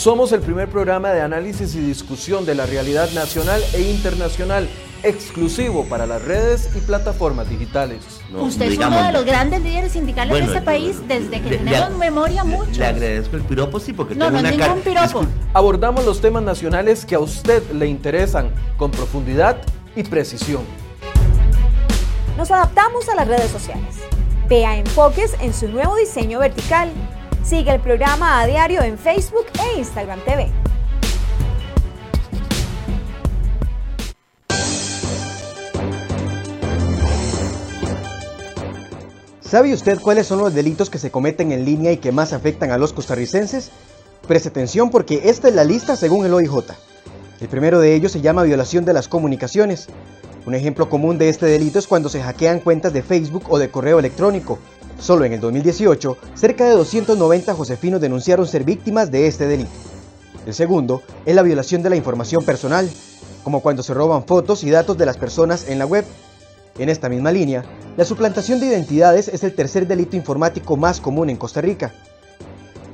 Somos 0.00 0.32
el 0.32 0.40
primer 0.40 0.66
programa 0.70 1.10
de 1.10 1.20
análisis 1.20 1.74
y 1.74 1.78
discusión 1.78 2.46
de 2.46 2.54
la 2.54 2.64
realidad 2.64 3.10
nacional 3.10 3.62
e 3.74 3.82
internacional, 3.82 4.66
exclusivo 5.02 5.84
para 5.84 6.06
las 6.06 6.22
redes 6.24 6.70
y 6.74 6.80
plataformas 6.80 7.50
digitales. 7.50 7.98
Usted 8.34 8.72
es 8.72 8.78
uno 8.78 9.02
de 9.02 9.12
los 9.12 9.26
grandes 9.26 9.60
líderes 9.60 9.92
sindicales 9.92 10.38
de 10.38 10.44
este 10.44 10.62
país 10.62 11.06
desde 11.06 11.42
que 11.42 11.58
tenemos 11.58 11.98
memoria 11.98 12.44
mucho. 12.44 12.80
Le 12.80 12.86
agradezco 12.86 13.36
el 13.36 13.42
piropo, 13.42 13.78
sí, 13.78 13.92
porque 13.92 14.14
no, 14.14 14.28
tengo 14.28 14.40
no 14.40 14.48
una 14.48 14.50
ningún 14.50 14.80
piropo. 14.80 15.26
Abordamos 15.52 16.06
los 16.06 16.22
temas 16.22 16.44
nacionales 16.44 17.04
que 17.04 17.16
a 17.16 17.20
usted 17.20 17.62
le 17.72 17.86
interesan 17.86 18.54
con 18.78 18.90
profundidad 18.90 19.58
y 19.94 20.02
precisión. 20.02 20.62
Nos 22.38 22.50
adaptamos 22.50 23.06
a 23.10 23.16
las 23.16 23.28
redes 23.28 23.50
sociales. 23.50 23.96
Vea 24.48 24.78
enfoques 24.78 25.36
en 25.42 25.52
su 25.52 25.68
nuevo 25.68 25.94
diseño 25.96 26.38
vertical. 26.38 26.88
Sigue 27.42 27.74
el 27.74 27.80
programa 27.80 28.40
a 28.40 28.46
diario 28.46 28.82
en 28.82 28.96
Facebook 28.96 29.46
e 29.58 29.78
Instagram 29.78 30.20
TV. 30.20 30.48
¿Sabe 39.40 39.74
usted 39.74 39.98
cuáles 40.00 40.28
son 40.28 40.38
los 40.38 40.54
delitos 40.54 40.90
que 40.90 40.98
se 40.98 41.10
cometen 41.10 41.50
en 41.50 41.64
línea 41.64 41.90
y 41.90 41.96
que 41.96 42.12
más 42.12 42.32
afectan 42.32 42.70
a 42.70 42.78
los 42.78 42.92
costarricenses? 42.92 43.72
Preste 44.28 44.50
atención 44.50 44.90
porque 44.90 45.22
esta 45.24 45.48
es 45.48 45.54
la 45.54 45.64
lista 45.64 45.96
según 45.96 46.24
el 46.24 46.34
OIJ. 46.34 46.66
El 47.40 47.48
primero 47.48 47.80
de 47.80 47.94
ellos 47.94 48.12
se 48.12 48.20
llama 48.20 48.44
violación 48.44 48.84
de 48.84 48.92
las 48.92 49.08
comunicaciones. 49.08 49.88
Un 50.46 50.54
ejemplo 50.54 50.88
común 50.88 51.18
de 51.18 51.28
este 51.30 51.46
delito 51.46 51.80
es 51.80 51.88
cuando 51.88 52.08
se 52.08 52.22
hackean 52.22 52.60
cuentas 52.60 52.92
de 52.92 53.02
Facebook 53.02 53.46
o 53.48 53.58
de 53.58 53.70
correo 53.70 53.98
electrónico. 53.98 54.60
Solo 55.00 55.24
en 55.24 55.32
el 55.32 55.40
2018, 55.40 56.18
cerca 56.34 56.66
de 56.66 56.72
290 56.72 57.54
josefinos 57.54 58.02
denunciaron 58.02 58.46
ser 58.46 58.64
víctimas 58.64 59.10
de 59.10 59.26
este 59.26 59.46
delito. 59.46 59.70
El 60.46 60.52
segundo 60.52 61.02
es 61.24 61.34
la 61.34 61.42
violación 61.42 61.82
de 61.82 61.88
la 61.88 61.96
información 61.96 62.44
personal, 62.44 62.88
como 63.42 63.62
cuando 63.62 63.82
se 63.82 63.94
roban 63.94 64.24
fotos 64.24 64.62
y 64.62 64.70
datos 64.70 64.98
de 64.98 65.06
las 65.06 65.16
personas 65.16 65.68
en 65.68 65.78
la 65.78 65.86
web. 65.86 66.04
En 66.78 66.90
esta 66.90 67.08
misma 67.08 67.32
línea, 67.32 67.64
la 67.96 68.04
suplantación 68.04 68.60
de 68.60 68.66
identidades 68.66 69.28
es 69.28 69.42
el 69.42 69.54
tercer 69.54 69.86
delito 69.86 70.16
informático 70.16 70.76
más 70.76 71.00
común 71.00 71.30
en 71.30 71.36
Costa 71.36 71.62
Rica. 71.62 71.94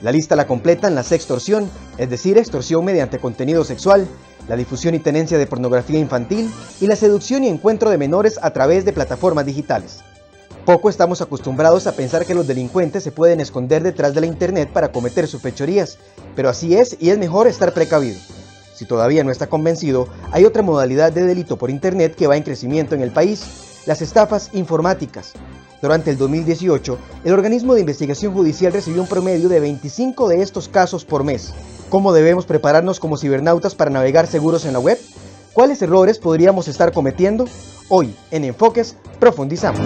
La 0.01 0.12
lista 0.12 0.37
la 0.37 0.47
completan 0.47 0.95
la 0.95 1.03
sextorsión, 1.03 1.69
es 1.99 2.09
decir, 2.09 2.39
extorsión 2.39 2.84
mediante 2.84 3.19
contenido 3.19 3.65
sexual, 3.65 4.07
la 4.49 4.55
difusión 4.55 4.95
y 4.95 5.01
tenencia 5.01 5.39
de 5.39 5.47
pornografía 5.49 5.99
infantil 5.99 6.53
y 6.81 6.87
la 6.87 6.94
seducción 6.94 7.43
y 7.43 7.49
encuentro 7.49 7.91
de 7.91 7.99
menores 7.99 8.38
a 8.43 8.53
través 8.53 8.84
de 8.84 8.93
plataformas 8.93 9.44
digitales. 9.44 10.05
Poco 10.66 10.91
estamos 10.91 11.22
acostumbrados 11.22 11.87
a 11.87 11.93
pensar 11.93 12.27
que 12.27 12.34
los 12.34 12.49
delincuentes 12.49 13.04
se 13.04 13.12
pueden 13.12 13.38
esconder 13.38 13.84
detrás 13.84 14.15
de 14.15 14.21
la 14.21 14.27
internet 14.27 14.69
para 14.72 14.91
cometer 14.91 15.28
sus 15.28 15.41
fechorías, 15.41 15.97
pero 16.34 16.49
así 16.49 16.75
es 16.75 16.97
y 16.99 17.10
es 17.10 17.19
mejor 17.19 17.47
estar 17.47 17.72
precavido. 17.72 18.19
Si 18.75 18.84
todavía 18.84 19.22
no 19.22 19.31
está 19.31 19.47
convencido, 19.47 20.09
hay 20.32 20.44
otra 20.44 20.65
modalidad 20.65 21.12
de 21.12 21.25
delito 21.25 21.56
por 21.56 21.71
internet 21.71 22.16
que 22.16 22.26
va 22.26 22.37
en 22.37 22.43
crecimiento 22.43 22.97
en 22.97 23.03
el 23.03 23.12
país, 23.12 23.84
las 23.87 24.03
estafas 24.03 24.50
informáticas. 24.55 25.34
Durante 25.81 26.10
el 26.10 26.19
2018, 26.19 26.99
el 27.22 27.32
organismo 27.32 27.75
de 27.75 27.82
investigación 27.82 28.34
judicial 28.34 28.72
recibió 28.72 29.03
un 29.03 29.09
promedio 29.09 29.49
de 29.49 29.60
25 29.60 30.26
de 30.26 30.43
estos 30.43 30.69
casos 30.69 31.05
por 31.05 31.22
mes. 31.22 31.55
¿Cómo 31.91 32.12
debemos 32.12 32.44
prepararnos 32.44 32.99
como 32.99 33.19
cibernautas 33.19 33.76
para 33.76 33.93
navegar 33.93 34.26
seguros 34.26 34.65
en 34.65 34.72
la 34.72 34.81
web? 34.81 34.99
¿Cuáles 35.56 35.81
errores 35.81 36.19
podríamos 36.19 36.69
estar 36.69 36.93
cometiendo? 36.93 37.47
Hoy, 37.89 38.15
en 38.31 38.44
Enfoques, 38.44 38.94
profundizamos. 39.19 39.81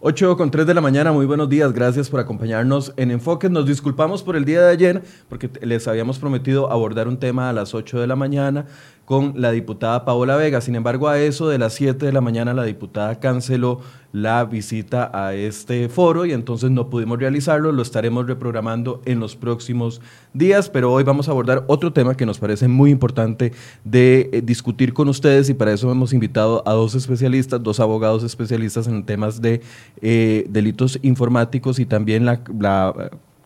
8 0.00 0.36
con 0.36 0.50
3 0.50 0.66
de 0.66 0.74
la 0.74 0.80
mañana, 0.80 1.12
muy 1.12 1.26
buenos 1.26 1.48
días, 1.48 1.72
gracias 1.72 2.10
por 2.10 2.18
acompañarnos 2.18 2.92
en 2.96 3.12
Enfoques. 3.12 3.52
Nos 3.52 3.66
disculpamos 3.66 4.24
por 4.24 4.34
el 4.34 4.44
día 4.44 4.62
de 4.62 4.72
ayer 4.72 5.02
porque 5.28 5.48
les 5.60 5.86
habíamos 5.86 6.18
prometido 6.18 6.72
abordar 6.72 7.06
un 7.06 7.18
tema 7.18 7.48
a 7.48 7.52
las 7.52 7.72
8 7.72 8.00
de 8.00 8.08
la 8.08 8.16
mañana 8.16 8.66
con 9.10 9.32
la 9.34 9.50
diputada 9.50 10.04
Paola 10.04 10.36
Vega. 10.36 10.60
Sin 10.60 10.76
embargo, 10.76 11.08
a 11.08 11.18
eso 11.18 11.48
de 11.48 11.58
las 11.58 11.74
7 11.74 12.06
de 12.06 12.12
la 12.12 12.20
mañana 12.20 12.54
la 12.54 12.62
diputada 12.62 13.18
canceló 13.18 13.80
la 14.12 14.44
visita 14.44 15.10
a 15.12 15.34
este 15.34 15.88
foro 15.88 16.26
y 16.26 16.32
entonces 16.32 16.70
no 16.70 16.90
pudimos 16.90 17.18
realizarlo. 17.18 17.72
Lo 17.72 17.82
estaremos 17.82 18.28
reprogramando 18.28 19.02
en 19.06 19.18
los 19.18 19.34
próximos 19.34 20.00
días, 20.32 20.70
pero 20.70 20.92
hoy 20.92 21.02
vamos 21.02 21.26
a 21.26 21.32
abordar 21.32 21.64
otro 21.66 21.92
tema 21.92 22.16
que 22.16 22.24
nos 22.24 22.38
parece 22.38 22.68
muy 22.68 22.92
importante 22.92 23.50
de 23.82 24.30
eh, 24.32 24.42
discutir 24.42 24.94
con 24.94 25.08
ustedes 25.08 25.50
y 25.50 25.54
para 25.54 25.72
eso 25.72 25.90
hemos 25.90 26.12
invitado 26.12 26.62
a 26.64 26.72
dos 26.74 26.94
especialistas, 26.94 27.60
dos 27.60 27.80
abogados 27.80 28.22
especialistas 28.22 28.86
en 28.86 29.04
temas 29.04 29.42
de 29.42 29.60
eh, 30.02 30.46
delitos 30.48 31.00
informáticos 31.02 31.80
y 31.80 31.84
también 31.84 32.24
la, 32.24 32.44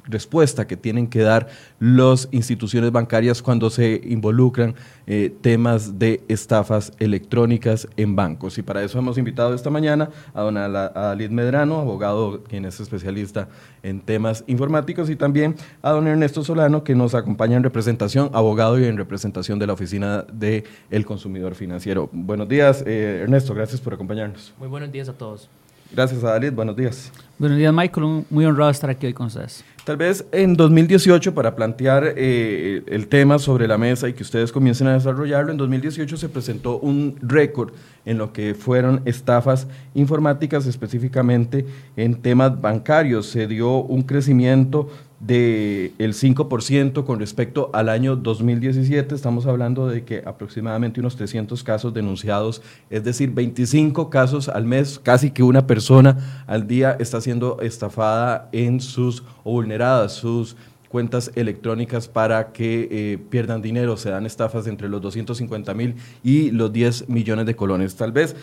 respuesta 0.06 0.66
que 0.66 0.76
tienen 0.76 1.06
que 1.06 1.20
dar 1.20 1.48
las 1.80 2.28
instituciones 2.30 2.92
bancarias 2.92 3.42
cuando 3.42 3.70
se 3.70 4.00
involucran 4.04 4.74
eh, 5.06 5.34
temas 5.40 5.98
de 5.98 6.22
estafas 6.28 6.92
electrónicas 6.98 7.88
en 7.96 8.14
bancos. 8.14 8.58
Y 8.58 8.62
para 8.62 8.82
eso 8.82 8.98
hemos 8.98 9.16
invitado 9.18 9.54
esta 9.54 9.70
mañana 9.70 10.10
a 10.34 10.42
don 10.42 10.56
Ala- 10.56 10.92
a 10.94 11.00
Dalit 11.08 11.30
Medrano, 11.30 11.80
abogado 11.80 12.42
quien 12.44 12.64
es 12.64 12.80
especialista 12.80 13.48
en 13.82 14.00
temas 14.00 14.44
informáticos, 14.46 15.10
y 15.10 15.16
también 15.16 15.56
a 15.82 15.90
don 15.90 16.06
Ernesto 16.06 16.44
Solano, 16.44 16.84
que 16.84 16.94
nos 16.94 17.14
acompaña 17.14 17.56
en 17.56 17.62
representación, 17.62 18.30
abogado 18.32 18.78
y 18.78 18.84
en 18.84 18.96
representación 18.96 19.58
de 19.58 19.66
la 19.66 19.72
Oficina 19.72 20.24
del 20.32 20.64
el 20.90 21.04
Consumidor 21.04 21.54
Financiero. 21.54 22.08
Buenos 22.12 22.48
días, 22.48 22.82
eh, 22.86 23.20
Ernesto, 23.22 23.54
gracias 23.54 23.80
por 23.80 23.94
acompañarnos. 23.94 24.52
Muy 24.58 24.68
buenos 24.68 24.92
días 24.92 25.08
a 25.08 25.12
todos. 25.12 25.48
Gracias 25.92 26.24
a 26.24 26.30
Dalit, 26.30 26.54
buenos 26.54 26.74
días. 26.76 27.12
Buenos 27.38 27.58
días, 27.58 27.72
Michael. 27.72 28.24
Muy 28.30 28.44
honrado 28.46 28.68
de 28.68 28.72
estar 28.72 28.90
aquí 28.90 29.06
hoy 29.06 29.12
con 29.12 29.26
ustedes. 29.26 29.64
Tal 29.84 29.98
vez 29.98 30.24
en 30.32 30.54
2018, 30.54 31.34
para 31.34 31.54
plantear 31.54 32.14
eh, 32.16 32.82
el 32.86 33.06
tema 33.06 33.38
sobre 33.38 33.68
la 33.68 33.76
mesa 33.76 34.08
y 34.08 34.14
que 34.14 34.22
ustedes 34.22 34.50
comiencen 34.50 34.86
a 34.86 34.94
desarrollarlo, 34.94 35.52
en 35.52 35.58
2018 35.58 36.16
se 36.16 36.30
presentó 36.30 36.78
un 36.78 37.18
récord 37.20 37.74
en 38.06 38.16
lo 38.16 38.32
que 38.32 38.54
fueron 38.54 39.02
estafas 39.04 39.66
informáticas, 39.92 40.64
específicamente 40.64 41.66
en 41.98 42.14
temas 42.14 42.58
bancarios. 42.62 43.26
Se 43.26 43.46
dio 43.46 43.82
un 43.82 44.04
crecimiento 44.04 44.88
del 45.26 46.14
5% 46.14 47.04
con 47.04 47.18
respecto 47.18 47.70
al 47.72 47.88
año 47.88 48.16
2017. 48.16 49.14
Estamos 49.14 49.46
hablando 49.46 49.86
de 49.88 50.04
que 50.04 50.22
aproximadamente 50.24 51.00
unos 51.00 51.16
300 51.16 51.62
casos 51.64 51.94
denunciados, 51.94 52.62
es 52.90 53.04
decir, 53.04 53.30
25 53.30 54.10
casos 54.10 54.48
al 54.48 54.64
mes, 54.66 54.98
casi 54.98 55.30
que 55.30 55.42
una 55.42 55.66
persona 55.66 56.44
al 56.46 56.66
día 56.66 56.96
está 57.00 57.20
siendo 57.20 57.60
estafada 57.60 58.48
en 58.52 58.80
sus 58.80 59.22
o 59.44 59.52
vulneradas 59.52 60.12
sus 60.12 60.56
cuentas 60.88 61.32
electrónicas 61.34 62.06
para 62.06 62.52
que 62.52 62.88
eh, 62.90 63.18
pierdan 63.30 63.62
dinero. 63.62 63.96
Se 63.96 64.10
dan 64.10 64.26
estafas 64.26 64.66
entre 64.66 64.88
los 64.88 65.00
250 65.00 65.74
mil 65.74 65.96
y 66.22 66.50
los 66.50 66.72
10 66.72 67.08
millones 67.08 67.46
de 67.46 67.56
colones. 67.56 67.96
Tal 67.96 68.12
vez 68.12 68.36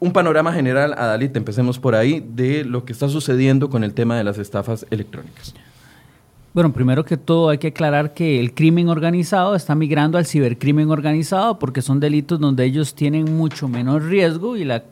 un 0.00 0.12
panorama 0.12 0.52
general, 0.52 0.94
Adalit, 0.98 1.34
empecemos 1.36 1.78
por 1.78 1.94
ahí, 1.94 2.26
de 2.34 2.64
lo 2.64 2.84
que 2.84 2.92
está 2.92 3.08
sucediendo 3.08 3.70
con 3.70 3.84
el 3.84 3.94
tema 3.94 4.18
de 4.18 4.24
las 4.24 4.36
estafas 4.36 4.84
electrónicas. 4.90 5.54
Bueno, 6.54 6.72
primero 6.72 7.04
que 7.04 7.16
todo 7.16 7.48
hay 7.48 7.58
que 7.58 7.66
aclarar 7.66 8.14
que 8.14 8.38
el 8.38 8.54
crimen 8.54 8.88
organizado 8.88 9.56
está 9.56 9.74
migrando 9.74 10.18
al 10.18 10.24
cibercrimen 10.24 10.88
organizado 10.88 11.58
porque 11.58 11.82
son 11.82 11.98
delitos 11.98 12.38
donde 12.38 12.64
ellos 12.64 12.94
tienen 12.94 13.36
mucho 13.36 13.66
menos 13.66 14.04
riesgo 14.04 14.56
y 14.56 14.62
la, 14.62 14.84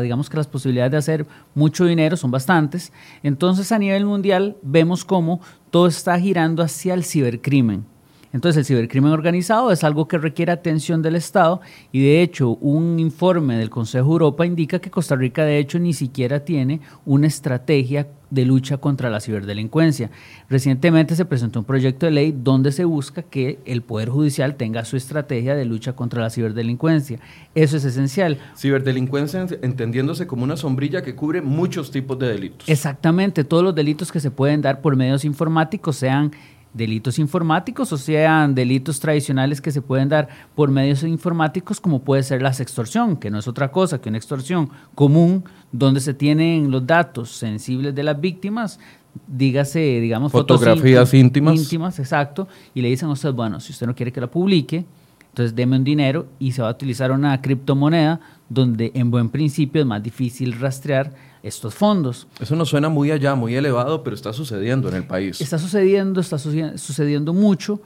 digamos 0.00 0.30
que 0.30 0.38
las 0.38 0.46
posibilidades 0.46 0.92
de 0.92 0.96
hacer 0.96 1.26
mucho 1.54 1.84
dinero 1.84 2.16
son 2.16 2.30
bastantes. 2.30 2.94
Entonces 3.22 3.72
a 3.72 3.78
nivel 3.78 4.06
mundial 4.06 4.56
vemos 4.62 5.04
cómo 5.04 5.42
todo 5.70 5.86
está 5.86 6.18
girando 6.18 6.62
hacia 6.62 6.94
el 6.94 7.04
cibercrimen. 7.04 7.84
Entonces 8.32 8.60
el 8.60 8.64
cibercrimen 8.64 9.12
organizado 9.12 9.70
es 9.70 9.84
algo 9.84 10.08
que 10.08 10.16
requiere 10.16 10.50
atención 10.50 11.02
del 11.02 11.16
Estado 11.16 11.60
y 11.92 12.00
de 12.00 12.22
hecho 12.22 12.52
un 12.52 12.98
informe 12.98 13.58
del 13.58 13.68
Consejo 13.68 14.12
Europa 14.12 14.46
indica 14.46 14.78
que 14.78 14.90
Costa 14.90 15.14
Rica 15.14 15.44
de 15.44 15.58
hecho 15.58 15.78
ni 15.78 15.92
siquiera 15.92 16.42
tiene 16.42 16.80
una 17.04 17.26
estrategia 17.26 18.08
de 18.32 18.46
lucha 18.46 18.78
contra 18.78 19.10
la 19.10 19.20
ciberdelincuencia. 19.20 20.10
Recientemente 20.48 21.14
se 21.14 21.26
presentó 21.26 21.58
un 21.58 21.66
proyecto 21.66 22.06
de 22.06 22.12
ley 22.12 22.34
donde 22.36 22.72
se 22.72 22.86
busca 22.86 23.22
que 23.22 23.58
el 23.66 23.82
Poder 23.82 24.08
Judicial 24.08 24.56
tenga 24.56 24.86
su 24.86 24.96
estrategia 24.96 25.54
de 25.54 25.66
lucha 25.66 25.92
contra 25.92 26.22
la 26.22 26.30
ciberdelincuencia. 26.30 27.18
Eso 27.54 27.76
es 27.76 27.84
esencial. 27.84 28.38
Ciberdelincuencia 28.56 29.46
entendiéndose 29.60 30.26
como 30.26 30.44
una 30.44 30.56
sombrilla 30.56 31.02
que 31.02 31.14
cubre 31.14 31.42
muchos 31.42 31.90
tipos 31.90 32.18
de 32.18 32.28
delitos. 32.28 32.68
Exactamente, 32.70 33.44
todos 33.44 33.62
los 33.62 33.74
delitos 33.74 34.10
que 34.10 34.20
se 34.20 34.30
pueden 34.30 34.62
dar 34.62 34.80
por 34.80 34.96
medios 34.96 35.26
informáticos, 35.26 35.96
sean 35.96 36.32
delitos 36.74 37.18
informáticos 37.18 37.92
o 37.92 37.98
sean 37.98 38.54
delitos 38.54 38.98
tradicionales 38.98 39.60
que 39.60 39.70
se 39.70 39.82
pueden 39.82 40.08
dar 40.08 40.28
por 40.54 40.70
medios 40.70 41.02
informáticos, 41.02 41.80
como 41.80 42.00
puede 42.00 42.22
ser 42.22 42.40
la 42.42 42.52
sextorsión, 42.52 43.16
que 43.16 43.30
no 43.30 43.38
es 43.38 43.46
otra 43.48 43.70
cosa 43.70 44.00
que 44.00 44.08
una 44.08 44.18
extorsión 44.18 44.70
común 44.94 45.44
donde 45.70 46.00
se 46.00 46.14
tienen 46.14 46.70
los 46.70 46.86
datos 46.86 47.30
sensibles 47.30 47.94
de 47.94 48.02
las 48.02 48.20
víctimas, 48.20 48.80
dígase, 49.26 49.78
digamos, 50.00 50.32
Fotografías 50.32 51.12
íntim- 51.12 51.20
íntimas. 51.20 51.54
íntimas, 51.56 51.98
exacto, 51.98 52.48
y 52.74 52.80
le 52.80 52.88
dicen 52.88 53.08
a 53.08 53.12
usted, 53.12 53.32
bueno, 53.32 53.60
si 53.60 53.72
usted 53.72 53.86
no 53.86 53.94
quiere 53.94 54.12
que 54.12 54.20
la 54.20 54.30
publique, 54.30 54.84
Entonces, 55.28 55.54
deme 55.56 55.76
un 55.76 55.84
dinero 55.84 56.26
y 56.38 56.52
se 56.52 56.60
va 56.60 56.68
a 56.68 56.72
utilizar 56.72 57.10
una 57.10 57.40
criptomoneda 57.40 58.20
donde 58.50 58.92
en 58.94 59.10
buen 59.10 59.30
principio 59.30 59.80
es 59.80 59.86
más 59.86 60.02
difícil 60.02 60.52
rastrear 60.60 61.14
estos 61.42 61.74
fondos. 61.74 62.26
Eso 62.40 62.56
nos 62.56 62.68
suena 62.68 62.88
muy 62.88 63.10
allá, 63.10 63.34
muy 63.34 63.54
elevado, 63.54 64.02
pero 64.02 64.14
está 64.14 64.32
sucediendo 64.32 64.88
en 64.88 64.96
el 64.96 65.04
país. 65.04 65.40
Está 65.40 65.58
sucediendo, 65.58 66.20
está 66.20 66.38
sucediendo 66.38 67.32
mucho. 67.32 67.80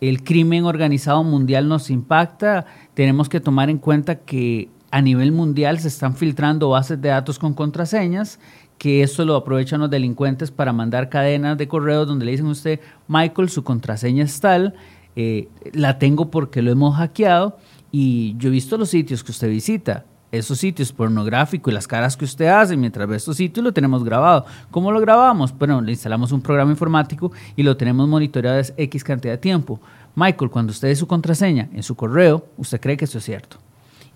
El 0.00 0.22
crimen 0.22 0.64
organizado 0.64 1.24
mundial 1.24 1.68
nos 1.68 1.90
impacta. 1.90 2.66
Tenemos 2.94 3.28
que 3.28 3.40
tomar 3.40 3.70
en 3.70 3.78
cuenta 3.78 4.16
que 4.16 4.68
a 4.90 5.02
nivel 5.02 5.32
mundial 5.32 5.78
se 5.80 5.88
están 5.88 6.14
filtrando 6.14 6.70
bases 6.70 7.00
de 7.00 7.08
datos 7.08 7.38
con 7.38 7.54
contraseñas 7.54 8.38
que 8.78 9.02
eso 9.02 9.24
lo 9.24 9.36
aprovechan 9.36 9.80
los 9.80 9.90
delincuentes 9.90 10.50
para 10.50 10.72
mandar 10.72 11.08
cadenas 11.08 11.58
de 11.58 11.68
correos 11.68 12.06
donde 12.06 12.24
le 12.24 12.30
dicen 12.30 12.46
a 12.46 12.50
usted, 12.50 12.80
Michael, 13.08 13.50
su 13.50 13.64
contraseña 13.64 14.24
es 14.24 14.40
tal, 14.40 14.74
eh, 15.16 15.48
la 15.72 15.98
tengo 15.98 16.30
porque 16.30 16.62
lo 16.62 16.70
hemos 16.70 16.96
hackeado 16.96 17.58
y 17.90 18.36
yo 18.38 18.48
he 18.48 18.52
visto 18.52 18.78
los 18.78 18.90
sitios 18.90 19.24
que 19.24 19.32
usted 19.32 19.48
visita, 19.48 20.06
esos 20.30 20.58
sitios 20.58 20.92
pornográficos 20.92 21.70
y 21.70 21.74
las 21.74 21.86
caras 21.86 22.16
que 22.16 22.24
usted 22.24 22.46
hace 22.46 22.76
mientras 22.76 23.08
ve 23.08 23.16
estos 23.16 23.36
sitios 23.36 23.64
lo 23.64 23.72
tenemos 23.72 24.04
grabado. 24.04 24.44
¿Cómo 24.70 24.92
lo 24.92 25.00
grabamos? 25.00 25.56
Bueno, 25.56 25.80
le 25.80 25.92
instalamos 25.92 26.32
un 26.32 26.42
programa 26.42 26.70
informático 26.70 27.32
y 27.56 27.62
lo 27.62 27.76
tenemos 27.76 28.08
monitoreado 28.08 28.60
X 28.76 29.04
cantidad 29.04 29.34
de 29.34 29.38
tiempo. 29.38 29.80
Michael, 30.14 30.50
cuando 30.50 30.72
usted 30.72 30.88
dé 30.88 30.96
su 30.96 31.06
contraseña 31.06 31.68
en 31.72 31.82
su 31.82 31.94
correo, 31.94 32.46
usted 32.56 32.80
cree 32.80 32.96
que 32.96 33.04
eso 33.04 33.18
es 33.18 33.24
cierto. 33.24 33.56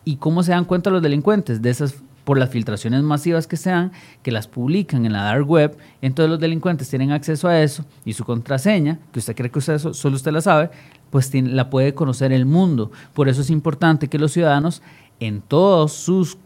¿Y 0.05 0.17
cómo 0.17 0.43
se 0.43 0.50
dan 0.50 0.64
cuenta 0.64 0.91
los 0.91 1.00
delincuentes 1.00 1.62
de 1.62 1.70
esas 1.70 1.94
por 2.25 2.38
las 2.38 2.50
filtraciones 2.50 3.03
masivas 3.03 3.47
que 3.47 3.56
se 3.56 3.70
dan, 3.70 3.93
que 4.23 4.31
las 4.31 4.47
publican 4.47 5.06
en 5.06 5.12
la 5.12 5.25
dark 5.25 5.49
web, 5.49 5.76
entonces 6.00 6.31
los 6.31 6.41
delincuentes 6.41 6.88
tienen 6.88 7.11
acceso 7.11 7.49
a 7.49 7.61
eso 7.61 7.85
y 8.05 8.12
su 8.12 8.25
contraseña, 8.25 8.99
que 9.12 9.19
usted 9.19 9.35
cree 9.35 9.50
que 9.50 9.58
usted, 9.58 9.79
solo 9.79 10.17
usted 10.17 10.32
la 10.32 10.41
sabe, 10.41 10.70
pues 11.11 11.32
la 11.35 11.69
puede 11.69 11.94
conocer 11.94 12.32
el 12.32 12.47
mundo. 12.47 12.91
Por 13.12 13.29
eso 13.29 13.43
es 13.43 13.50
importante 13.50 14.08
que 14.08 14.19
los 14.19 14.32
ciudadanos 14.32 14.82
en, 15.26 15.40
todos 15.40 15.92
sus, 15.92 16.36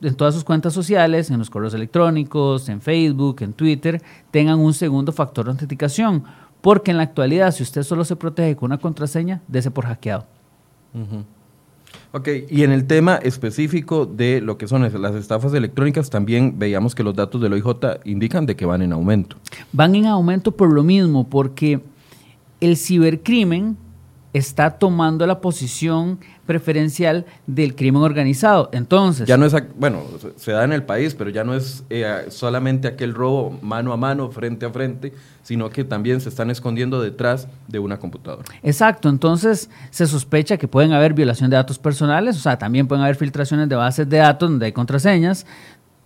en 0.00 0.14
todas 0.14 0.34
sus 0.34 0.44
cuentas 0.44 0.72
sociales, 0.72 1.30
en 1.30 1.38
los 1.38 1.50
correos 1.50 1.74
electrónicos, 1.74 2.68
en 2.68 2.80
Facebook, 2.80 3.42
en 3.42 3.52
Twitter, 3.52 4.02
tengan 4.30 4.58
un 4.58 4.72
segundo 4.72 5.12
factor 5.12 5.44
de 5.44 5.52
autenticación. 5.52 6.24
Porque 6.60 6.92
en 6.92 6.96
la 6.96 7.02
actualidad, 7.02 7.50
si 7.50 7.62
usted 7.62 7.82
solo 7.82 8.04
se 8.04 8.16
protege 8.16 8.56
con 8.56 8.66
una 8.66 8.78
contraseña, 8.78 9.42
dése 9.48 9.70
por 9.70 9.84
hackeado. 9.84 10.26
Ok, 12.12 12.28
y 12.48 12.62
en 12.62 12.72
el 12.72 12.86
tema 12.86 13.16
específico 13.16 14.06
de 14.06 14.40
lo 14.40 14.56
que 14.56 14.68
son 14.68 14.82
las 14.82 15.14
estafas 15.14 15.52
electrónicas, 15.54 16.08
también 16.08 16.58
veíamos 16.58 16.94
que 16.94 17.02
los 17.02 17.14
datos 17.14 17.40
del 17.40 17.52
OIJ 17.52 17.66
indican 18.04 18.46
de 18.46 18.54
que 18.54 18.64
van 18.64 18.82
en 18.82 18.92
aumento. 18.92 19.36
Van 19.72 19.94
en 19.94 20.06
aumento 20.06 20.52
por 20.52 20.72
lo 20.72 20.82
mismo, 20.82 21.28
porque 21.28 21.80
el 22.60 22.76
cibercrimen 22.76 23.76
está 24.32 24.70
tomando 24.70 25.26
la 25.26 25.40
posición 25.40 26.18
preferencial 26.46 27.24
del 27.46 27.74
crimen 27.74 28.02
organizado. 28.02 28.68
Entonces... 28.72 29.26
Ya 29.26 29.36
no 29.36 29.46
es, 29.46 29.54
bueno, 29.76 30.02
se 30.36 30.52
da 30.52 30.64
en 30.64 30.72
el 30.72 30.82
país, 30.82 31.14
pero 31.14 31.30
ya 31.30 31.44
no 31.44 31.54
es 31.54 31.84
eh, 31.90 32.26
solamente 32.28 32.88
aquel 32.88 33.14
robo 33.14 33.58
mano 33.62 33.92
a 33.92 33.96
mano, 33.96 34.30
frente 34.30 34.66
a 34.66 34.70
frente, 34.70 35.12
sino 35.42 35.70
que 35.70 35.84
también 35.84 36.20
se 36.20 36.28
están 36.28 36.50
escondiendo 36.50 37.00
detrás 37.00 37.48
de 37.68 37.78
una 37.78 37.98
computadora. 37.98 38.44
Exacto, 38.62 39.08
entonces 39.08 39.70
se 39.90 40.06
sospecha 40.06 40.56
que 40.56 40.68
pueden 40.68 40.92
haber 40.92 41.14
violación 41.14 41.50
de 41.50 41.56
datos 41.56 41.78
personales, 41.78 42.36
o 42.36 42.40
sea, 42.40 42.58
también 42.58 42.86
pueden 42.86 43.04
haber 43.04 43.16
filtraciones 43.16 43.68
de 43.68 43.76
bases 43.76 44.08
de 44.08 44.18
datos 44.18 44.50
donde 44.50 44.66
hay 44.66 44.72
contraseñas, 44.72 45.46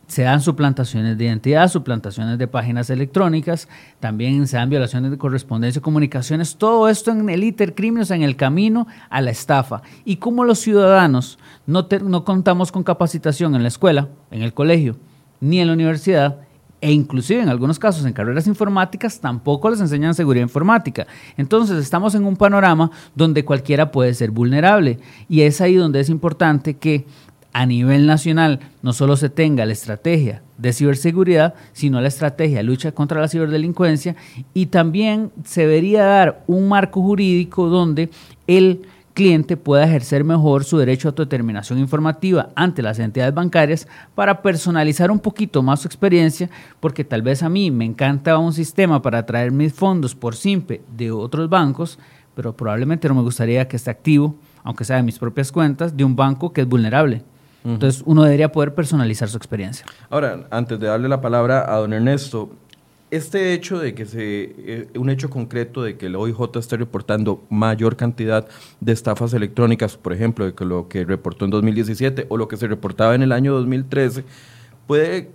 se 0.06 0.22
dan 0.22 0.40
suplantaciones 0.40 1.18
de 1.18 1.24
identidad, 1.24 1.68
suplantaciones 1.68 2.38
de 2.38 2.46
páginas 2.46 2.90
electrónicas, 2.90 3.68
también 4.00 4.46
se 4.46 4.56
dan 4.56 4.70
violaciones 4.70 5.10
de 5.10 5.18
correspondencia 5.18 5.82
comunicaciones, 5.82 6.56
todo 6.56 6.88
esto 6.88 7.10
en 7.10 7.28
el 7.28 7.44
intercrimen, 7.44 8.02
o 8.02 8.06
sea, 8.06 8.16
en 8.16 8.22
el 8.22 8.36
camino 8.36 8.86
a 9.10 9.20
la 9.20 9.30
estafa. 9.30 9.82
Y 10.04 10.16
como 10.16 10.44
los 10.44 10.60
ciudadanos 10.60 11.38
no, 11.66 11.88
no 12.04 12.24
contamos 12.24 12.70
con 12.70 12.84
capacitación 12.84 13.54
en 13.54 13.62
la 13.62 13.68
escuela, 13.68 14.08
en 14.30 14.42
el 14.42 14.54
colegio, 14.54 14.96
ni 15.40 15.60
en 15.60 15.66
la 15.66 15.72
universidad, 15.72 16.38
e 16.80 16.92
inclusive 16.92 17.42
en 17.42 17.48
algunos 17.48 17.78
casos 17.78 18.04
en 18.04 18.12
carreras 18.12 18.46
informáticas 18.46 19.18
tampoco 19.18 19.70
les 19.70 19.80
enseñan 19.80 20.14
seguridad 20.14 20.44
informática. 20.44 21.06
Entonces 21.36 21.78
estamos 21.78 22.14
en 22.14 22.24
un 22.24 22.36
panorama 22.36 22.90
donde 23.14 23.44
cualquiera 23.44 23.90
puede 23.90 24.12
ser 24.14 24.30
vulnerable 24.30 24.98
y 25.28 25.40
es 25.40 25.60
ahí 25.60 25.74
donde 25.74 26.00
es 26.00 26.10
importante 26.10 26.76
que 26.76 27.06
a 27.52 27.66
nivel 27.66 28.06
nacional 28.06 28.60
no 28.82 28.92
solo 28.92 29.16
se 29.16 29.30
tenga 29.30 29.66
la 29.66 29.72
estrategia 29.72 30.42
de 30.58 30.72
ciberseguridad, 30.72 31.54
sino 31.72 32.00
la 32.00 32.08
estrategia 32.08 32.58
de 32.58 32.64
lucha 32.64 32.92
contra 32.92 33.20
la 33.20 33.28
ciberdelincuencia 33.28 34.16
y 34.54 34.66
también 34.66 35.30
se 35.44 35.62
debería 35.62 36.04
dar 36.04 36.44
un 36.46 36.68
marco 36.68 37.00
jurídico 37.02 37.68
donde 37.68 38.10
el 38.46 38.82
cliente 39.16 39.56
pueda 39.56 39.84
ejercer 39.84 40.24
mejor 40.24 40.64
su 40.64 40.76
derecho 40.76 41.08
a 41.08 41.10
autodeterminación 41.10 41.78
informativa 41.78 42.50
ante 42.54 42.82
las 42.82 42.98
entidades 42.98 43.32
bancarias 43.32 43.88
para 44.14 44.42
personalizar 44.42 45.10
un 45.10 45.20
poquito 45.20 45.62
más 45.62 45.80
su 45.80 45.88
experiencia, 45.88 46.50
porque 46.80 47.02
tal 47.02 47.22
vez 47.22 47.42
a 47.42 47.48
mí 47.48 47.70
me 47.70 47.86
encanta 47.86 48.36
un 48.36 48.52
sistema 48.52 49.00
para 49.00 49.24
traer 49.24 49.52
mis 49.52 49.72
fondos 49.72 50.14
por 50.14 50.36
simple 50.36 50.82
de 50.94 51.10
otros 51.10 51.48
bancos, 51.48 51.98
pero 52.34 52.54
probablemente 52.54 53.08
no 53.08 53.14
me 53.14 53.22
gustaría 53.22 53.66
que 53.66 53.76
esté 53.76 53.90
activo, 53.90 54.36
aunque 54.62 54.84
sea 54.84 54.96
de 54.96 55.02
mis 55.02 55.18
propias 55.18 55.50
cuentas, 55.50 55.96
de 55.96 56.04
un 56.04 56.14
banco 56.14 56.52
que 56.52 56.60
es 56.60 56.68
vulnerable. 56.68 57.22
Entonces 57.72 58.02
uno 58.06 58.22
debería 58.22 58.52
poder 58.52 58.74
personalizar 58.74 59.28
su 59.28 59.36
experiencia. 59.36 59.86
Ahora, 60.08 60.46
antes 60.50 60.78
de 60.78 60.86
darle 60.86 61.08
la 61.08 61.20
palabra 61.20 61.72
a 61.72 61.78
don 61.78 61.92
Ernesto, 61.92 62.50
este 63.10 63.52
hecho 63.52 63.78
de 63.78 63.94
que 63.94 64.04
se, 64.06 64.54
eh, 64.58 64.88
un 64.96 65.10
hecho 65.10 65.30
concreto 65.30 65.82
de 65.82 65.96
que 65.96 66.06
el 66.06 66.16
OIJ 66.16 66.56
esté 66.56 66.76
reportando 66.76 67.44
mayor 67.50 67.96
cantidad 67.96 68.46
de 68.80 68.92
estafas 68.92 69.32
electrónicas, 69.34 69.96
por 69.96 70.12
ejemplo, 70.12 70.44
de 70.44 70.54
que 70.54 70.64
lo 70.64 70.88
que 70.88 71.04
reportó 71.04 71.44
en 71.44 71.50
2017 71.52 72.26
o 72.28 72.36
lo 72.36 72.48
que 72.48 72.56
se 72.56 72.66
reportaba 72.66 73.14
en 73.14 73.22
el 73.22 73.32
año 73.32 73.52
2013, 73.52 74.24
puede 74.86 75.30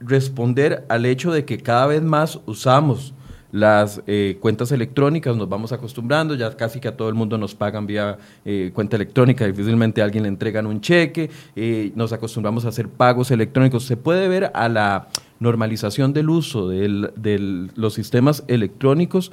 responder 0.00 0.84
al 0.88 1.06
hecho 1.06 1.32
de 1.32 1.44
que 1.44 1.58
cada 1.58 1.86
vez 1.86 2.02
más 2.02 2.40
usamos 2.46 3.14
las 3.52 4.02
eh, 4.06 4.38
cuentas 4.40 4.72
electrónicas, 4.72 5.36
nos 5.36 5.48
vamos 5.48 5.72
acostumbrando, 5.72 6.34
ya 6.34 6.56
casi 6.56 6.80
que 6.80 6.88
a 6.88 6.96
todo 6.96 7.08
el 7.08 7.14
mundo 7.14 7.38
nos 7.38 7.54
pagan 7.54 7.86
vía 7.86 8.18
eh, 8.44 8.70
cuenta 8.74 8.96
electrónica, 8.96 9.46
difícilmente 9.46 10.02
a 10.02 10.04
alguien 10.04 10.24
le 10.24 10.28
entregan 10.28 10.66
un 10.66 10.80
cheque, 10.80 11.30
eh, 11.54 11.92
nos 11.94 12.12
acostumbramos 12.12 12.64
a 12.64 12.68
hacer 12.68 12.88
pagos 12.88 13.30
electrónicos. 13.30 13.84
Se 13.84 13.96
puede 13.96 14.28
ver 14.28 14.50
a 14.54 14.68
la 14.68 15.08
normalización 15.38 16.12
del 16.12 16.30
uso 16.30 16.68
de 16.68 17.68
los 17.74 17.94
sistemas 17.94 18.44
electrónicos 18.48 19.32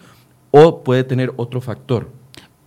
o 0.51 0.83
puede 0.83 1.03
tener 1.03 1.33
otro 1.37 1.61
factor. 1.61 2.09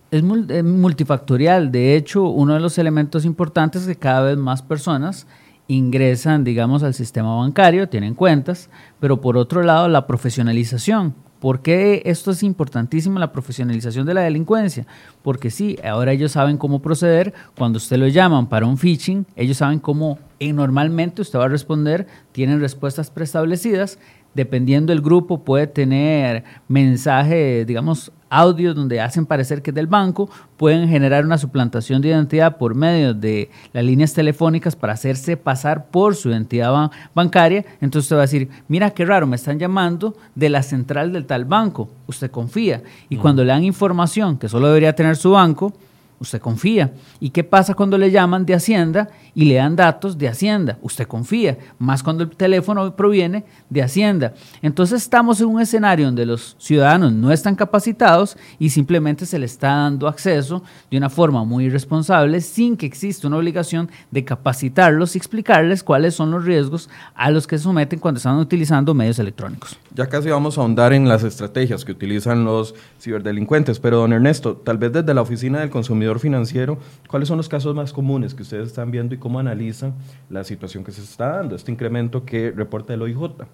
Es 0.09 0.23
multifactorial, 0.23 1.71
de 1.71 1.95
hecho, 1.95 2.29
uno 2.29 2.53
de 2.53 2.59
los 2.59 2.77
elementos 2.77 3.25
importantes 3.25 3.81
es 3.81 3.87
que 3.89 3.95
cada 3.95 4.21
vez 4.21 4.37
más 4.37 4.61
personas 4.61 5.27
ingresan, 5.67 6.43
digamos, 6.43 6.83
al 6.83 6.93
sistema 6.93 7.35
bancario, 7.35 7.89
tienen 7.89 8.13
cuentas, 8.13 8.69
pero 8.99 9.19
por 9.19 9.37
otro 9.37 9.63
lado, 9.63 9.89
la 9.89 10.07
profesionalización. 10.07 11.13
¿Por 11.39 11.61
qué 11.61 12.01
esto 12.05 12.31
es 12.31 12.41
importantísimo, 12.41 13.19
la 13.19 13.31
profesionalización 13.31 14.05
de 14.05 14.13
la 14.13 14.21
delincuencia? 14.21 14.87
Porque 15.21 15.51
sí, 15.51 15.77
ahora 15.83 16.11
ellos 16.11 16.31
saben 16.31 16.57
cómo 16.57 16.81
proceder. 16.81 17.33
Cuando 17.55 17.77
usted 17.77 17.97
lo 17.97 18.07
llaman 18.07 18.47
para 18.47 18.65
un 18.65 18.77
phishing, 18.77 19.25
ellos 19.35 19.57
saben 19.57 19.79
cómo 19.79 20.17
y 20.39 20.53
normalmente 20.53 21.21
usted 21.21 21.39
va 21.39 21.45
a 21.45 21.49
responder, 21.49 22.07
tienen 22.31 22.59
respuestas 22.59 23.11
preestablecidas. 23.11 23.99
Dependiendo 24.33 24.91
del 24.93 25.01
grupo, 25.01 25.43
puede 25.43 25.67
tener 25.67 26.43
mensaje, 26.67 27.65
digamos, 27.65 28.11
audios 28.29 28.75
donde 28.75 29.01
hacen 29.01 29.25
parecer 29.25 29.61
que 29.61 29.71
es 29.71 29.75
del 29.75 29.87
banco, 29.87 30.29
pueden 30.57 30.89
generar 30.89 31.25
una 31.25 31.37
suplantación 31.37 32.01
de 32.01 32.09
identidad 32.09 32.57
por 32.57 32.75
medio 32.75 33.13
de 33.13 33.49
las 33.73 33.83
líneas 33.83 34.13
telefónicas 34.13 34.75
para 34.75 34.93
hacerse 34.93 35.37
pasar 35.37 35.87
por 35.87 36.15
su 36.15 36.29
identidad 36.29 36.91
bancaria. 37.13 37.65
Entonces 37.81 38.05
usted 38.05 38.15
va 38.15 38.21
a 38.21 38.25
decir, 38.25 38.49
mira 38.67 38.91
qué 38.91 39.05
raro, 39.05 39.27
me 39.27 39.35
están 39.35 39.59
llamando 39.59 40.15
de 40.35 40.49
la 40.49 40.63
central 40.63 41.13
del 41.13 41.25
tal 41.25 41.45
banco. 41.45 41.89
Usted 42.07 42.31
confía. 42.31 42.81
Y 43.09 43.17
cuando 43.17 43.43
le 43.43 43.51
dan 43.51 43.63
información 43.63 44.37
que 44.37 44.49
solo 44.49 44.67
debería 44.67 44.93
tener 44.93 45.15
su 45.15 45.31
banco, 45.31 45.73
usted 46.19 46.41
confía. 46.41 46.93
¿Y 47.19 47.29
qué 47.29 47.43
pasa 47.43 47.73
cuando 47.73 47.97
le 47.97 48.11
llaman 48.11 48.45
de 48.45 48.55
Hacienda 48.55 49.09
y 49.35 49.45
le 49.45 49.55
dan 49.55 49.75
datos 49.75 50.17
de 50.17 50.27
Hacienda? 50.27 50.77
Usted 50.81 51.07
confía, 51.07 51.57
más 51.79 52.03
cuando 52.03 52.23
el 52.23 52.29
teléfono 52.29 52.95
proviene 52.95 53.45
de 53.69 53.83
Hacienda. 53.83 54.33
Entonces 54.61 55.03
estamos 55.03 55.39
en 55.41 55.47
un 55.47 55.61
escenario 55.61 56.05
donde 56.05 56.25
los 56.25 56.55
ciudadanos 56.59 57.13
no 57.13 57.31
están 57.31 57.55
capacitados 57.55 58.37
y 58.59 58.69
simplemente 58.69 59.25
se 59.25 59.39
les 59.39 59.51
está 59.51 59.69
dando 59.69 60.07
acceso 60.07 60.63
de 60.89 60.97
una 60.97 61.09
forma 61.09 61.43
muy 61.43 61.65
irresponsable 61.65 62.41
sin 62.41 62.77
que 62.77 62.85
exista 62.85 63.27
una 63.27 63.37
obligación 63.37 63.89
de 64.11 64.23
capacitarlos 64.23 65.15
y 65.15 65.17
explicarles 65.17 65.83
cuáles 65.83 66.15
son 66.15 66.31
los 66.31 66.45
riesgos 66.45 66.89
a 67.15 67.31
los 67.31 67.47
que 67.47 67.57
se 67.57 67.63
someten 67.63 67.99
cuando 67.99 68.17
están 68.17 68.37
utilizando 68.37 68.93
medios 68.93 69.19
electrónicos. 69.19 69.77
Ya 69.93 70.07
casi 70.07 70.29
vamos 70.29 70.57
a 70.57 70.61
ahondar 70.61 70.93
en 70.93 71.07
las 71.07 71.23
estrategias 71.23 71.83
que 71.83 71.91
utilizan 71.91 72.45
los 72.45 72.75
ciberdelincuentes, 73.01 73.79
pero 73.79 73.97
don 73.97 74.13
Ernesto, 74.13 74.55
tal 74.55 74.77
vez 74.77 74.93
desde 74.93 75.13
la 75.13 75.21
Oficina 75.21 75.59
del 75.59 75.69
Consumidor 75.69 76.06
Financiero, 76.19 76.79
¿cuáles 77.07 77.27
son 77.27 77.37
los 77.37 77.49
casos 77.49 77.75
más 77.75 77.93
comunes 77.93 78.33
que 78.33 78.43
ustedes 78.43 78.67
están 78.67 78.89
viendo 78.89 79.13
y 79.13 79.17
cómo 79.17 79.39
analizan 79.39 79.95
la 80.29 80.43
situación 80.43 80.83
que 80.83 80.91
se 80.91 81.01
está 81.01 81.37
dando, 81.37 81.55
este 81.55 81.71
incremento 81.71 82.25
que 82.25 82.51
reporta 82.51 82.93
el 82.93 83.01
OIJ? 83.01 83.45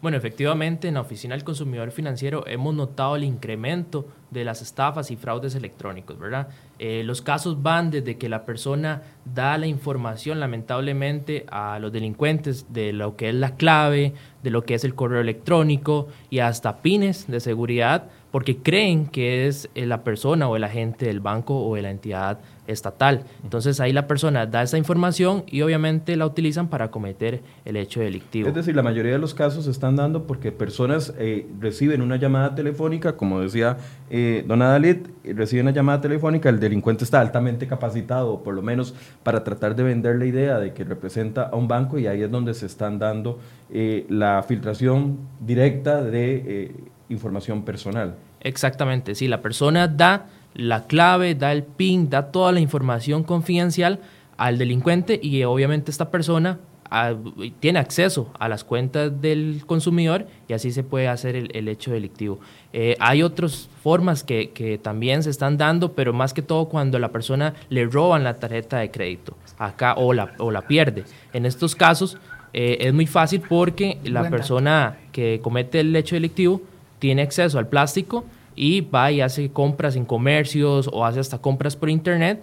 Bueno, 0.00 0.16
efectivamente, 0.16 0.86
en 0.86 0.94
la 0.94 1.00
Oficina 1.00 1.34
del 1.34 1.42
Consumidor 1.42 1.90
Financiero 1.90 2.46
hemos 2.46 2.72
notado 2.72 3.16
el 3.16 3.24
incremento 3.24 4.06
de 4.30 4.44
las 4.44 4.62
estafas 4.62 5.10
y 5.10 5.16
fraudes 5.16 5.56
electrónicos, 5.56 6.16
¿verdad? 6.16 6.50
Eh, 6.78 7.02
los 7.04 7.20
casos 7.20 7.64
van 7.64 7.90
desde 7.90 8.16
que 8.16 8.28
la 8.28 8.44
persona 8.44 9.02
da 9.24 9.58
la 9.58 9.66
información, 9.66 10.38
lamentablemente, 10.38 11.46
a 11.50 11.80
los 11.80 11.90
delincuentes 11.92 12.72
de 12.72 12.92
lo 12.92 13.16
que 13.16 13.30
es 13.30 13.34
la 13.34 13.56
clave, 13.56 14.14
de 14.44 14.50
lo 14.50 14.62
que 14.62 14.74
es 14.74 14.84
el 14.84 14.94
correo 14.94 15.20
electrónico 15.20 16.06
y 16.30 16.38
hasta 16.38 16.80
pines 16.80 17.26
de 17.26 17.40
seguridad, 17.40 18.08
porque 18.30 18.58
creen 18.58 19.06
que 19.06 19.46
es 19.46 19.68
eh, 19.74 19.86
la 19.86 20.04
persona 20.04 20.48
o 20.48 20.56
el 20.56 20.64
agente 20.64 21.06
del 21.06 21.20
banco 21.20 21.66
o 21.66 21.74
de 21.74 21.82
la 21.82 21.90
entidad 21.90 22.38
estatal. 22.68 23.24
Entonces 23.42 23.80
ahí 23.80 23.92
la 23.92 24.06
persona 24.06 24.46
da 24.46 24.62
esa 24.62 24.78
información 24.78 25.44
y 25.46 25.62
obviamente 25.62 26.14
la 26.16 26.26
utilizan 26.26 26.68
para 26.68 26.90
cometer 26.90 27.40
el 27.64 27.76
hecho 27.76 28.00
delictivo. 28.00 28.48
Es 28.48 28.54
decir, 28.54 28.76
la 28.76 28.82
mayoría 28.82 29.12
de 29.12 29.18
los 29.18 29.34
casos 29.34 29.64
se 29.64 29.70
están 29.70 29.96
dando 29.96 30.26
porque 30.26 30.52
personas 30.52 31.14
eh, 31.18 31.46
reciben 31.58 32.02
una 32.02 32.16
llamada 32.16 32.54
telefónica, 32.54 33.16
como 33.16 33.40
decía 33.40 33.78
eh, 34.10 34.44
don 34.46 34.60
Adalit, 34.62 35.08
reciben 35.24 35.66
una 35.66 35.74
llamada 35.74 36.00
telefónica, 36.02 36.50
el 36.50 36.60
delincuente 36.60 37.04
está 37.04 37.20
altamente 37.20 37.66
capacitado, 37.66 38.42
por 38.42 38.54
lo 38.54 38.62
menos 38.62 38.94
para 39.22 39.42
tratar 39.42 39.74
de 39.74 39.82
vender 39.82 40.16
la 40.16 40.26
idea 40.26 40.58
de 40.58 40.74
que 40.74 40.84
representa 40.84 41.44
a 41.44 41.56
un 41.56 41.68
banco 41.68 41.98
y 41.98 42.06
ahí 42.06 42.22
es 42.22 42.30
donde 42.30 42.52
se 42.52 42.66
están 42.66 42.98
dando 42.98 43.38
eh, 43.70 44.04
la 44.10 44.44
filtración 44.46 45.18
directa 45.40 46.02
de 46.02 46.70
información 47.08 47.64
personal. 47.64 48.16
Exactamente, 48.40 49.14
si 49.14 49.28
la 49.28 49.40
persona 49.40 49.88
da 49.88 50.26
la 50.54 50.86
clave, 50.86 51.34
da 51.34 51.52
el 51.52 51.62
PIN, 51.62 52.10
da 52.10 52.30
toda 52.30 52.52
la 52.52 52.60
información 52.60 53.22
confidencial 53.22 54.00
al 54.36 54.58
delincuente 54.58 55.18
y 55.22 55.42
obviamente 55.44 55.90
esta 55.90 56.10
persona 56.10 56.58
ah, 56.90 57.14
tiene 57.60 57.78
acceso 57.78 58.32
a 58.38 58.48
las 58.48 58.64
cuentas 58.64 59.20
del 59.20 59.62
consumidor 59.66 60.26
y 60.48 60.52
así 60.52 60.70
se 60.70 60.84
puede 60.84 61.08
hacer 61.08 61.36
el, 61.36 61.68
hecho 61.68 61.90
delictivo. 61.90 62.40
Eh, 62.72 62.96
hay 63.00 63.22
otras 63.22 63.68
formas 63.82 64.24
que, 64.24 64.80
también 64.82 65.22
se 65.22 65.30
están 65.30 65.58
dando, 65.58 65.92
pero 65.92 66.12
más 66.12 66.32
que 66.32 66.42
todo 66.42 66.68
cuando 66.68 66.98
la 66.98 67.10
persona 67.10 67.54
le 67.68 67.86
roban 67.86 68.24
la 68.24 68.36
tarjeta 68.36 68.78
de 68.78 68.90
crédito 68.90 69.36
acá 69.58 69.94
o 69.94 70.12
la, 70.12 70.34
o 70.38 70.50
la 70.50 70.62
pierde. 70.62 71.04
En 71.32 71.46
estos 71.46 71.74
casos 71.74 72.16
eh, 72.52 72.78
es 72.80 72.94
muy 72.94 73.06
fácil 73.06 73.42
porque 73.48 73.98
la 74.04 74.28
persona 74.30 74.96
que 75.12 75.40
comete 75.42 75.80
el 75.80 75.94
hecho 75.94 76.16
delictivo 76.16 76.62
tiene 76.98 77.22
acceso 77.22 77.58
al 77.58 77.68
plástico 77.68 78.24
y 78.56 78.80
va 78.80 79.12
y 79.12 79.20
hace 79.20 79.50
compras 79.50 79.96
en 79.96 80.04
comercios 80.04 80.88
o 80.92 81.04
hace 81.04 81.20
hasta 81.20 81.38
compras 81.38 81.76
por 81.76 81.90
internet 81.90 82.42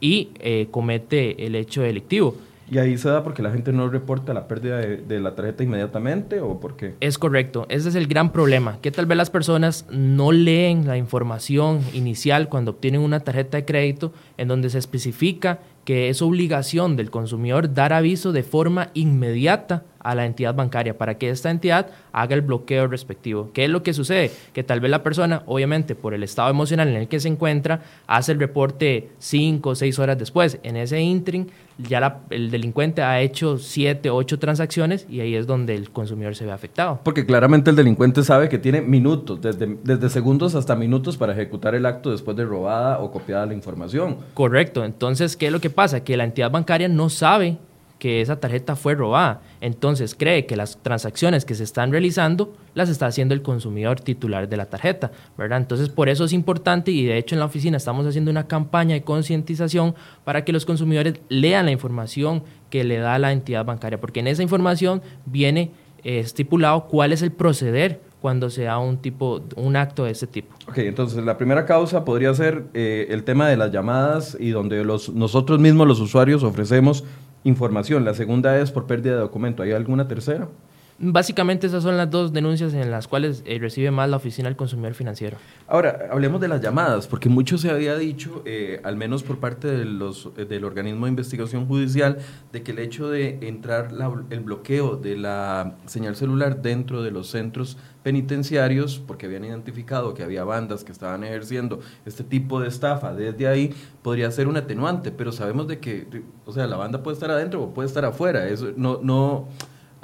y 0.00 0.30
eh, 0.40 0.68
comete 0.70 1.46
el 1.46 1.54
hecho 1.54 1.82
delictivo. 1.82 2.36
¿Y 2.70 2.78
ahí 2.78 2.96
se 2.96 3.08
da 3.08 3.22
porque 3.22 3.42
la 3.42 3.50
gente 3.50 3.72
no 3.72 3.88
reporta 3.88 4.32
la 4.32 4.48
pérdida 4.48 4.78
de, 4.78 5.20
la 5.20 5.34
tarjeta 5.34 5.62
inmediatamente 5.62 6.40
o 6.40 6.60
por 6.60 6.76
qué? 6.76 6.94
Es 7.00 7.18
correcto, 7.18 7.66
ese 7.68 7.88
es 7.88 7.94
el 7.94 8.06
gran 8.06 8.32
problema, 8.32 8.78
que 8.80 8.90
tal 8.90 9.06
vez 9.06 9.16
las 9.16 9.30
personas 9.30 9.86
no 9.90 10.32
leen 10.32 10.86
la 10.86 10.96
información 10.96 11.80
inicial 11.92 12.48
cuando 12.48 12.72
obtienen 12.72 13.00
una 13.00 13.20
tarjeta 13.20 13.56
de 13.56 13.64
crédito 13.64 14.12
en 14.38 14.48
donde 14.48 14.70
se 14.70 14.78
especifica 14.78 15.60
que 15.84 16.08
es 16.08 16.22
obligación 16.22 16.96
del 16.96 17.10
consumidor 17.10 17.72
dar 17.74 17.92
aviso 17.92 18.32
de 18.32 18.42
forma 18.42 18.90
inmediata 18.94 19.84
a 20.00 20.14
la 20.14 20.26
entidad 20.26 20.54
bancaria 20.54 20.96
para 20.96 21.16
que 21.16 21.30
esta 21.30 21.50
entidad 21.50 21.88
haga 22.12 22.34
el 22.34 22.42
bloqueo 22.42 22.86
respectivo. 22.86 23.50
¿Qué 23.52 23.64
es 23.64 23.70
lo 23.70 23.82
que 23.82 23.94
sucede? 23.94 24.30
Que 24.52 24.62
tal 24.62 24.80
vez 24.80 24.90
la 24.90 25.02
persona, 25.02 25.42
obviamente 25.46 25.94
por 25.94 26.14
el 26.14 26.22
estado 26.22 26.50
emocional 26.50 26.88
en 26.88 26.96
el 26.96 27.08
que 27.08 27.20
se 27.20 27.28
encuentra, 27.28 27.82
hace 28.06 28.32
el 28.32 28.38
reporte 28.38 29.10
cinco 29.18 29.70
o 29.70 29.74
seis 29.74 29.98
horas 29.98 30.18
después. 30.18 30.58
En 30.62 30.76
ese 30.76 31.00
interim 31.00 31.46
ya 31.78 32.20
el 32.30 32.50
delincuente 32.50 33.02
ha 33.02 33.20
hecho 33.20 33.58
siete 33.58 34.10
ocho 34.10 34.38
transacciones 34.38 35.06
y 35.08 35.20
ahí 35.20 35.34
es 35.34 35.46
donde 35.46 35.74
el 35.74 35.90
consumidor 35.90 36.34
se 36.34 36.44
ve 36.44 36.52
afectado. 36.52 37.00
Porque 37.02 37.26
claramente 37.26 37.70
el 37.70 37.76
delincuente 37.76 38.22
sabe 38.22 38.48
que 38.48 38.58
tiene 38.58 38.80
minutos, 38.80 39.40
desde, 39.40 39.78
desde 39.82 40.08
segundos 40.08 40.54
hasta 40.54 40.76
minutos 40.76 41.16
para 41.16 41.32
ejecutar 41.32 41.74
el 41.74 41.86
acto 41.86 42.10
después 42.10 42.36
de 42.36 42.44
robada 42.44 43.00
o 43.00 43.10
copiada 43.10 43.46
la 43.46 43.54
información. 43.54 44.18
Correcto. 44.34 44.84
Entonces, 44.84 45.36
¿qué 45.36 45.46
es 45.46 45.52
lo 45.52 45.60
que 45.60 45.70
pasa? 45.70 46.04
Que 46.04 46.16
la 46.16 46.24
entidad 46.24 46.50
bancaria 46.50 46.88
no 46.88 47.08
sabe 47.10 47.58
que 47.98 48.20
esa 48.20 48.40
tarjeta 48.40 48.76
fue 48.76 48.94
robada. 48.94 49.40
Entonces 49.60 50.14
cree 50.14 50.46
que 50.46 50.56
las 50.56 50.78
transacciones 50.82 51.44
que 51.44 51.54
se 51.54 51.64
están 51.64 51.92
realizando 51.92 52.52
las 52.74 52.88
está 52.88 53.06
haciendo 53.06 53.34
el 53.34 53.42
consumidor 53.42 54.00
titular 54.00 54.48
de 54.48 54.56
la 54.56 54.66
tarjeta, 54.66 55.12
¿verdad? 55.38 55.58
Entonces 55.58 55.88
por 55.88 56.08
eso 56.08 56.24
es 56.24 56.32
importante 56.32 56.90
y 56.90 57.04
de 57.04 57.16
hecho 57.16 57.34
en 57.34 57.38
la 57.38 57.46
oficina 57.46 57.76
estamos 57.76 58.06
haciendo 58.06 58.30
una 58.30 58.46
campaña 58.46 58.94
de 58.94 59.02
concientización 59.02 59.94
para 60.24 60.44
que 60.44 60.52
los 60.52 60.66
consumidores 60.66 61.14
lean 61.28 61.66
la 61.66 61.72
información 61.72 62.42
que 62.70 62.84
le 62.84 62.98
da 62.98 63.18
la 63.18 63.32
entidad 63.32 63.64
bancaria, 63.64 64.00
porque 64.00 64.20
en 64.20 64.26
esa 64.26 64.42
información 64.42 65.00
viene 65.26 65.70
eh, 66.02 66.18
estipulado 66.18 66.86
cuál 66.88 67.12
es 67.12 67.22
el 67.22 67.32
proceder 67.32 68.00
cuando 68.20 68.48
se 68.48 68.64
da 68.64 68.78
un 68.78 68.96
tipo, 68.96 69.42
un 69.54 69.76
acto 69.76 70.04
de 70.04 70.12
ese 70.12 70.26
tipo. 70.26 70.54
Ok, 70.66 70.78
entonces 70.78 71.22
la 71.22 71.36
primera 71.36 71.66
causa 71.66 72.06
podría 72.06 72.32
ser 72.32 72.64
eh, 72.72 73.06
el 73.10 73.22
tema 73.22 73.48
de 73.48 73.58
las 73.58 73.70
llamadas 73.70 74.36
y 74.40 74.48
donde 74.48 74.82
los, 74.82 75.10
nosotros 75.10 75.58
mismos 75.58 75.86
los 75.86 76.00
usuarios 76.00 76.42
ofrecemos 76.42 77.04
información. 77.44 78.04
La 78.04 78.14
segunda 78.14 78.58
es 78.58 78.72
por 78.72 78.86
pérdida 78.86 79.14
de 79.14 79.20
documento. 79.20 79.62
¿Hay 79.62 79.72
alguna 79.72 80.08
tercera? 80.08 80.48
Básicamente 80.96 81.66
esas 81.66 81.82
son 81.82 81.96
las 81.96 82.08
dos 82.08 82.32
denuncias 82.32 82.72
en 82.72 82.88
las 82.90 83.08
cuales 83.08 83.42
eh, 83.46 83.58
recibe 83.58 83.90
más 83.90 84.08
la 84.08 84.16
Oficina 84.16 84.48
del 84.48 84.56
Consumidor 84.56 84.94
Financiero. 84.94 85.38
Ahora, 85.66 86.08
hablemos 86.10 86.40
de 86.40 86.46
las 86.46 86.60
llamadas, 86.60 87.08
porque 87.08 87.28
mucho 87.28 87.58
se 87.58 87.68
había 87.68 87.96
dicho, 87.96 88.42
eh, 88.44 88.80
al 88.84 88.96
menos 88.96 89.24
por 89.24 89.38
parte 89.38 89.66
de 89.66 89.84
los, 89.84 90.30
eh, 90.36 90.44
del 90.44 90.64
organismo 90.64 91.06
de 91.06 91.10
investigación 91.10 91.66
judicial, 91.66 92.18
de 92.52 92.62
que 92.62 92.70
el 92.70 92.78
hecho 92.78 93.08
de 93.08 93.38
entrar 93.42 93.88
el 94.30 94.40
bloqueo 94.40 94.96
de 94.96 95.16
la 95.16 95.74
señal 95.86 96.14
celular 96.14 96.62
dentro 96.62 97.02
de 97.02 97.10
los 97.10 97.26
centros 97.28 97.76
penitenciarios, 98.04 99.02
porque 99.04 99.26
habían 99.26 99.44
identificado 99.44 100.14
que 100.14 100.22
había 100.22 100.44
bandas 100.44 100.84
que 100.84 100.92
estaban 100.92 101.24
ejerciendo 101.24 101.80
este 102.06 102.22
tipo 102.22 102.60
de 102.60 102.68
estafa 102.68 103.12
desde 103.14 103.48
ahí, 103.48 103.74
podría 104.02 104.30
ser 104.30 104.46
un 104.46 104.56
atenuante, 104.56 105.10
pero 105.10 105.32
sabemos 105.32 105.66
de 105.66 105.80
que, 105.80 106.22
o 106.46 106.52
sea, 106.52 106.68
la 106.68 106.76
banda 106.76 107.02
puede 107.02 107.14
estar 107.14 107.32
adentro 107.32 107.64
o 107.64 107.74
puede 107.74 107.88
estar 107.88 108.04
afuera. 108.04 108.46
Eso 108.46 108.72
no, 108.76 109.00
no 109.02 109.48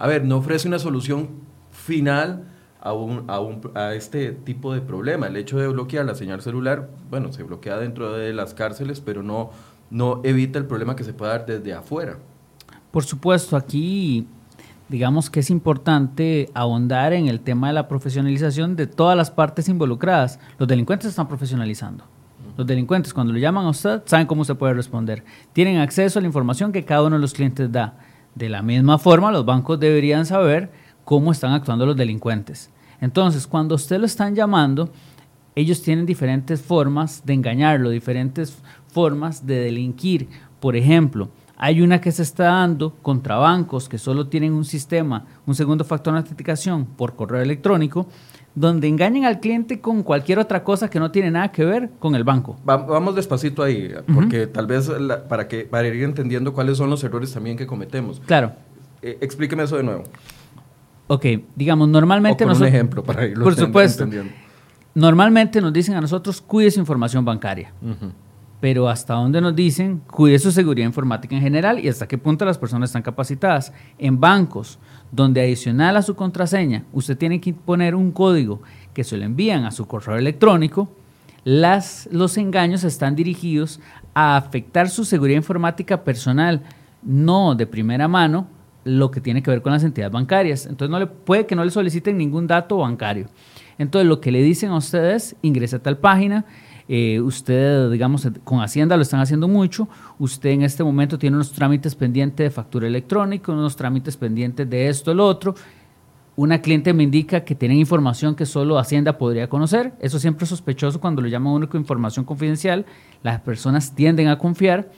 a 0.01 0.07
ver, 0.07 0.25
no 0.25 0.39
ofrece 0.39 0.67
una 0.67 0.79
solución 0.79 1.29
final 1.71 2.49
a, 2.81 2.95
a, 3.75 3.95
este 3.95 4.33
tipo 4.33 4.73
de 4.73 4.81
problema. 4.81 5.27
El 5.27 5.37
hecho 5.37 5.59
de 5.59 5.69
bloquear 5.69 6.07
la 6.07 6.15
señal 6.15 6.41
celular, 6.41 6.89
bueno, 7.11 7.31
se 7.35 7.43
bloquea 7.43 7.77
dentro 7.77 8.15
de 8.15 8.33
las 8.33 8.55
cárceles, 8.55 9.03
pero 9.03 9.23
no, 9.23 9.51
no 9.91 10.23
evita 10.25 10.59
el 10.59 10.65
problema 10.65 10.97
que 10.97 11.05
se 11.05 11.13
puede 11.13 11.33
dar 11.33 11.45
desde 11.45 11.75
afuera. 11.75 12.17
Por 12.91 13.05
supuesto, 13.05 13.59
aquí 13.59 14.27
digamos 14.89 15.29
que 15.29 15.41
es 15.41 15.51
importante 15.51 16.49
ahondar 16.55 17.13
en 17.13 17.29
el 17.29 17.41
tema 17.41 17.69
de 17.69 17.75
la 17.75 17.87
profesionalización 17.87 18.77
de 18.77 18.87
todas 18.87 19.19
las 19.19 19.31
partes 19.31 19.69
involucradas. 19.69 20.41
Los 20.59 20.67
delincuentes 20.67 21.11
están 21.11 21.29
profesionalizando. 21.29 22.05
Los 22.57 22.67
delincuentes, 22.67 23.13
cuando 23.13 23.35
le 23.35 23.41
llaman 23.41 23.67
a 23.67 23.69
usted, 23.69 24.01
saben 24.07 24.27
cómo 24.27 24.47
se 24.47 24.55
puede 24.55 24.73
responder. 24.73 25.25
Tienen 25.53 25.77
acceso 25.77 26.19
a 26.19 26.23
la 26.23 26.27
información 26.27 26.73
que 26.73 26.87
cada 26.87 27.03
uno 27.03 27.17
de 27.17 27.21
los 27.21 27.35
clientes 27.35 27.71
da 27.71 27.99
de 28.35 28.49
la 28.49 28.63
misma 28.63 28.99
forma, 28.99 29.33
los 29.33 29.45
bancos 29.45 29.79
deberían 29.81 30.27
saber 30.27 30.71
cómo 31.05 31.33
están 31.33 31.53
actuando 31.53 31.87
los 31.87 31.97
delincuentes. 31.97 32.71
Entonces, 33.01 33.47
cuando 33.47 33.75
usted 33.75 33.99
lo 33.99 34.07
están 34.07 34.35
llamando, 34.35 34.91
ellos 35.55 35.83
tienen 35.83 36.07
diferentes 36.07 36.61
formas 36.61 37.25
de 37.25 37.35
engañarlo, 37.35 37.91
diferentes 37.91 38.57
formas 38.89 39.47
de 39.47 39.57
delinquir. 39.57 40.29
Por 40.61 40.77
ejemplo, 40.77 41.31
hay 41.57 41.83
una 41.83 42.01
que 42.01 42.13
se 42.13 42.23
está 42.23 42.45
dando 42.45 42.95
contra 43.03 43.37
bancos 43.37 43.89
que 43.89 43.99
solo 43.99 44.29
tienen 44.29 44.53
un 44.53 44.65
sistema, 44.65 45.27
un 45.47 45.55
segundo 45.55 45.85
factor 45.85 46.15
de 46.15 46.21
autenticación 46.21 46.87
por 46.87 47.17
correo 47.17 47.43
electrónico, 47.43 48.07
donde 48.55 48.89
engañan 48.89 49.25
al 49.25 49.41
cliente 49.41 49.81
con 49.81 50.03
cualquier 50.03 50.39
otra 50.39 50.65
cosa 50.65 50.91
que 50.91 50.99
no 50.99 51.11
tiene 51.11 51.31
nada 51.31 51.53
que 51.53 51.65
ver 51.65 51.91
con 51.99 52.15
el 52.15 52.25
banco. 52.25 52.59
vamos 52.65 53.15
despacito 53.15 53.63
ahí, 53.63 53.93
porque 54.13 54.47
tal 54.47 54.67
vez 54.67 54.91
para, 55.29 55.49
que, 55.49 55.65
para 55.65 55.89
ir 55.89 56.03
entendiendo 56.03 56.53
cuáles 56.53 56.77
son 56.77 56.91
los 56.91 57.03
errores 57.05 57.33
también 57.33 57.57
que 57.57 57.67
cometemos. 57.67 58.21
Claro. 58.21 58.53
Eh, 59.03 59.19
explíqueme 59.21 59.63
eso 59.63 59.77
de 59.77 59.83
nuevo. 59.83 60.05
Ok, 61.07 61.27
digamos, 61.57 61.89
normalmente... 61.89 62.45
O 62.45 62.49
con 62.49 62.57
un 62.57 62.65
ejemplo 62.65 63.03
para 63.03 63.27
irlo 63.27 63.45
Por 63.45 63.55
supuesto. 63.55 64.05
Entendiendo. 64.05 64.33
Normalmente 64.95 65.61
nos 65.61 65.73
dicen 65.73 65.95
a 65.95 66.01
nosotros, 66.01 66.41
cuide 66.41 66.71
su 66.71 66.81
información 66.81 67.25
bancaria. 67.25 67.73
Pero 68.61 68.89
hasta 68.89 69.15
dónde 69.15 69.41
nos 69.41 69.55
dicen, 69.57 70.03
cuide 70.11 70.39
su 70.39 70.53
seguridad 70.53 70.87
informática 70.87 71.35
en 71.35 71.41
general 71.41 71.79
y 71.79 71.89
hasta 71.89 72.07
qué 72.07 72.19
punto 72.19 72.45
las 72.45 72.59
personas 72.59 72.91
están 72.91 73.03
capacitadas. 73.03 73.73
En 73.99 74.21
bancos, 74.21 74.79
donde 75.13 75.41
adicional 75.41 75.97
a 75.97 76.03
su 76.03 76.15
contraseña 76.15 76.85
usted 76.93 77.17
tiene 77.17 77.41
que 77.41 77.53
poner 77.53 77.95
un 77.95 78.13
código 78.13 78.63
que 78.95 79.05
se 79.05 79.17
lo 79.17 79.25
envían 79.25 79.65
a 79.65 79.71
su 79.71 79.87
correo 79.87 80.17
electrónico, 80.17 80.91
las, 81.45 82.09
los 82.13 82.37
engaños 82.37 82.85
están 82.85 83.17
dirigidos 83.17 83.81
a 84.15 84.37
afectar 84.37 84.89
su 84.89 85.05
seguridad 85.05 85.39
informática 85.39 86.05
personal, 86.05 86.63
no 87.03 87.55
de 87.55 87.67
primera 87.67 88.09
mano 88.09 88.47
lo 88.85 89.11
que 89.11 89.21
tiene 89.21 89.43
que 89.43 89.51
ver 89.51 89.63
con 89.63 89.73
las 89.73 89.85
entidades 89.85 90.13
bancarias. 90.13 90.67
Entonces 90.67 90.91
no 90.91 90.99
le, 90.99 91.07
puede 91.07 91.47
que 91.47 91.55
no 91.55 91.65
le 91.65 91.71
soliciten 91.71 92.19
ningún 92.19 92.47
dato 92.47 92.79
bancario. 92.79 93.29
Entonces 93.79 94.09
lo 94.09 94.21
que 94.21 94.33
le 94.33 94.43
dicen 94.43 94.71
a 94.71 94.77
ustedes, 94.77 95.37
ingresa 95.43 95.77
a 95.77 95.83
tal 95.83 95.99
página, 95.99 96.45
eh, 96.93 97.21
usted, 97.21 97.89
digamos, 97.89 98.27
con 98.43 98.61
Hacienda 98.61 98.97
lo 98.97 99.03
están 99.03 99.21
haciendo 99.21 99.47
mucho, 99.47 99.89
usted 100.19 100.51
en 100.51 100.63
este 100.63 100.83
momento 100.83 101.21
tiene 101.21 101.37
unos 101.37 101.53
trámites 101.53 101.95
pendientes 101.95 102.45
de 102.45 102.51
factura 102.51 102.89
electrónica, 102.89 103.53
unos 103.53 103.77
trámites 103.77 104.17
pendientes 104.17 104.69
de 104.69 104.89
esto, 104.89 105.13
el 105.13 105.21
otro, 105.21 105.55
una 106.35 106.61
cliente 106.61 106.93
me 106.93 107.05
indica 107.05 107.45
que 107.45 107.55
tienen 107.55 107.79
información 107.79 108.35
que 108.35 108.45
solo 108.45 108.77
Hacienda 108.77 109.19
podría 109.19 109.49
conocer. 109.49 109.93
Eso 110.01 110.19
siempre 110.19 110.43
es 110.43 110.49
sospechoso 110.49 111.01
cuando 111.01 111.23
lo 111.23 111.29
llaman 111.29 111.53
único 111.53 111.77
información 111.77 112.25
confidencial. 112.25 112.85
Las 113.23 113.41
personas 113.41 113.95
tienden 113.95 114.27
a 114.27 114.37
confiar 114.37 114.91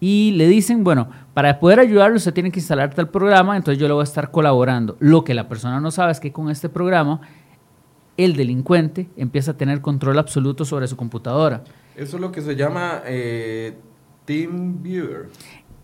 y 0.00 0.32
le 0.36 0.48
dicen, 0.48 0.84
bueno, 0.84 1.10
para 1.34 1.60
poder 1.60 1.80
ayudarlo 1.80 2.16
usted 2.16 2.32
tiene 2.32 2.50
que 2.50 2.60
instalar 2.60 2.94
tal 2.94 3.10
programa, 3.10 3.58
entonces 3.58 3.78
yo 3.78 3.88
le 3.88 3.92
voy 3.92 4.00
a 4.00 4.04
estar 4.04 4.30
colaborando. 4.30 4.96
Lo 5.00 5.22
que 5.22 5.34
la 5.34 5.48
persona 5.50 5.80
no 5.80 5.90
sabe 5.90 6.12
es 6.12 6.20
que 6.20 6.32
con 6.32 6.48
este 6.48 6.70
programa 6.70 7.20
el 8.16 8.36
delincuente 8.36 9.08
empieza 9.16 9.52
a 9.52 9.56
tener 9.56 9.80
control 9.80 10.18
absoluto 10.18 10.64
sobre 10.64 10.86
su 10.88 10.96
computadora. 10.96 11.64
Eso 11.96 12.16
es 12.16 12.20
lo 12.20 12.32
que 12.32 12.42
se 12.42 12.56
llama 12.56 13.02
eh, 13.06 13.74
TeamViewer 14.24 15.28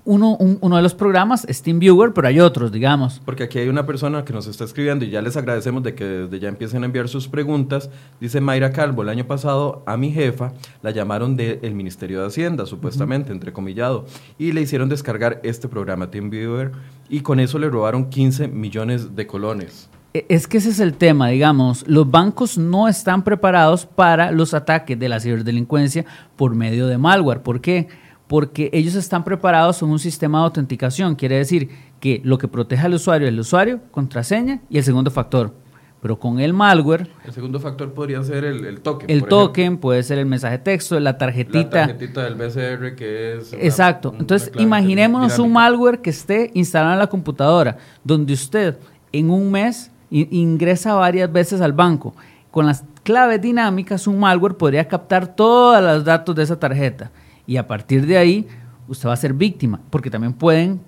uno, 0.04 0.36
uno 0.36 0.76
de 0.76 0.82
los 0.82 0.94
programas 0.94 1.44
es 1.48 1.62
TeamViewer, 1.62 2.12
pero 2.12 2.26
hay 2.26 2.40
otros, 2.40 2.72
digamos. 2.72 3.20
Porque 3.24 3.44
aquí 3.44 3.58
hay 3.60 3.68
una 3.68 3.86
persona 3.86 4.24
que 4.24 4.32
nos 4.32 4.46
está 4.48 4.64
escribiendo 4.64 5.04
y 5.04 5.10
ya 5.10 5.22
les 5.22 5.36
agradecemos 5.36 5.82
de 5.82 5.94
que 5.94 6.04
desde 6.04 6.40
ya 6.40 6.48
empiecen 6.48 6.82
a 6.82 6.86
enviar 6.86 7.08
sus 7.08 7.28
preguntas. 7.28 7.88
Dice 8.20 8.40
Mayra 8.40 8.72
Calvo, 8.72 9.02
el 9.02 9.08
año 9.08 9.26
pasado 9.26 9.82
a 9.86 9.96
mi 9.96 10.10
jefa 10.10 10.54
la 10.82 10.90
llamaron 10.90 11.36
del 11.36 11.74
Ministerio 11.74 12.20
de 12.20 12.26
Hacienda, 12.26 12.66
supuestamente, 12.66 13.32
entrecomillado, 13.32 14.06
y 14.38 14.52
le 14.52 14.62
hicieron 14.62 14.88
descargar 14.88 15.40
este 15.44 15.68
programa 15.68 16.10
TeamViewer 16.10 16.72
y 17.08 17.20
con 17.20 17.38
eso 17.38 17.58
le 17.58 17.70
robaron 17.70 18.10
15 18.10 18.48
millones 18.48 19.14
de 19.14 19.26
colones. 19.26 19.88
E, 20.14 20.26
es 20.28 20.47
que 20.47 20.59
ese 20.59 20.71
es 20.71 20.81
el 20.81 20.95
tema, 20.95 21.28
digamos, 21.28 21.85
los 21.87 22.11
bancos 22.11 22.59
no 22.59 22.88
están 22.88 23.25
preparados 23.25 23.87
para 23.87 24.31
los 24.31 24.54
ataques 24.54 24.99
de 24.99 25.09
la 25.09 25.21
ciberdelincuencia 25.21 26.04
por 26.37 26.54
medio 26.54 26.87
de 26.87 26.99
malware. 26.99 27.42
¿Por 27.42 27.61
qué? 27.61 27.88
porque 28.33 28.71
ellos 28.73 28.95
están 28.95 29.25
preparados 29.25 29.83
en 29.83 29.90
un 29.90 29.99
sistema 29.99 30.38
de 30.38 30.45
autenticación. 30.45 31.16
Quiere 31.16 31.37
decir 31.37 31.69
que 32.00 32.23
lo 32.25 32.38
que 32.38 32.49
protege 32.49 32.87
al 32.87 32.95
usuario 32.95 33.28
es 33.28 33.35
el 33.35 33.38
usuario, 33.38 33.81
contraseña 33.90 34.62
y 34.71 34.78
el 34.78 34.85
segundo 34.85 35.11
factor. 35.11 35.52
Pero 36.00 36.19
con 36.19 36.40
el 36.40 36.54
malware... 36.54 37.11
El 37.26 37.33
segundo 37.35 37.61
factor 37.61 37.92
podría 37.92 38.23
ser 38.23 38.45
el, 38.45 38.81
token. 38.81 39.11
El 39.11 39.25
token 39.25 39.76
puede 39.76 40.02
ser 40.02 40.19
el 40.19 40.25
mensaje 40.25 40.57
de 40.57 40.64
texto, 40.64 40.99
la 40.99 41.19
tarjetita. 41.19 41.81
La 41.81 41.87
tarjetita 41.88 42.25
del 42.25 42.37
BCR 42.37 42.97
que 42.97 43.37
es... 43.37 43.52
Exacto. 43.52 44.14
Entonces, 44.19 44.50
imaginémonos 44.59 45.38
un 45.38 45.52
malware 45.52 46.00
que 46.00 46.09
esté 46.09 46.50
instalado 46.54 46.95
en 46.95 47.00
la 47.00 47.09
computadora, 47.09 47.76
donde 48.02 48.33
usted 48.33 48.78
en 49.12 49.28
un 49.28 49.50
mes 49.50 49.91
ingresa 50.12 50.95
varias 50.95 51.33
veces 51.33 51.61
al 51.61 51.73
banco. 51.73 52.14
Con 52.50 52.66
las 52.66 52.85
claves 53.02 53.40
dinámicas, 53.40 54.07
un 54.07 54.21
malware 54.21 54.57
podría 54.57 54.87
captar 54.87 55.35
todos 55.35 55.83
los 55.83 56.04
datos 56.04 56.35
de 56.37 56.42
esa 56.42 56.61
tarjeta 56.61 57.11
y 57.47 57.57
a 57.57 57.66
partir 57.66 58.07
de 58.07 58.19
ahí 58.19 58.47
usted 58.88 59.09
va 59.09 59.14
a 59.14 59.16
ser 59.16 59.33
víctima, 59.33 59.81
porque 59.90 60.11
también 60.11 60.35
pueden 60.35 60.81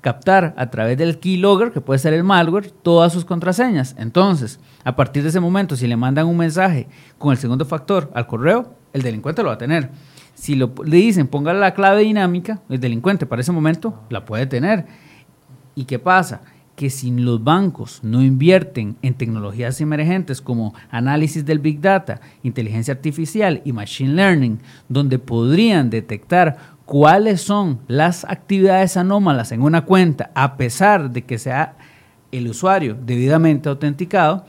captar 0.00 0.54
a 0.56 0.70
través 0.70 0.96
del 0.98 1.18
keylogger, 1.18 1.72
que 1.72 1.80
puede 1.80 1.98
ser 1.98 2.12
el 2.12 2.22
malware, 2.22 2.70
todas 2.70 3.12
sus 3.12 3.24
contraseñas. 3.24 3.96
Entonces, 3.98 4.60
a 4.84 4.94
partir 4.94 5.22
de 5.22 5.30
ese 5.30 5.40
momento, 5.40 5.74
si 5.74 5.86
le 5.86 5.96
mandan 5.96 6.26
un 6.26 6.36
mensaje 6.36 6.86
con 7.18 7.32
el 7.32 7.38
segundo 7.38 7.64
factor 7.64 8.10
al 8.14 8.26
correo, 8.26 8.74
el 8.92 9.02
delincuente 9.02 9.42
lo 9.42 9.48
va 9.48 9.54
a 9.54 9.58
tener. 9.58 9.90
Si 10.34 10.54
le 10.54 10.68
dicen 10.84 11.26
ponga 11.26 11.52
la 11.54 11.74
clave 11.74 12.02
dinámica, 12.02 12.60
el 12.68 12.78
delincuente 12.78 13.26
para 13.26 13.40
ese 13.40 13.52
momento 13.52 13.98
la 14.10 14.24
puede 14.24 14.46
tener. 14.46 14.86
¿Y 15.74 15.86
qué 15.86 15.98
pasa? 15.98 16.42
Que 16.76 16.90
si 16.90 17.10
los 17.10 17.42
bancos 17.42 18.00
no 18.02 18.22
invierten 18.22 18.96
en 19.00 19.14
tecnologías 19.14 19.80
emergentes 19.80 20.42
como 20.42 20.74
análisis 20.90 21.44
del 21.44 21.58
Big 21.58 21.80
Data, 21.80 22.20
inteligencia 22.42 22.92
artificial 22.94 23.62
y 23.64 23.72
Machine 23.72 24.12
Learning, 24.14 24.60
donde 24.88 25.18
podrían 25.18 25.88
detectar 25.88 26.76
cuáles 26.84 27.40
son 27.40 27.80
las 27.88 28.24
actividades 28.24 28.96
anómalas 28.96 29.52
en 29.52 29.62
una 29.62 29.86
cuenta, 29.86 30.30
a 30.34 30.56
pesar 30.56 31.10
de 31.10 31.22
que 31.22 31.38
sea 31.38 31.76
el 32.30 32.48
usuario 32.48 32.94
debidamente 32.94 33.68
autenticado, 33.68 34.44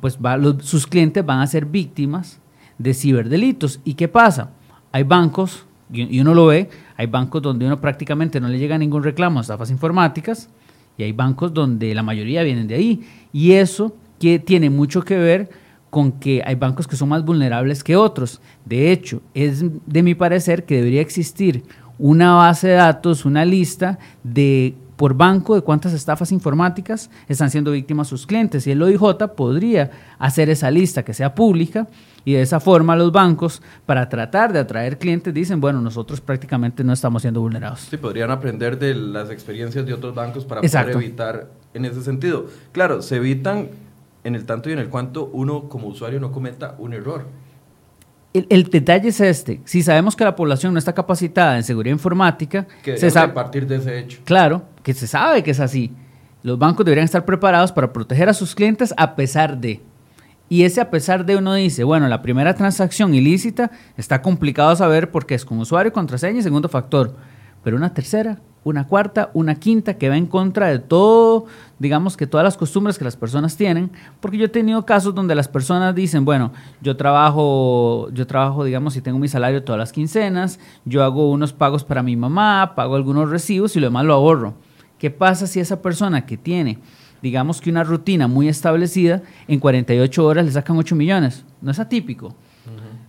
pues 0.00 0.18
sus 0.62 0.86
clientes 0.86 1.24
van 1.24 1.40
a 1.40 1.46
ser 1.46 1.64
víctimas 1.64 2.40
de 2.76 2.92
ciberdelitos. 2.92 3.80
¿Y 3.84 3.94
qué 3.94 4.08
pasa? 4.08 4.50
Hay 4.90 5.04
bancos, 5.04 5.64
y 5.92 6.20
uno 6.20 6.34
lo 6.34 6.46
ve, 6.46 6.68
hay 6.96 7.06
bancos 7.06 7.40
donde 7.40 7.66
uno 7.66 7.80
prácticamente 7.80 8.40
no 8.40 8.48
le 8.48 8.58
llega 8.58 8.76
ningún 8.76 9.04
reclamo 9.04 9.38
a 9.38 9.42
estafas 9.42 9.70
informáticas, 9.70 10.48
y 10.96 11.04
hay 11.04 11.12
bancos 11.12 11.52
donde 11.52 11.94
la 11.94 12.02
mayoría 12.02 12.42
vienen 12.42 12.68
de 12.68 12.74
ahí. 12.74 13.00
Y 13.32 13.52
eso 13.52 13.94
que 14.18 14.38
tiene 14.38 14.70
mucho 14.70 15.02
que 15.02 15.16
ver 15.16 15.50
con 15.90 16.12
que 16.12 16.42
hay 16.44 16.54
bancos 16.54 16.86
que 16.88 16.96
son 16.96 17.10
más 17.10 17.24
vulnerables 17.24 17.84
que 17.84 17.96
otros. 17.96 18.40
De 18.64 18.92
hecho, 18.92 19.20
es 19.34 19.64
de 19.86 20.02
mi 20.02 20.14
parecer 20.14 20.64
que 20.64 20.76
debería 20.76 21.00
existir 21.00 21.64
una 21.98 22.34
base 22.34 22.68
de 22.68 22.74
datos, 22.74 23.24
una 23.24 23.44
lista 23.44 23.98
de 24.22 24.74
por 25.02 25.14
banco 25.14 25.56
de 25.56 25.62
cuántas 25.62 25.94
estafas 25.94 26.30
informáticas 26.30 27.10
están 27.26 27.50
siendo 27.50 27.72
víctimas 27.72 28.06
sus 28.06 28.24
clientes. 28.24 28.68
Y 28.68 28.70
el 28.70 28.80
OIJ 28.80 29.16
podría 29.36 29.90
hacer 30.16 30.48
esa 30.48 30.70
lista 30.70 31.04
que 31.04 31.12
sea 31.12 31.34
pública 31.34 31.88
y 32.24 32.34
de 32.34 32.42
esa 32.42 32.60
forma 32.60 32.94
los 32.94 33.10
bancos, 33.10 33.62
para 33.84 34.08
tratar 34.08 34.52
de 34.52 34.60
atraer 34.60 34.98
clientes, 34.98 35.34
dicen, 35.34 35.60
bueno, 35.60 35.80
nosotros 35.80 36.20
prácticamente 36.20 36.84
no 36.84 36.92
estamos 36.92 37.22
siendo 37.22 37.40
vulnerados. 37.40 37.80
Sí, 37.80 37.96
podrían 37.96 38.30
aprender 38.30 38.78
de 38.78 38.94
las 38.94 39.28
experiencias 39.30 39.84
de 39.84 39.92
otros 39.92 40.14
bancos 40.14 40.44
para 40.44 40.60
poder 40.60 40.90
evitar 40.90 41.50
en 41.74 41.84
ese 41.84 42.00
sentido. 42.04 42.46
Claro, 42.70 43.02
se 43.02 43.16
evitan 43.16 43.70
en 44.22 44.36
el 44.36 44.46
tanto 44.46 44.70
y 44.70 44.74
en 44.74 44.78
el 44.78 44.88
cuanto 44.88 45.30
uno 45.32 45.68
como 45.68 45.88
usuario 45.88 46.20
no 46.20 46.30
cometa 46.30 46.76
un 46.78 46.92
error. 46.92 47.26
El, 48.34 48.64
detalle 48.64 49.10
es 49.10 49.20
este, 49.20 49.60
si 49.64 49.82
sabemos 49.82 50.16
que 50.16 50.24
la 50.24 50.34
población 50.34 50.72
no 50.72 50.78
está 50.78 50.94
capacitada 50.94 51.56
en 51.56 51.64
seguridad 51.64 51.92
informática, 51.92 52.66
que 52.82 52.96
se 52.96 53.10
sabe 53.10 53.34
partir 53.34 53.66
de 53.66 53.76
ese 53.76 53.98
hecho. 53.98 54.20
Claro, 54.24 54.62
que 54.82 54.94
se 54.94 55.06
sabe 55.06 55.42
que 55.42 55.50
es 55.50 55.60
así. 55.60 55.92
Los 56.42 56.58
bancos 56.58 56.86
deberían 56.86 57.04
estar 57.04 57.26
preparados 57.26 57.72
para 57.72 57.92
proteger 57.92 58.30
a 58.30 58.34
sus 58.34 58.54
clientes 58.54 58.94
a 58.96 59.14
pesar 59.16 59.58
de 59.58 59.82
y 60.52 60.64
ese 60.64 60.82
a 60.82 60.90
pesar 60.90 61.24
de 61.24 61.38
uno 61.38 61.54
dice, 61.54 61.82
bueno, 61.82 62.08
la 62.08 62.20
primera 62.20 62.52
transacción 62.54 63.14
ilícita 63.14 63.70
está 63.96 64.20
complicado 64.20 64.76
saber 64.76 65.10
porque 65.10 65.34
es 65.34 65.46
con 65.46 65.58
usuario, 65.58 65.94
contraseña 65.94 66.40
y 66.40 66.42
segundo 66.42 66.68
factor. 66.68 67.16
Pero 67.64 67.78
una 67.78 67.94
tercera, 67.94 68.38
una 68.64 68.86
cuarta, 68.86 69.30
una 69.34 69.56
quinta 69.56 69.94
que 69.98 70.08
va 70.08 70.16
en 70.16 70.26
contra 70.26 70.68
de 70.68 70.78
todo, 70.78 71.46
digamos 71.78 72.16
que 72.16 72.26
todas 72.26 72.44
las 72.44 72.56
costumbres 72.56 72.98
que 72.98 73.04
las 73.04 73.16
personas 73.16 73.56
tienen, 73.56 73.90
porque 74.20 74.38
yo 74.38 74.46
he 74.46 74.48
tenido 74.48 74.86
casos 74.86 75.14
donde 75.14 75.34
las 75.34 75.48
personas 75.48 75.94
dicen, 75.94 76.24
bueno, 76.24 76.52
yo 76.80 76.96
trabajo, 76.96 78.08
yo 78.12 78.26
trabajo, 78.26 78.64
digamos, 78.64 78.96
y 78.96 79.00
tengo 79.00 79.18
mi 79.18 79.28
salario 79.28 79.64
todas 79.64 79.78
las 79.78 79.92
quincenas, 79.92 80.60
yo 80.84 81.02
hago 81.02 81.30
unos 81.30 81.52
pagos 81.52 81.84
para 81.84 82.02
mi 82.02 82.16
mamá, 82.16 82.74
pago 82.76 82.94
algunos 82.94 83.30
recibos 83.30 83.74
y 83.76 83.80
lo 83.80 83.86
demás 83.86 84.04
lo 84.04 84.14
ahorro. 84.14 84.54
¿Qué 84.98 85.10
pasa 85.10 85.46
si 85.46 85.58
esa 85.58 85.82
persona 85.82 86.24
que 86.26 86.36
tiene 86.36 86.78
digamos 87.22 87.60
que 87.60 87.70
una 87.70 87.84
rutina 87.84 88.26
muy 88.26 88.48
establecida, 88.48 89.22
en 89.46 89.60
48 89.60 90.26
horas 90.26 90.44
le 90.44 90.50
sacan 90.50 90.76
8 90.76 90.96
millones. 90.96 91.44
No 91.62 91.70
es 91.70 91.78
atípico. 91.78 92.34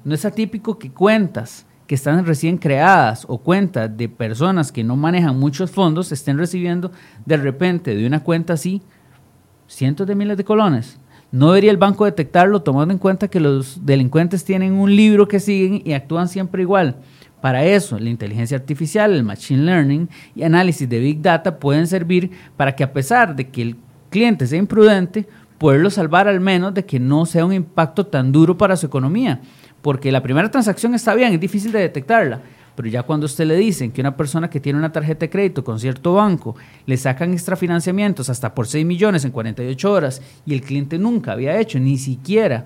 No 0.06 0.14
es 0.14 0.24
atípico 0.24 0.78
que 0.78 0.92
cuentas 0.92 1.66
que 1.88 1.96
están 1.96 2.26
recién 2.26 2.58
creadas 2.58 3.26
o 3.28 3.40
cuentas 3.40 3.96
de 3.96 4.10
personas 4.10 4.72
que 4.72 4.84
no 4.84 4.96
manejan 4.96 5.38
muchos 5.38 5.72
fondos 5.72 6.12
estén 6.12 6.38
recibiendo 6.38 6.92
de 7.26 7.38
repente 7.38 7.96
de 7.96 8.08
una 8.08 8.24
cuenta 8.24 8.54
así 8.54 8.82
cientos 9.68 10.08
de 10.08 10.16
miles 10.16 10.38
de 10.38 10.44
colones. 10.44 11.00
No 11.32 11.48
debería 11.48 11.72
el 11.72 11.78
banco 11.78 12.06
detectarlo 12.06 12.62
tomando 12.62 12.94
en 12.94 13.00
cuenta 13.00 13.28
que 13.28 13.40
los 13.40 13.86
delincuentes 13.86 14.46
tienen 14.46 14.74
un 14.74 14.96
libro 14.96 15.28
que 15.28 15.40
siguen 15.40 15.82
y 15.84 15.94
actúan 15.94 16.28
siempre 16.28 16.62
igual. 16.62 16.98
Para 17.42 17.66
eso, 17.66 18.00
la 18.00 18.10
inteligencia 18.10 18.56
artificial, 18.56 19.12
el 19.12 19.24
machine 19.24 19.64
learning 19.64 20.10
y 20.36 20.44
análisis 20.44 20.88
de 20.88 21.00
big 21.00 21.22
data 21.22 21.60
pueden 21.60 21.88
servir 21.88 22.32
para 22.56 22.76
que 22.76 22.84
a 22.84 22.94
pesar 22.94 23.36
de 23.36 23.50
que 23.50 23.64
el 23.64 23.76
cliente 24.10 24.48
sea 24.48 24.60
imprudente, 24.60 25.28
poderlo 25.58 25.90
salvar 25.90 26.28
al 26.28 26.40
menos 26.40 26.74
de 26.74 26.86
que 26.86 27.00
no 27.00 27.26
sea 27.26 27.46
un 27.46 27.54
impacto 27.54 28.06
tan 28.06 28.32
duro 28.32 28.58
para 28.58 28.78
su 28.78 28.86
economía. 28.86 29.42
Porque 29.84 30.12
la 30.12 30.24
primera 30.24 30.50
transacción 30.50 30.96
está 30.96 31.14
bien, 31.14 31.34
es 31.34 31.40
difícil 31.40 31.72
de 31.72 31.80
detectarla, 31.80 32.42
pero 32.76 32.88
ya 32.88 33.04
cuando 33.04 33.28
usted 33.28 33.46
le 33.46 33.58
dicen 33.58 33.92
que 33.92 34.02
una 34.02 34.18
persona 34.18 34.50
que 34.50 34.60
tiene 34.60 34.80
una 34.80 34.92
tarjeta 34.92 35.26
de 35.26 35.30
crédito 35.30 35.64
con 35.64 35.80
cierto 35.80 36.14
banco 36.16 36.56
le 36.86 36.98
sacan 36.98 37.34
extrafinanciamientos 37.34 38.30
hasta 38.30 38.56
por 38.56 38.66
6 38.66 38.86
millones 38.86 39.26
en 39.26 39.32
48 39.32 39.92
horas 39.92 40.22
y 40.46 40.54
el 40.54 40.62
cliente 40.62 40.98
nunca 40.98 41.34
había 41.34 41.60
hecho 41.60 41.80
ni 41.80 41.98
siquiera 41.98 42.66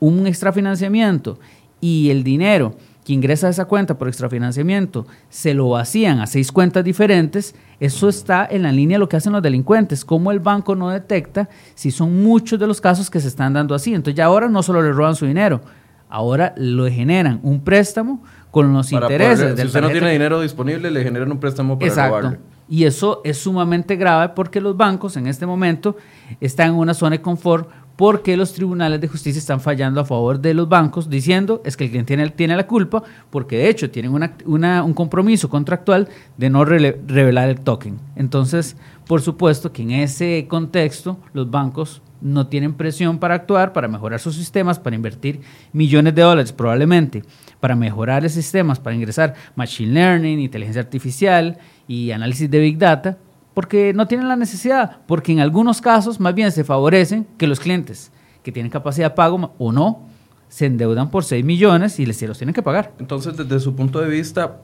un 0.00 0.26
extrafinanciamiento 0.26 1.38
y 1.80 2.10
el 2.10 2.24
dinero 2.24 2.74
que 3.04 3.12
ingresa 3.12 3.46
a 3.46 3.50
esa 3.50 3.66
cuenta 3.66 3.96
por 3.98 4.08
extrafinanciamiento 4.08 5.06
se 5.28 5.54
lo 5.54 5.68
vacían 5.68 6.18
a 6.18 6.26
seis 6.26 6.50
cuentas 6.50 6.82
diferentes, 6.82 7.54
eso 7.78 8.08
está 8.08 8.48
en 8.50 8.62
la 8.62 8.72
línea 8.72 8.96
de 8.96 9.00
lo 9.00 9.08
que 9.08 9.16
hacen 9.16 9.32
los 9.32 9.42
delincuentes, 9.42 10.04
cómo 10.04 10.32
el 10.32 10.40
banco 10.40 10.74
no 10.74 10.90
detecta 10.90 11.48
si 11.76 11.92
son 11.92 12.24
muchos 12.24 12.58
de 12.58 12.66
los 12.66 12.80
casos 12.80 13.08
que 13.08 13.20
se 13.20 13.28
están 13.28 13.52
dando 13.52 13.76
así. 13.76 13.94
Entonces 13.94 14.16
ya 14.16 14.24
ahora 14.24 14.48
no 14.48 14.60
solo 14.64 14.82
le 14.82 14.90
roban 14.90 15.14
su 15.14 15.24
dinero, 15.24 15.60
ahora 16.08 16.54
lo 16.56 16.88
generan 16.88 17.40
un 17.42 17.60
préstamo 17.60 18.22
con 18.50 18.72
los 18.72 18.92
intereses. 18.92 19.58
si 19.58 19.66
usted 19.66 19.80
no 19.80 19.90
tiene 19.90 20.10
dinero 20.12 20.40
disponible, 20.40 20.90
le 20.90 21.02
generan 21.02 21.30
un 21.30 21.38
préstamo 21.38 21.78
para 21.78 21.88
Exacto. 21.88 22.36
Y 22.68 22.84
eso 22.84 23.20
es 23.24 23.38
sumamente 23.38 23.96
grave 23.96 24.32
porque 24.34 24.60
los 24.60 24.76
bancos 24.76 25.16
en 25.16 25.26
este 25.26 25.46
momento 25.46 25.96
están 26.40 26.70
en 26.70 26.74
una 26.74 26.94
zona 26.94 27.16
de 27.16 27.22
confort 27.22 27.68
porque 27.96 28.36
los 28.36 28.52
tribunales 28.52 29.00
de 29.00 29.08
justicia 29.08 29.38
están 29.38 29.60
fallando 29.60 30.00
a 30.00 30.04
favor 30.04 30.38
de 30.38 30.52
los 30.52 30.68
bancos 30.68 31.08
diciendo 31.08 31.62
es 31.64 31.76
que 31.76 31.84
el 31.84 31.90
cliente 31.90 32.14
tiene, 32.14 32.30
tiene 32.30 32.56
la 32.56 32.66
culpa 32.66 33.02
porque 33.30 33.56
de 33.56 33.68
hecho 33.68 33.90
tienen 33.90 34.12
un 34.12 34.94
compromiso 34.94 35.48
contractual 35.48 36.08
de 36.36 36.50
no 36.50 36.64
revelar 36.64 37.48
el 37.48 37.60
token. 37.60 37.98
Entonces, 38.16 38.76
por 39.06 39.22
supuesto 39.22 39.72
que 39.72 39.82
en 39.82 39.92
ese 39.92 40.46
contexto 40.48 41.18
los 41.32 41.50
bancos 41.50 42.02
no 42.20 42.46
tienen 42.48 42.74
presión 42.74 43.18
para 43.18 43.34
actuar, 43.34 43.72
para 43.72 43.88
mejorar 43.88 44.20
sus 44.20 44.36
sistemas, 44.36 44.78
para 44.78 44.96
invertir 44.96 45.40
millones 45.72 46.14
de 46.14 46.22
dólares 46.22 46.52
probablemente, 46.52 47.22
para 47.60 47.76
mejorar 47.76 48.22
los 48.22 48.32
sistemas, 48.32 48.78
para 48.78 48.96
ingresar 48.96 49.34
machine 49.54 49.92
learning, 49.92 50.40
inteligencia 50.40 50.82
artificial 50.82 51.58
y 51.86 52.10
análisis 52.10 52.50
de 52.50 52.58
big 52.58 52.78
data, 52.78 53.18
porque 53.54 53.92
no 53.94 54.06
tienen 54.06 54.28
la 54.28 54.36
necesidad, 54.36 54.98
porque 55.06 55.32
en 55.32 55.40
algunos 55.40 55.80
casos 55.80 56.20
más 56.20 56.34
bien 56.34 56.52
se 56.52 56.64
favorecen 56.64 57.26
que 57.38 57.46
los 57.46 57.60
clientes 57.60 58.12
que 58.42 58.52
tienen 58.52 58.70
capacidad 58.70 59.10
de 59.10 59.16
pago 59.16 59.54
o 59.58 59.72
no 59.72 60.06
se 60.48 60.66
endeudan 60.66 61.10
por 61.10 61.24
6 61.24 61.44
millones 61.44 61.98
y 61.98 62.06
les 62.06 62.20
los 62.22 62.38
tienen 62.38 62.54
que 62.54 62.62
pagar. 62.62 62.92
Entonces, 62.98 63.36
desde 63.36 63.58
su 63.60 63.74
punto 63.74 64.00
de 64.00 64.08
vista, 64.08 64.60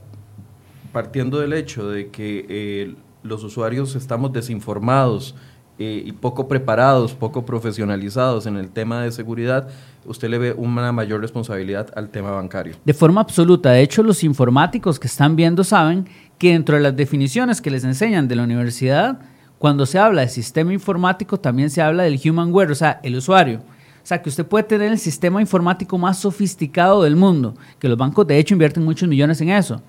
partiendo 0.92 1.40
del 1.40 1.52
hecho 1.52 1.88
de 1.88 2.10
que 2.10 2.46
eh, 2.48 2.94
los 3.22 3.44
usuarios 3.44 3.96
estamos 3.96 4.32
desinformados, 4.32 5.34
eh, 5.83 6.03
y 6.07 6.12
poco 6.12 6.49
preparados, 6.49 7.14
poco 7.14 7.45
profesionalizados 7.45 8.47
en 8.47 8.57
el 8.57 8.71
tema 8.71 9.03
de 9.03 9.12
seguridad, 9.12 9.68
usted 10.05 10.29
le 10.29 10.38
ve 10.38 10.53
una 10.57 10.92
mayor 10.92 11.21
responsabilidad 11.21 11.88
al 11.97 12.09
tema 12.09 12.31
bancario. 12.31 12.75
De 12.85 12.95
forma 12.95 13.21
absoluta. 13.21 13.71
De 13.71 13.83
hecho, 13.83 14.03
los 14.03 14.25
informáticos 14.25 14.99
que 14.99 15.07
están 15.07 15.37
viendo 15.37 15.64
saben 15.64 16.09
que 16.38 16.53
dentro 16.53 16.77
de 16.77 16.83
las 16.83 16.97
definiciones 16.97 17.61
que 17.61 17.71
les 17.71 17.85
enseñan 17.85 18.29
de 18.29 18.37
la 18.37 18.45
universidad, 18.45 19.21
cuando 19.59 19.87
se 19.87 19.99
habla 19.99 20.23
de 20.23 20.29
sistema 20.29 20.73
informático, 20.73 21.38
también 21.38 21.71
se 21.71 21.83
habla 21.83 22.03
del 22.03 22.21
humanware, 22.25 22.71
o 22.71 22.75
sea, 22.75 23.01
el 23.03 23.16
usuario. 23.16 23.61
O 24.03 24.07
sea, 24.07 24.21
que 24.21 24.29
usted 24.29 24.45
puede 24.45 24.64
tener 24.64 24.90
el 24.90 24.99
sistema 24.99 25.40
informático 25.40 25.97
más 25.97 26.18
sofisticado 26.18 27.05
del 27.05 27.14
mundo, 27.14 27.55
que 27.79 27.88
los 27.88 27.97
bancos 27.97 28.27
de 28.27 28.38
hecho 28.38 28.55
invierten 28.55 28.85
muchos 28.85 29.09
millones 29.09 29.40
en 29.40 29.51
eso. 29.51 29.81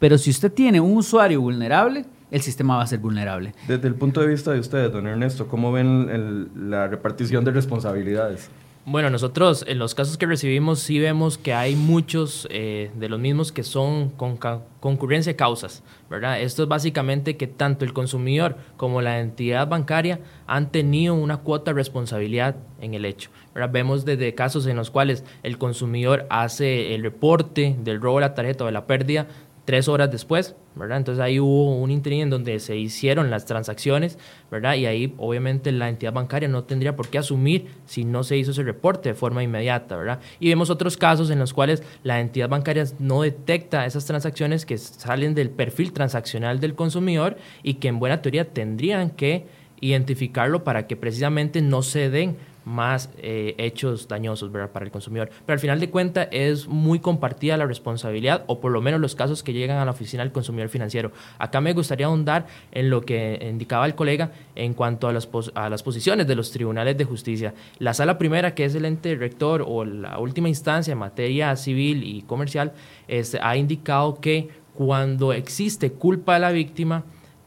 Pero 0.00 0.18
si 0.18 0.30
usted 0.30 0.52
tiene 0.52 0.80
un 0.80 0.96
usuario 0.96 1.40
vulnerable, 1.40 2.04
el 2.32 2.40
sistema 2.40 2.76
va 2.76 2.82
a 2.82 2.86
ser 2.86 2.98
vulnerable. 2.98 3.54
Desde 3.68 3.86
el 3.86 3.94
punto 3.94 4.20
de 4.20 4.26
vista 4.26 4.50
de 4.52 4.58
ustedes, 4.58 4.90
don 4.90 5.06
Ernesto, 5.06 5.46
¿cómo 5.46 5.70
ven 5.70 6.50
la 6.70 6.88
repartición 6.88 7.44
de 7.44 7.52
responsabilidades? 7.52 8.50
Bueno, 8.84 9.10
nosotros 9.10 9.64
en 9.68 9.78
los 9.78 9.94
casos 9.94 10.18
que 10.18 10.26
recibimos 10.26 10.80
sí 10.80 10.98
vemos 10.98 11.38
que 11.38 11.54
hay 11.54 11.76
muchos 11.76 12.48
eh, 12.50 12.90
de 12.96 13.08
los 13.08 13.20
mismos 13.20 13.52
que 13.52 13.62
son 13.62 14.08
con 14.08 14.38
concurrencia 14.80 15.34
de 15.34 15.36
causas, 15.36 15.84
¿verdad? 16.10 16.40
Esto 16.40 16.64
es 16.64 16.68
básicamente 16.68 17.36
que 17.36 17.46
tanto 17.46 17.84
el 17.84 17.92
consumidor 17.92 18.56
como 18.76 19.00
la 19.00 19.20
entidad 19.20 19.68
bancaria 19.68 20.18
han 20.48 20.72
tenido 20.72 21.14
una 21.14 21.36
cuota 21.36 21.70
de 21.70 21.76
responsabilidad 21.76 22.56
en 22.80 22.94
el 22.94 23.04
hecho. 23.04 23.30
¿verdad? 23.54 23.70
Vemos 23.70 24.04
desde 24.04 24.34
casos 24.34 24.66
en 24.66 24.76
los 24.76 24.90
cuales 24.90 25.22
el 25.44 25.58
consumidor 25.58 26.26
hace 26.28 26.96
el 26.96 27.04
reporte 27.04 27.76
del 27.84 28.00
robo 28.00 28.18
de 28.18 28.22
la 28.22 28.34
tarjeta 28.34 28.64
o 28.64 28.66
de 28.66 28.72
la 28.72 28.88
pérdida 28.88 29.28
tres 29.64 29.88
horas 29.88 30.10
después, 30.10 30.56
¿verdad? 30.74 30.98
Entonces 30.98 31.22
ahí 31.22 31.38
hubo 31.38 31.76
un 31.76 31.90
interín 31.90 32.22
en 32.22 32.30
donde 32.30 32.58
se 32.58 32.76
hicieron 32.76 33.30
las 33.30 33.44
transacciones, 33.44 34.18
¿verdad? 34.50 34.74
Y 34.74 34.86
ahí 34.86 35.14
obviamente 35.18 35.70
la 35.70 35.88
entidad 35.88 36.12
bancaria 36.12 36.48
no 36.48 36.64
tendría 36.64 36.96
por 36.96 37.08
qué 37.08 37.18
asumir 37.18 37.66
si 37.86 38.04
no 38.04 38.24
se 38.24 38.36
hizo 38.36 38.50
ese 38.50 38.62
reporte 38.62 39.10
de 39.10 39.14
forma 39.14 39.42
inmediata, 39.42 39.96
¿verdad? 39.96 40.20
Y 40.40 40.48
vemos 40.48 40.70
otros 40.70 40.96
casos 40.96 41.30
en 41.30 41.38
los 41.38 41.52
cuales 41.52 41.82
la 42.02 42.20
entidad 42.20 42.48
bancaria 42.48 42.84
no 42.98 43.22
detecta 43.22 43.86
esas 43.86 44.04
transacciones 44.04 44.66
que 44.66 44.78
salen 44.78 45.34
del 45.34 45.50
perfil 45.50 45.92
transaccional 45.92 46.58
del 46.58 46.74
consumidor 46.74 47.36
y 47.62 47.74
que 47.74 47.88
en 47.88 48.00
buena 48.00 48.22
teoría 48.22 48.52
tendrían 48.52 49.10
que 49.10 49.46
identificarlo 49.80 50.64
para 50.64 50.86
que 50.86 50.96
precisamente 50.96 51.60
no 51.60 51.82
se 51.82 52.08
den 52.08 52.36
más 52.64 53.10
eh, 53.18 53.54
hechos 53.58 54.08
dañosos 54.08 54.50
para 54.50 54.84
el 54.84 54.90
consumidor. 54.90 55.30
Pero 55.46 55.54
al 55.54 55.60
final 55.60 55.80
de 55.80 55.90
cuentas 55.90 56.28
es 56.30 56.68
muy 56.68 57.00
compartida 57.00 57.56
la 57.56 57.66
responsabilidad, 57.66 58.44
o 58.46 58.60
por 58.60 58.72
lo 58.72 58.80
menos 58.80 59.00
los 59.00 59.14
casos 59.14 59.42
que 59.42 59.52
llegan 59.52 59.78
a 59.78 59.84
la 59.84 59.90
oficina 59.90 60.22
del 60.22 60.32
consumidor 60.32 60.68
financiero. 60.68 61.12
Acá 61.38 61.60
me 61.60 61.72
gustaría 61.72 62.06
ahondar 62.06 62.46
en 62.72 62.90
lo 62.90 63.02
que 63.02 63.38
indicaba 63.48 63.86
el 63.86 63.94
colega 63.94 64.32
en 64.54 64.74
cuanto 64.74 65.08
a 65.08 65.12
las, 65.12 65.28
a 65.54 65.68
las 65.68 65.82
posiciones 65.82 66.26
de 66.26 66.34
los 66.34 66.50
tribunales 66.50 66.96
de 66.96 67.04
justicia. 67.04 67.54
La 67.78 67.94
sala 67.94 68.18
primera, 68.18 68.54
que 68.54 68.64
es 68.64 68.74
el 68.74 68.84
ente 68.84 69.14
rector 69.16 69.64
o 69.66 69.84
la 69.84 70.18
última 70.18 70.48
instancia 70.48 70.92
en 70.92 70.98
materia 70.98 71.56
civil 71.56 72.02
y 72.04 72.22
comercial, 72.22 72.72
este, 73.08 73.38
ha 73.42 73.56
indicado 73.56 74.20
que 74.20 74.48
cuando 74.74 75.32
existe 75.32 75.92
culpa 75.92 76.34
de 76.34 76.40
la 76.40 76.50
víctima, 76.50 77.04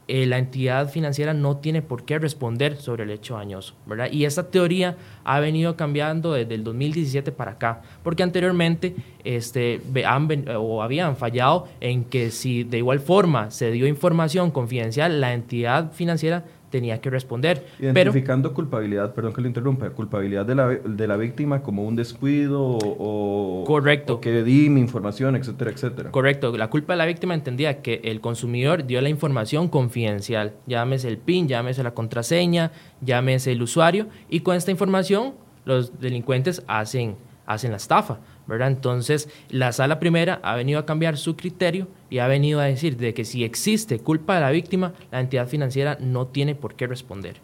eh, 0.08 0.24
la 0.26 0.38
entidad 0.38 0.88
financiera 0.88 1.34
no 1.34 1.56
tiene 1.56 1.82
por 1.82 2.04
qué 2.04 2.18
responder 2.18 2.76
sobre 2.76 3.02
el 3.02 3.10
hecho 3.10 3.34
dañoso, 3.34 3.74
¿verdad? 3.86 4.08
Y 4.12 4.24
esta 4.24 4.50
teoría 4.50 4.96
ha 5.24 5.40
venido 5.40 5.76
cambiando 5.76 6.32
desde 6.32 6.54
el 6.54 6.62
2017 6.62 7.32
para 7.32 7.52
acá, 7.52 7.82
porque 8.04 8.22
anteriormente 8.22 8.94
este, 9.24 9.80
han, 10.06 10.28
o 10.56 10.82
habían 10.82 11.16
fallado 11.16 11.66
en 11.80 12.04
que 12.04 12.30
si 12.30 12.62
de 12.62 12.78
igual 12.78 13.00
forma 13.00 13.50
se 13.50 13.72
dio 13.72 13.88
información 13.88 14.52
confidencial, 14.52 15.20
la 15.20 15.34
entidad 15.34 15.90
financiera 15.90 16.44
tenía 16.70 17.00
que 17.00 17.10
responder. 17.10 17.66
Identificando 17.78 18.52
culpabilidad, 18.52 19.14
perdón 19.14 19.32
que 19.32 19.40
lo 19.40 19.48
interrumpa, 19.48 19.90
culpabilidad 19.90 20.44
de 20.44 20.54
la, 20.54 20.68
de 20.68 21.06
la 21.06 21.16
víctima 21.16 21.62
como 21.62 21.84
un 21.84 21.96
descuido 21.96 22.78
o, 22.80 23.64
Correcto. 23.66 24.20
que 24.20 24.42
di 24.42 24.68
mi 24.68 24.80
información, 24.80 25.36
etcétera, 25.36 25.70
etcétera. 25.70 26.10
Correcto. 26.10 26.56
La 26.56 26.68
culpa 26.68 26.92
de 26.94 26.98
la 26.98 27.06
víctima 27.06 27.34
entendía 27.34 27.82
que 27.82 28.00
el 28.04 28.20
consumidor 28.20 28.86
dio 28.86 29.00
la 29.00 29.08
información 29.08 29.68
confidencial, 29.68 30.54
llámese 30.66 31.08
el 31.08 31.18
PIN, 31.18 31.48
llámese 31.48 31.82
la 31.82 31.94
contraseña, 31.94 32.72
llámese 33.00 33.52
el 33.52 33.62
usuario, 33.62 34.08
y 34.28 34.40
con 34.40 34.56
esta 34.56 34.70
información 34.70 35.34
los 35.64 36.00
delincuentes 36.00 36.62
hacen, 36.66 37.16
hacen 37.46 37.70
la 37.70 37.76
estafa. 37.76 38.18
¿Verdad? 38.46 38.68
Entonces, 38.68 39.28
la 39.50 39.72
sala 39.72 39.98
primera 39.98 40.40
ha 40.42 40.54
venido 40.56 40.78
a 40.78 40.86
cambiar 40.86 41.16
su 41.16 41.36
criterio 41.36 41.88
y 42.10 42.18
ha 42.18 42.26
venido 42.26 42.60
a 42.60 42.64
decir 42.64 42.96
de 42.96 43.14
que 43.14 43.24
si 43.24 43.44
existe 43.44 43.98
culpa 43.98 44.34
de 44.34 44.40
la 44.40 44.50
víctima, 44.50 44.92
la 45.10 45.20
entidad 45.20 45.48
financiera 45.48 45.98
no 46.00 46.26
tiene 46.26 46.54
por 46.54 46.74
qué 46.74 46.86
responder. 46.86 47.36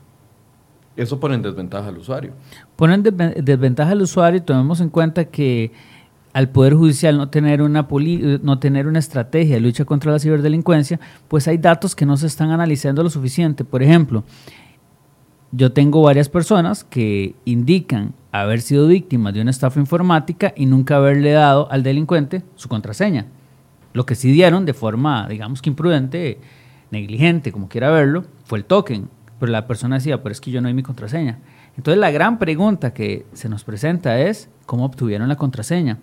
Eso 0.97 1.19
pone 1.19 1.37
en 1.37 1.43
desventaja 1.43 1.88
al 1.88 1.99
usuario. 1.99 2.33
Pone 2.77 2.95
en 2.95 3.03
desventaja 3.03 3.93
al 3.93 4.03
usuario 4.03 4.38
y 4.38 4.43
tomemos 4.43 4.81
en 4.81 4.91
cuenta 4.91 5.25
que 5.25 5.73
al 6.33 6.49
Poder 6.49 6.75
Judicial 6.75 7.17
no 7.17 7.29
tener, 7.29 7.62
una 7.62 7.87
no 8.43 8.59
tener 8.59 8.87
una 8.87 8.99
estrategia 8.99 9.57
de 9.57 9.61
lucha 9.61 9.85
contra 9.85 10.12
la 10.12 10.19
ciberdelincuencia, 10.19 10.99
pues 11.29 11.47
hay 11.49 11.59
datos 11.59 11.95
que 11.95 12.07
no 12.07 12.17
se 12.17 12.27
están 12.27 12.51
analizando 12.51 13.03
lo 13.03 13.11
suficiente. 13.11 13.65
Por 13.65 13.83
ejemplo, 13.83 14.25
yo 15.53 15.73
tengo 15.73 16.01
varias 16.01 16.31
personas 16.31 16.83
que 16.83 17.35
indican 17.45 18.15
haber 18.33 18.62
sido 18.62 18.88
víctimas 18.88 19.35
de 19.35 19.43
una 19.43 19.51
estafa 19.51 19.79
informática 19.79 20.55
y 20.57 20.65
nunca 20.65 20.97
haberle 20.97 21.33
dado 21.33 21.71
al 21.71 21.83
delincuente 21.83 22.43
su 22.57 22.71
contraseña. 22.71 23.27
Lo 23.93 24.07
que 24.07 24.15
sí 24.15 24.33
dieron 24.33 24.65
de 24.65 24.73
forma, 24.73 25.29
digamos 25.29 25.61
que 25.61 25.69
imprudente, 25.69 26.38
negligente, 26.91 27.53
como 27.53 27.69
quiera 27.69 27.91
verlo, 27.91 28.25
fue 28.45 28.59
el 28.59 28.65
token. 28.65 29.11
Pero 29.38 29.53
la 29.53 29.67
persona 29.67 29.97
decía, 29.97 30.23
pero 30.23 30.33
es 30.33 30.41
que 30.41 30.51
yo 30.51 30.62
no 30.62 30.69
hay 30.69 30.75
mi 30.75 30.83
contraseña. 30.83 31.41
Entonces 31.77 32.01
la 32.01 32.11
gran 32.11 32.38
pregunta 32.38 32.95
que 32.95 33.27
se 33.35 33.51
nos 33.51 33.62
presenta 33.62 34.19
es, 34.21 34.49
¿cómo 34.65 34.87
obtuvieron 34.87 35.29
la 35.29 35.37
contraseña? 35.37 35.99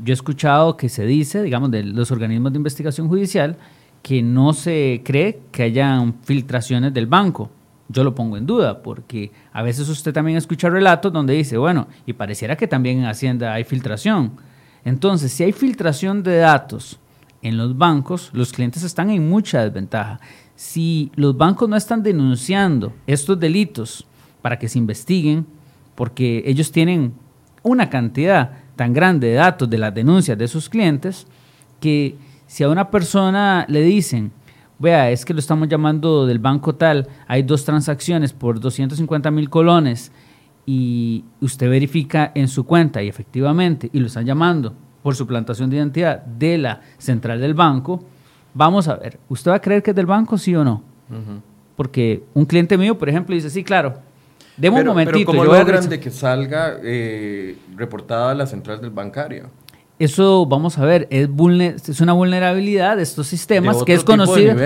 Yo 0.00 0.12
he 0.12 0.14
escuchado 0.14 0.76
que 0.76 0.90
se 0.90 1.06
dice, 1.06 1.42
digamos, 1.42 1.70
de 1.70 1.82
los 1.82 2.10
organismos 2.10 2.52
de 2.52 2.58
investigación 2.58 3.08
judicial, 3.08 3.56
que 4.02 4.20
no 4.20 4.52
se 4.52 5.00
cree 5.02 5.40
que 5.50 5.62
hayan 5.62 6.16
filtraciones 6.24 6.92
del 6.92 7.06
banco 7.06 7.50
yo 7.92 8.04
lo 8.04 8.14
pongo 8.14 8.36
en 8.36 8.46
duda, 8.46 8.82
porque 8.82 9.30
a 9.52 9.62
veces 9.62 9.88
usted 9.88 10.12
también 10.12 10.38
escucha 10.38 10.70
relatos 10.70 11.12
donde 11.12 11.34
dice, 11.34 11.56
bueno, 11.56 11.88
y 12.06 12.14
pareciera 12.14 12.56
que 12.56 12.66
también 12.66 12.98
en 12.98 13.06
Hacienda 13.06 13.52
hay 13.52 13.64
filtración. 13.64 14.32
Entonces, 14.84 15.32
si 15.32 15.44
hay 15.44 15.52
filtración 15.52 16.22
de 16.22 16.38
datos 16.38 16.98
en 17.42 17.56
los 17.56 17.76
bancos, 17.76 18.30
los 18.32 18.52
clientes 18.52 18.82
están 18.82 19.10
en 19.10 19.28
mucha 19.28 19.62
desventaja. 19.62 20.20
Si 20.54 21.12
los 21.14 21.36
bancos 21.36 21.68
no 21.68 21.76
están 21.76 22.02
denunciando 22.02 22.92
estos 23.06 23.38
delitos 23.38 24.06
para 24.40 24.58
que 24.58 24.68
se 24.68 24.78
investiguen, 24.78 25.46
porque 25.94 26.42
ellos 26.46 26.72
tienen 26.72 27.14
una 27.62 27.90
cantidad 27.90 28.58
tan 28.76 28.92
grande 28.92 29.28
de 29.28 29.34
datos 29.34 29.68
de 29.68 29.78
las 29.78 29.94
denuncias 29.94 30.38
de 30.38 30.48
sus 30.48 30.68
clientes, 30.68 31.26
que 31.80 32.16
si 32.46 32.64
a 32.64 32.68
una 32.68 32.90
persona 32.90 33.66
le 33.68 33.82
dicen, 33.82 34.32
vea, 34.78 35.10
es 35.10 35.24
que 35.24 35.32
lo 35.32 35.40
estamos 35.40 35.68
llamando 35.68 36.26
del 36.26 36.38
banco 36.38 36.74
tal, 36.74 37.08
hay 37.26 37.42
dos 37.42 37.64
transacciones 37.64 38.32
por 38.32 38.60
250 38.60 39.30
mil 39.30 39.48
colones 39.48 40.12
y 40.66 41.24
usted 41.40 41.68
verifica 41.68 42.32
en 42.34 42.48
su 42.48 42.64
cuenta 42.64 43.02
y 43.02 43.08
efectivamente, 43.08 43.90
y 43.92 44.00
lo 44.00 44.06
están 44.06 44.26
llamando 44.26 44.74
por 45.02 45.14
su 45.14 45.26
plantación 45.26 45.70
de 45.70 45.76
identidad 45.76 46.24
de 46.24 46.58
la 46.58 46.80
central 46.98 47.40
del 47.40 47.54
banco, 47.54 48.04
vamos 48.54 48.88
a 48.88 48.96
ver, 48.96 49.18
¿usted 49.28 49.50
va 49.50 49.56
a 49.56 49.60
creer 49.60 49.82
que 49.82 49.90
es 49.90 49.96
del 49.96 50.06
banco, 50.06 50.38
sí 50.38 50.54
o 50.54 50.64
no? 50.64 50.82
Porque 51.76 52.24
un 52.32 52.44
cliente 52.44 52.78
mío, 52.78 52.96
por 52.96 53.08
ejemplo, 53.08 53.34
dice, 53.34 53.50
sí, 53.50 53.64
claro, 53.64 53.98
deme 54.56 54.80
un 54.80 54.86
momentito. 54.86 55.32
Pero 55.32 55.44
¿cómo 55.44 55.44
logran 55.44 55.88
de 55.88 56.00
que 56.00 56.10
salga 56.10 56.78
eh, 56.82 57.56
reportada 57.76 58.34
la 58.34 58.46
central 58.46 58.80
del 58.80 58.90
bancario? 58.90 59.50
Eso, 60.04 60.46
vamos 60.46 60.78
a 60.78 60.84
ver, 60.84 61.06
es, 61.10 61.28
es 61.88 62.00
una 62.00 62.12
vulnerabilidad 62.12 62.96
de 62.96 63.04
estos 63.04 63.28
sistemas 63.28 63.84
que 63.84 63.94
es, 63.94 64.02
conocido, 64.02 64.56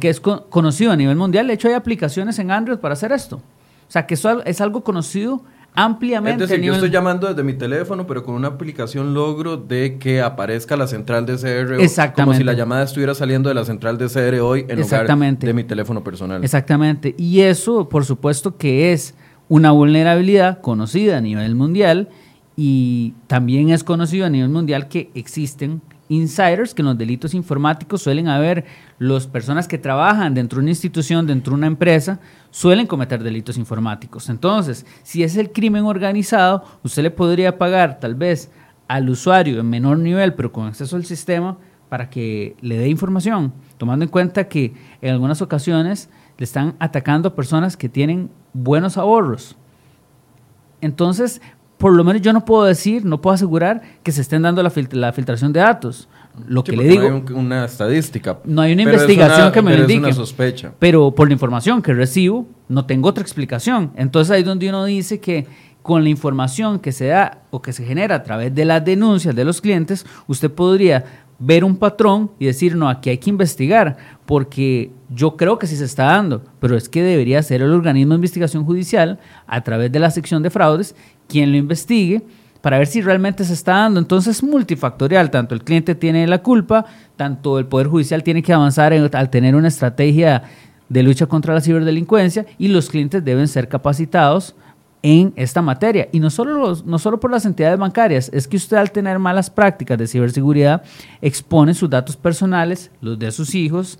que 0.00 0.08
es 0.08 0.20
conocido 0.20 0.92
a 0.92 0.96
nivel 0.96 1.16
mundial. 1.16 1.46
De 1.46 1.52
hecho, 1.52 1.68
hay 1.68 1.74
aplicaciones 1.74 2.38
en 2.38 2.50
Android 2.50 2.78
para 2.78 2.94
hacer 2.94 3.12
esto. 3.12 3.36
O 3.36 3.90
sea, 3.90 4.06
que 4.06 4.14
eso 4.14 4.42
es 4.44 4.60
algo 4.62 4.82
conocido 4.82 5.42
ampliamente. 5.74 6.44
Es 6.44 6.48
decir, 6.48 6.64
yo 6.64 6.72
estoy 6.72 6.88
llamando 6.88 7.28
desde 7.28 7.42
mi 7.42 7.52
teléfono, 7.52 8.06
pero 8.06 8.24
con 8.24 8.36
una 8.36 8.48
aplicación 8.48 9.12
logro 9.12 9.58
de 9.58 9.98
que 9.98 10.22
aparezca 10.22 10.78
la 10.78 10.86
central 10.86 11.26
de 11.26 11.36
CR. 11.36 11.74
Exactamente. 11.78 12.22
Como 12.22 12.34
si 12.34 12.42
la 12.42 12.54
llamada 12.54 12.84
estuviera 12.84 13.14
saliendo 13.14 13.50
de 13.50 13.54
la 13.54 13.66
central 13.66 13.98
de 13.98 14.08
CR 14.08 14.40
hoy 14.40 14.64
en 14.66 14.80
lugar 14.80 15.06
de 15.06 15.52
mi 15.52 15.64
teléfono 15.64 16.02
personal. 16.02 16.42
Exactamente. 16.42 17.14
Y 17.18 17.40
eso, 17.42 17.90
por 17.90 18.06
supuesto, 18.06 18.56
que 18.56 18.94
es 18.94 19.14
una 19.50 19.72
vulnerabilidad 19.72 20.62
conocida 20.62 21.18
a 21.18 21.20
nivel 21.20 21.54
mundial 21.54 22.08
y 22.56 23.14
también 23.26 23.70
es 23.70 23.84
conocido 23.84 24.26
a 24.26 24.30
nivel 24.30 24.48
mundial 24.48 24.88
que 24.88 25.10
existen 25.14 25.82
insiders, 26.08 26.72
que 26.72 26.82
en 26.82 26.86
los 26.86 26.98
delitos 26.98 27.34
informáticos 27.34 28.02
suelen 28.02 28.28
haber 28.28 28.64
las 28.98 29.26
personas 29.26 29.68
que 29.68 29.76
trabajan 29.76 30.34
dentro 30.34 30.58
de 30.58 30.62
una 30.62 30.70
institución, 30.70 31.26
dentro 31.26 31.50
de 31.50 31.58
una 31.58 31.66
empresa, 31.66 32.20
suelen 32.50 32.86
cometer 32.86 33.22
delitos 33.22 33.58
informáticos. 33.58 34.28
Entonces, 34.30 34.86
si 35.02 35.22
es 35.22 35.36
el 35.36 35.52
crimen 35.52 35.84
organizado, 35.84 36.64
usted 36.82 37.02
le 37.02 37.10
podría 37.10 37.58
pagar 37.58 38.00
tal 38.00 38.14
vez 38.14 38.50
al 38.88 39.10
usuario 39.10 39.60
en 39.60 39.68
menor 39.68 39.98
nivel, 39.98 40.34
pero 40.34 40.52
con 40.52 40.66
acceso 40.66 40.96
al 40.96 41.04
sistema, 41.04 41.58
para 41.88 42.08
que 42.10 42.56
le 42.60 42.78
dé 42.78 42.88
información, 42.88 43.52
tomando 43.78 44.04
en 44.04 44.10
cuenta 44.10 44.48
que 44.48 44.74
en 45.02 45.12
algunas 45.12 45.42
ocasiones 45.42 46.08
le 46.38 46.44
están 46.44 46.74
atacando 46.78 47.34
personas 47.34 47.76
que 47.76 47.88
tienen 47.88 48.30
buenos 48.52 48.96
ahorros. 48.96 49.56
Entonces, 50.80 51.40
por 51.78 51.92
lo 51.94 52.04
menos 52.04 52.22
yo 52.22 52.32
no 52.32 52.44
puedo 52.44 52.64
decir, 52.64 53.04
no 53.04 53.20
puedo 53.20 53.34
asegurar 53.34 53.82
que 54.02 54.12
se 54.12 54.22
estén 54.22 54.42
dando 54.42 54.62
la, 54.62 54.70
filtración 54.70 55.52
de 55.52 55.60
datos. 55.60 56.08
Lo 56.46 56.64
que 56.64 56.76
le 56.76 56.84
digo. 56.84 57.08
No 57.08 57.16
hay 57.16 57.34
una 57.34 57.64
estadística. 57.64 58.38
No 58.44 58.62
hay 58.62 58.72
una 58.72 58.82
investigación 58.82 59.52
que 59.52 59.62
me 59.62 59.74
lo 59.74 59.82
indique. 59.82 60.08
Es 60.08 60.16
una 60.16 60.26
sospecha. 60.26 60.72
Pero 60.78 61.14
por 61.14 61.28
la 61.28 61.34
información 61.34 61.82
que 61.82 61.94
recibo, 61.94 62.46
no 62.68 62.86
tengo 62.86 63.08
otra 63.08 63.22
explicación. 63.22 63.92
Entonces 63.96 64.30
ahí 64.30 64.40
es 64.40 64.46
donde 64.46 64.68
uno 64.68 64.84
dice 64.84 65.20
que 65.20 65.46
con 65.82 66.02
la 66.02 66.10
información 66.10 66.80
que 66.80 66.92
se 66.92 67.06
da 67.06 67.42
o 67.50 67.62
que 67.62 67.72
se 67.72 67.84
genera 67.84 68.16
a 68.16 68.22
través 68.22 68.54
de 68.54 68.64
las 68.64 68.84
denuncias 68.84 69.34
de 69.36 69.44
los 69.44 69.60
clientes, 69.60 70.04
usted 70.26 70.50
podría 70.50 71.04
ver 71.38 71.64
un 71.64 71.76
patrón 71.76 72.30
y 72.38 72.46
decir, 72.46 72.76
no, 72.76 72.88
aquí 72.88 73.10
hay 73.10 73.18
que 73.18 73.30
investigar, 73.30 73.96
porque 74.24 74.90
yo 75.08 75.36
creo 75.36 75.58
que 75.58 75.66
sí 75.66 75.76
se 75.76 75.84
está 75.84 76.04
dando, 76.04 76.42
pero 76.60 76.76
es 76.76 76.88
que 76.88 77.02
debería 77.02 77.42
ser 77.42 77.62
el 77.62 77.72
organismo 77.72 78.14
de 78.14 78.16
investigación 78.16 78.64
judicial, 78.64 79.18
a 79.46 79.62
través 79.62 79.92
de 79.92 79.98
la 79.98 80.10
sección 80.10 80.42
de 80.42 80.50
fraudes, 80.50 80.96
quien 81.28 81.50
lo 81.50 81.58
investigue 81.58 82.22
para 82.60 82.78
ver 82.78 82.86
si 82.86 83.00
realmente 83.00 83.44
se 83.44 83.52
está 83.52 83.74
dando. 83.76 84.00
Entonces 84.00 84.36
es 84.36 84.42
multifactorial, 84.42 85.30
tanto 85.30 85.54
el 85.54 85.62
cliente 85.62 85.94
tiene 85.94 86.26
la 86.26 86.42
culpa, 86.42 86.84
tanto 87.16 87.58
el 87.58 87.66
Poder 87.66 87.86
Judicial 87.86 88.22
tiene 88.22 88.42
que 88.42 88.52
avanzar 88.52 88.92
al 88.92 89.30
tener 89.30 89.54
una 89.54 89.68
estrategia 89.68 90.42
de 90.88 91.02
lucha 91.02 91.26
contra 91.26 91.54
la 91.54 91.60
ciberdelincuencia 91.60 92.46
y 92.58 92.68
los 92.68 92.88
clientes 92.88 93.24
deben 93.24 93.48
ser 93.48 93.68
capacitados 93.68 94.54
en 95.02 95.32
esta 95.36 95.62
materia. 95.62 96.08
Y 96.10 96.18
no 96.18 96.30
solo, 96.30 96.76
no 96.84 96.98
solo 96.98 97.20
por 97.20 97.30
las 97.30 97.46
entidades 97.46 97.78
bancarias, 97.78 98.30
es 98.32 98.48
que 98.48 98.56
usted 98.56 98.76
al 98.76 98.90
tener 98.90 99.18
malas 99.20 99.50
prácticas 99.50 99.96
de 99.98 100.08
ciberseguridad 100.08 100.82
expone 101.20 101.74
sus 101.74 101.88
datos 101.88 102.16
personales, 102.16 102.90
los 103.00 103.16
de 103.16 103.30
sus 103.30 103.54
hijos, 103.54 103.98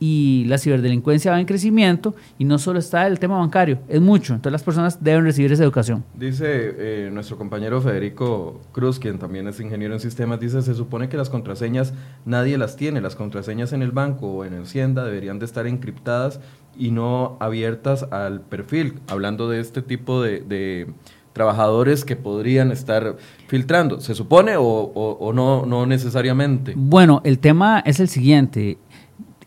y 0.00 0.44
la 0.46 0.58
ciberdelincuencia 0.58 1.30
va 1.30 1.40
en 1.40 1.46
crecimiento 1.46 2.14
y 2.38 2.44
no 2.44 2.58
solo 2.58 2.78
está 2.78 3.06
el 3.06 3.18
tema 3.18 3.38
bancario, 3.38 3.78
es 3.88 4.00
mucho. 4.00 4.34
Entonces 4.34 4.52
las 4.52 4.62
personas 4.62 5.02
deben 5.02 5.24
recibir 5.24 5.52
esa 5.52 5.62
educación. 5.62 6.04
Dice 6.14 6.46
eh, 6.46 7.10
nuestro 7.12 7.38
compañero 7.38 7.80
Federico 7.80 8.60
Cruz, 8.72 8.98
quien 8.98 9.18
también 9.18 9.46
es 9.48 9.60
ingeniero 9.60 9.94
en 9.94 10.00
sistemas, 10.00 10.40
dice, 10.40 10.62
se 10.62 10.74
supone 10.74 11.08
que 11.08 11.16
las 11.16 11.30
contraseñas 11.30 11.94
nadie 12.24 12.58
las 12.58 12.76
tiene, 12.76 13.00
las 13.00 13.16
contraseñas 13.16 13.72
en 13.72 13.82
el 13.82 13.92
banco 13.92 14.26
o 14.28 14.44
en 14.44 14.54
Hacienda 14.60 15.04
deberían 15.04 15.38
de 15.38 15.44
estar 15.44 15.66
encriptadas 15.66 16.40
y 16.76 16.90
no 16.90 17.36
abiertas 17.40 18.04
al 18.10 18.40
perfil, 18.40 19.00
hablando 19.08 19.48
de 19.48 19.60
este 19.60 19.82
tipo 19.82 20.22
de, 20.22 20.88
trabajadores 21.32 22.04
que 22.04 22.14
podrían 22.14 22.70
estar 22.70 23.16
filtrando. 23.48 24.00
¿Se 24.00 24.14
supone 24.14 24.56
o, 24.56 24.62
o, 24.62 25.32
no, 25.32 25.66
no 25.66 25.84
necesariamente? 25.84 26.74
Bueno, 26.76 27.22
el 27.24 27.40
tema 27.40 27.80
es 27.80 27.98
el 27.98 28.08
siguiente. 28.08 28.78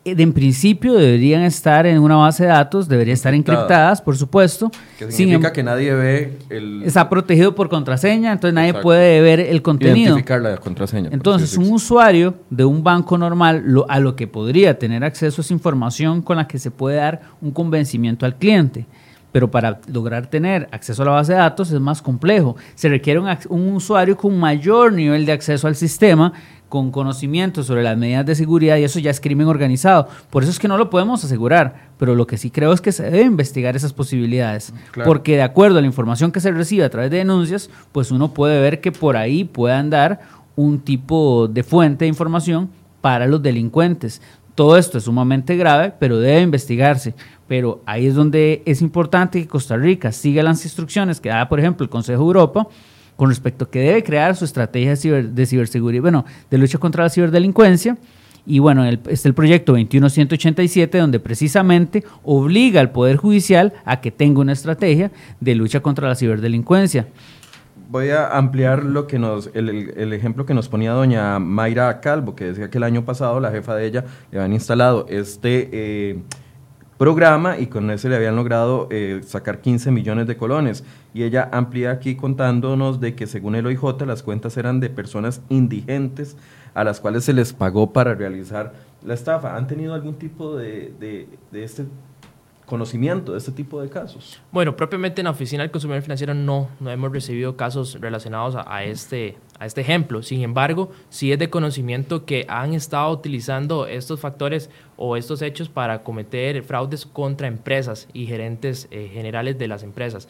Eh, 0.08 0.16
en 0.18 0.32
principio 0.32 0.94
deberían 0.94 1.42
estar 1.42 1.86
en 1.86 2.00
una 2.00 2.16
base 2.16 2.44
de 2.44 2.50
datos, 2.50 2.88
deberían 2.88 3.16
estar 3.16 3.34
encriptadas, 3.34 4.02
por 4.02 4.16
supuesto. 4.16 4.72
Que 4.98 5.12
significa 5.12 5.50
em- 5.50 5.54
que 5.54 5.64
nadie 5.64 5.94
ve 5.94 6.38
el... 6.50 6.84
Está 6.84 7.10
protegido 7.10 7.54
por 7.54 7.68
contraseña, 7.68 8.32
entonces 8.32 8.54
nadie 8.54 8.74
puede 8.74 9.20
ver 9.22 9.42
el 9.42 9.62
contenido. 9.62 10.12
Identificar 10.14 10.42
la 10.42 10.58
contraseña. 10.58 11.10
Entonces, 11.12 11.58
un 11.58 11.72
usuario 11.72 12.36
de 12.50 12.64
un 12.64 12.84
banco 12.84 13.18
normal 13.18 13.66
a 13.90 14.00
lo 14.00 14.16
que 14.16 14.28
podría 14.28 14.80
tener 14.80 15.04
acceso 15.04 15.42
es 15.42 15.52
información 15.52 16.22
con 16.22 16.38
la 16.38 16.48
que 16.48 16.58
se 16.58 16.72
puede 16.72 16.98
dar 16.98 17.22
un 17.42 17.52
convencimiento 17.52 18.26
al 18.26 18.36
cliente. 18.36 18.86
Pero 19.34 19.52
para 19.52 19.82
lograr 19.92 20.28
tener 20.28 20.70
acceso 20.72 21.02
a 21.02 21.06
la 21.06 21.12
base 21.12 21.34
de 21.34 21.40
datos 21.40 21.70
es 21.70 21.80
más 21.82 22.02
complejo. 22.02 22.56
Se 22.76 22.88
requiere 22.88 23.20
un 23.50 23.74
usuario 23.74 24.16
con 24.16 24.40
mayor 24.40 24.94
nivel 24.94 25.26
de 25.26 25.34
acceso 25.34 25.68
al 25.68 25.76
sistema 25.76 26.32
con 26.70 26.92
conocimiento 26.92 27.64
sobre 27.64 27.84
las 27.84 27.98
medidas 27.98 28.26
de 28.26 28.36
seguridad 28.36 28.78
y 28.78 28.84
eso 28.84 29.00
ya 29.00 29.12
es 29.12 29.22
crimen 29.22 29.48
organizado. 29.48 30.08
Por 30.30 30.44
eso 30.44 30.52
es 30.52 30.60
que 30.60 30.68
no 30.68 30.78
lo 30.78 30.90
podemos 30.90 31.24
asegurar, 31.24 31.90
pero 31.98 32.16
lo 32.16 32.28
que 32.28 32.38
sí 32.38 32.52
creo 32.52 32.74
es 32.74 32.82
que 32.82 32.92
se 32.92 33.04
debe 33.04 33.22
investigar 33.22 33.76
esas 33.76 33.94
posibilidades, 33.94 34.74
porque 35.06 35.36
de 35.36 35.44
acuerdo 35.44 35.78
a 35.78 35.82
la 35.82 35.88
información 35.88 36.32
que 36.32 36.40
se 36.40 36.52
recibe 36.52 36.84
a 36.84 36.90
través 36.90 37.12
de 37.12 37.18
denuncias, 37.18 37.70
pues 37.92 38.12
uno 38.12 38.34
puede 38.34 38.62
ver 38.62 38.82
que 38.82 38.92
por 38.92 39.18
ahí 39.18 39.44
puedan 39.44 39.90
dar 39.90 40.20
un 40.56 40.80
tipo 40.80 41.48
de 41.48 41.64
fuente 41.64 42.06
de 42.06 42.10
información 42.10 42.70
para 43.02 43.28
los 43.28 43.42
delincuentes. 43.42 44.22
Todo 44.56 44.76
esto 44.76 44.98
es 44.98 45.04
sumamente 45.04 45.56
grave, 45.56 45.94
pero 46.00 46.18
debe 46.18 46.42
investigarse. 46.42 47.14
Pero 47.48 47.82
ahí 47.86 48.08
es 48.08 48.16
donde 48.16 48.64
es 48.66 48.82
importante 48.82 49.40
que 49.40 49.48
Costa 49.48 49.78
Rica 49.78 50.12
siga 50.12 50.42
las 50.42 50.66
instrucciones 50.66 51.22
que 51.22 51.30
da, 51.30 51.48
por 51.48 51.60
ejemplo, 51.60 51.84
el 51.84 51.92
Consejo 51.92 52.24
de 52.24 52.26
Europa, 52.26 52.68
con 53.18 53.30
respecto 53.30 53.66
a 53.66 53.70
que 53.70 53.80
debe 53.80 54.04
crear 54.04 54.36
su 54.38 54.46
estrategia 54.46 54.96
de, 54.96 55.46
ciberseguridad, 55.46 56.02
bueno, 56.02 56.26
de 56.50 56.58
lucha 56.58 56.78
contra 56.78 57.04
la 57.04 57.10
ciberdelincuencia. 57.10 57.98
Y 58.46 58.60
bueno, 58.60 58.86
el, 58.86 59.02
está 59.10 59.28
el 59.28 59.34
proyecto 59.34 59.74
21187, 59.74 60.98
donde 60.98 61.20
precisamente 61.20 62.06
obliga 62.24 62.80
al 62.80 62.92
Poder 62.92 63.18
Judicial 63.18 63.74
a 63.84 64.00
que 64.00 64.12
tenga 64.12 64.40
una 64.40 64.54
estrategia 64.54 65.12
de 65.42 65.56
lucha 65.56 65.82
contra 65.82 66.08
la 66.08 66.16
ciberdelincuencia. 66.16 67.08
Voy 67.90 68.10
a 68.10 68.38
ampliar 68.38 68.84
lo 68.84 69.08
que 69.08 69.18
nos, 69.18 69.50
el, 69.54 70.14
ejemplo 70.14 70.46
que 70.46 70.54
nos 70.54 70.70
ponía 70.70 70.92
doña 70.92 71.40
Mayra 71.40 72.00
Calvo, 72.00 72.36
que 72.36 72.46
decía 72.46 72.70
que 72.70 72.78
el 72.78 72.84
año 72.84 73.04
pasado 73.04 73.40
la 73.40 73.50
jefa 73.50 73.76
de 73.76 73.86
ella 73.86 74.06
le 74.32 74.40
habían 74.40 74.54
instalado 74.54 75.06
este 75.10 75.70
eh, 75.72 76.20
programa 76.98 77.58
y 77.60 77.68
con 77.68 77.90
ese 77.92 78.10
le 78.10 78.16
habían 78.16 78.36
logrado 78.36 78.88
eh, 78.92 79.22
sacar 79.26 79.62
15 79.62 79.92
millones 79.92 80.28
de 80.28 80.38
colones. 80.38 80.84
Y 81.14 81.24
ella 81.24 81.50
amplía 81.52 81.92
aquí 81.92 82.16
contándonos 82.16 83.00
de 83.00 83.16
que 83.16 83.28
según 83.28 83.56
el 83.56 83.66
OIJ 83.66 84.06
las 84.06 84.24
cuentas 84.24 84.58
eran 84.58 84.80
de 84.80 84.90
personas 84.90 85.42
indigentes 85.50 86.38
a 86.74 86.84
las 86.84 87.00
cuales 87.00 87.24
se 87.24 87.34
les 87.34 87.54
pagó 87.54 87.92
para 87.94 88.14
realizar 88.14 88.74
la 89.04 89.14
estafa. 89.14 89.56
¿Han 89.56 89.68
tenido 89.68 89.94
algún 89.94 90.16
tipo 90.16 90.56
de, 90.56 90.94
de, 91.00 91.28
de 91.52 91.64
este 91.64 91.86
conocimiento 92.68 93.32
de 93.32 93.40
este 93.40 93.52
tipo 93.52 93.82
de 93.82 93.90
casos? 93.90 94.40
Bueno, 94.52 94.76
propiamente 94.76 95.22
en 95.22 95.26
la 95.26 95.32
Oficina 95.32 95.64
del 95.64 95.72
Consumidor 95.72 96.04
Financiero 96.04 96.36
no, 96.36 96.70
no 96.80 96.92
hemos 96.92 97.12
recibido 97.12 97.58
casos 97.58 97.98
relacionados 98.00 98.56
a, 98.56 98.84
este, 98.84 99.38
a 99.60 99.66
este 99.66 99.82
ejemplo. 99.82 100.24
Sin 100.24 100.42
embargo, 100.42 100.92
sí 101.10 101.32
es 101.32 101.40
de 101.40 101.50
conocimiento 101.50 102.26
que 102.26 102.46
han 102.48 102.74
estado 102.74 103.12
utilizando 103.12 103.88
estos 103.88 104.20
factores 104.20 104.70
o 104.98 105.16
estos 105.16 105.42
hechos 105.42 105.70
para 105.70 106.04
cometer 106.04 106.64
fraudes 106.64 107.06
contra 107.06 107.48
empresas 107.48 108.08
y 108.14 108.26
gerentes 108.26 108.88
eh, 108.92 109.10
generales 109.14 109.58
de 109.58 109.68
las 109.68 109.84
empresas. 109.84 110.28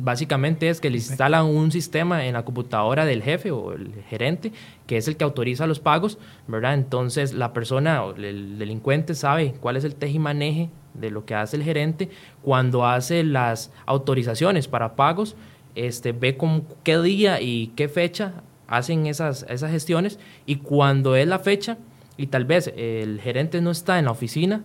básicamente 0.00 0.68
es 0.68 0.80
que 0.80 0.90
les 0.90 1.08
instalan 1.08 1.44
un 1.44 1.70
sistema 1.70 2.26
en 2.26 2.34
la 2.34 2.44
computadora 2.44 3.04
del 3.04 3.22
jefe 3.22 3.50
o 3.50 3.72
el 3.72 3.92
gerente, 4.08 4.52
que 4.86 4.96
es 4.96 5.08
el 5.08 5.16
que 5.16 5.24
autoriza 5.24 5.66
los 5.66 5.80
pagos, 5.80 6.18
¿verdad? 6.46 6.74
Entonces 6.74 7.34
la 7.34 7.52
persona 7.52 8.04
o 8.04 8.14
el 8.14 8.58
delincuente 8.58 9.14
sabe 9.14 9.54
cuál 9.60 9.76
es 9.76 9.84
el 9.84 9.94
tejimaneje 9.94 10.70
de 10.94 11.10
lo 11.10 11.24
que 11.24 11.34
hace 11.34 11.56
el 11.56 11.62
gerente 11.62 12.08
cuando 12.42 12.86
hace 12.86 13.24
las 13.24 13.72
autorizaciones 13.86 14.68
para 14.68 14.96
pagos, 14.96 15.36
este, 15.74 16.12
ve 16.12 16.36
con 16.36 16.64
qué 16.82 16.98
día 17.00 17.40
y 17.40 17.68
qué 17.76 17.88
fecha 17.88 18.34
hacen 18.66 19.06
esas, 19.06 19.44
esas 19.48 19.70
gestiones 19.70 20.18
y 20.46 20.56
cuando 20.56 21.16
es 21.16 21.26
la 21.26 21.38
fecha 21.38 21.78
y 22.16 22.28
tal 22.28 22.44
vez 22.44 22.72
el 22.76 23.20
gerente 23.20 23.60
no 23.60 23.70
está 23.70 23.98
en 23.98 24.06
la 24.06 24.12
oficina, 24.12 24.62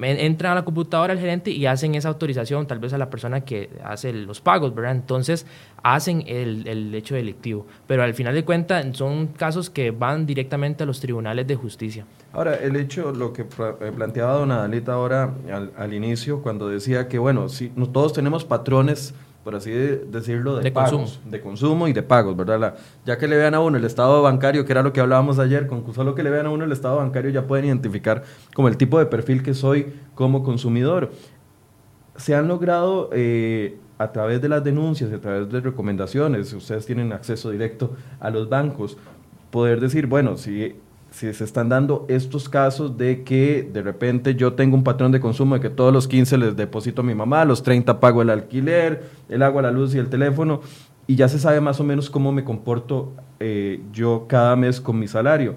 entra 0.00 0.52
a 0.52 0.54
la 0.54 0.64
computadora 0.64 1.12
el 1.12 1.18
gerente 1.18 1.50
y 1.50 1.66
hacen 1.66 1.94
esa 1.94 2.08
autorización 2.08 2.66
tal 2.66 2.78
vez 2.78 2.92
a 2.92 2.98
la 2.98 3.10
persona 3.10 3.42
que 3.42 3.70
hace 3.84 4.12
los 4.12 4.40
pagos, 4.40 4.74
¿verdad? 4.74 4.92
Entonces 4.92 5.46
hacen 5.82 6.24
el, 6.26 6.66
el 6.66 6.94
hecho 6.94 7.14
delictivo. 7.14 7.66
Pero 7.86 8.02
al 8.02 8.14
final 8.14 8.34
de 8.34 8.44
cuentas 8.44 8.86
son 8.96 9.28
casos 9.28 9.70
que 9.70 9.90
van 9.90 10.24
directamente 10.26 10.84
a 10.84 10.86
los 10.86 11.00
tribunales 11.00 11.46
de 11.46 11.56
justicia. 11.56 12.06
Ahora, 12.32 12.54
el 12.54 12.76
hecho, 12.76 13.12
lo 13.12 13.32
que 13.32 13.42
eh, 13.42 13.92
planteaba 13.94 14.34
don 14.34 14.50
Adalita 14.50 14.94
ahora 14.94 15.34
al, 15.52 15.72
al 15.76 15.92
inicio, 15.92 16.42
cuando 16.42 16.68
decía 16.68 17.08
que, 17.08 17.18
bueno, 17.18 17.48
si 17.48 17.68
todos 17.92 18.14
tenemos 18.14 18.44
patrones 18.44 19.14
por 19.44 19.56
así 19.56 19.70
decirlo, 19.70 20.58
de, 20.58 20.70
pagos, 20.70 21.20
de 21.24 21.40
consumo 21.40 21.88
y 21.88 21.92
de 21.92 22.02
pagos, 22.02 22.36
¿verdad? 22.36 22.74
ya 23.04 23.18
que 23.18 23.26
le 23.26 23.36
vean 23.36 23.54
a 23.54 23.60
uno 23.60 23.76
el 23.76 23.84
estado 23.84 24.22
bancario, 24.22 24.64
que 24.64 24.72
era 24.72 24.82
lo 24.82 24.92
que 24.92 25.00
hablábamos 25.00 25.38
ayer, 25.38 25.66
con 25.66 25.92
solo 25.94 26.14
que 26.14 26.22
le 26.22 26.30
vean 26.30 26.46
a 26.46 26.50
uno 26.50 26.64
el 26.64 26.72
estado 26.72 26.96
bancario 26.96 27.30
ya 27.30 27.46
pueden 27.46 27.66
identificar 27.66 28.22
como 28.54 28.68
el 28.68 28.76
tipo 28.76 28.98
de 28.98 29.06
perfil 29.06 29.42
que 29.42 29.54
soy 29.54 29.94
como 30.14 30.44
consumidor. 30.44 31.10
Se 32.16 32.34
han 32.34 32.46
logrado 32.46 33.10
eh, 33.12 33.78
a 33.98 34.12
través 34.12 34.40
de 34.40 34.48
las 34.48 34.62
denuncias, 34.62 35.12
a 35.12 35.20
través 35.20 35.50
de 35.50 35.60
recomendaciones, 35.60 36.52
ustedes 36.52 36.86
tienen 36.86 37.12
acceso 37.12 37.50
directo 37.50 37.96
a 38.20 38.30
los 38.30 38.48
bancos, 38.48 38.96
poder 39.50 39.80
decir, 39.80 40.06
bueno, 40.06 40.36
si 40.36 40.76
si 41.12 41.32
se 41.32 41.44
están 41.44 41.68
dando 41.68 42.06
estos 42.08 42.48
casos 42.48 42.96
de 42.96 43.22
que 43.22 43.68
de 43.70 43.82
repente 43.82 44.34
yo 44.34 44.54
tengo 44.54 44.76
un 44.76 44.82
patrón 44.82 45.12
de 45.12 45.20
consumo 45.20 45.54
de 45.54 45.60
que 45.60 45.70
todos 45.70 45.92
los 45.92 46.08
15 46.08 46.38
les 46.38 46.56
deposito 46.56 47.02
a 47.02 47.04
mi 47.04 47.14
mamá, 47.14 47.44
los 47.44 47.62
30 47.62 48.00
pago 48.00 48.22
el 48.22 48.30
alquiler, 48.30 49.04
el 49.28 49.42
agua, 49.42 49.62
la 49.62 49.70
luz 49.70 49.94
y 49.94 49.98
el 49.98 50.08
teléfono, 50.08 50.62
y 51.06 51.16
ya 51.16 51.28
se 51.28 51.38
sabe 51.38 51.60
más 51.60 51.80
o 51.80 51.84
menos 51.84 52.08
cómo 52.08 52.32
me 52.32 52.44
comporto 52.44 53.12
eh, 53.40 53.80
yo 53.92 54.26
cada 54.28 54.56
mes 54.56 54.80
con 54.80 54.98
mi 54.98 55.06
salario. 55.06 55.56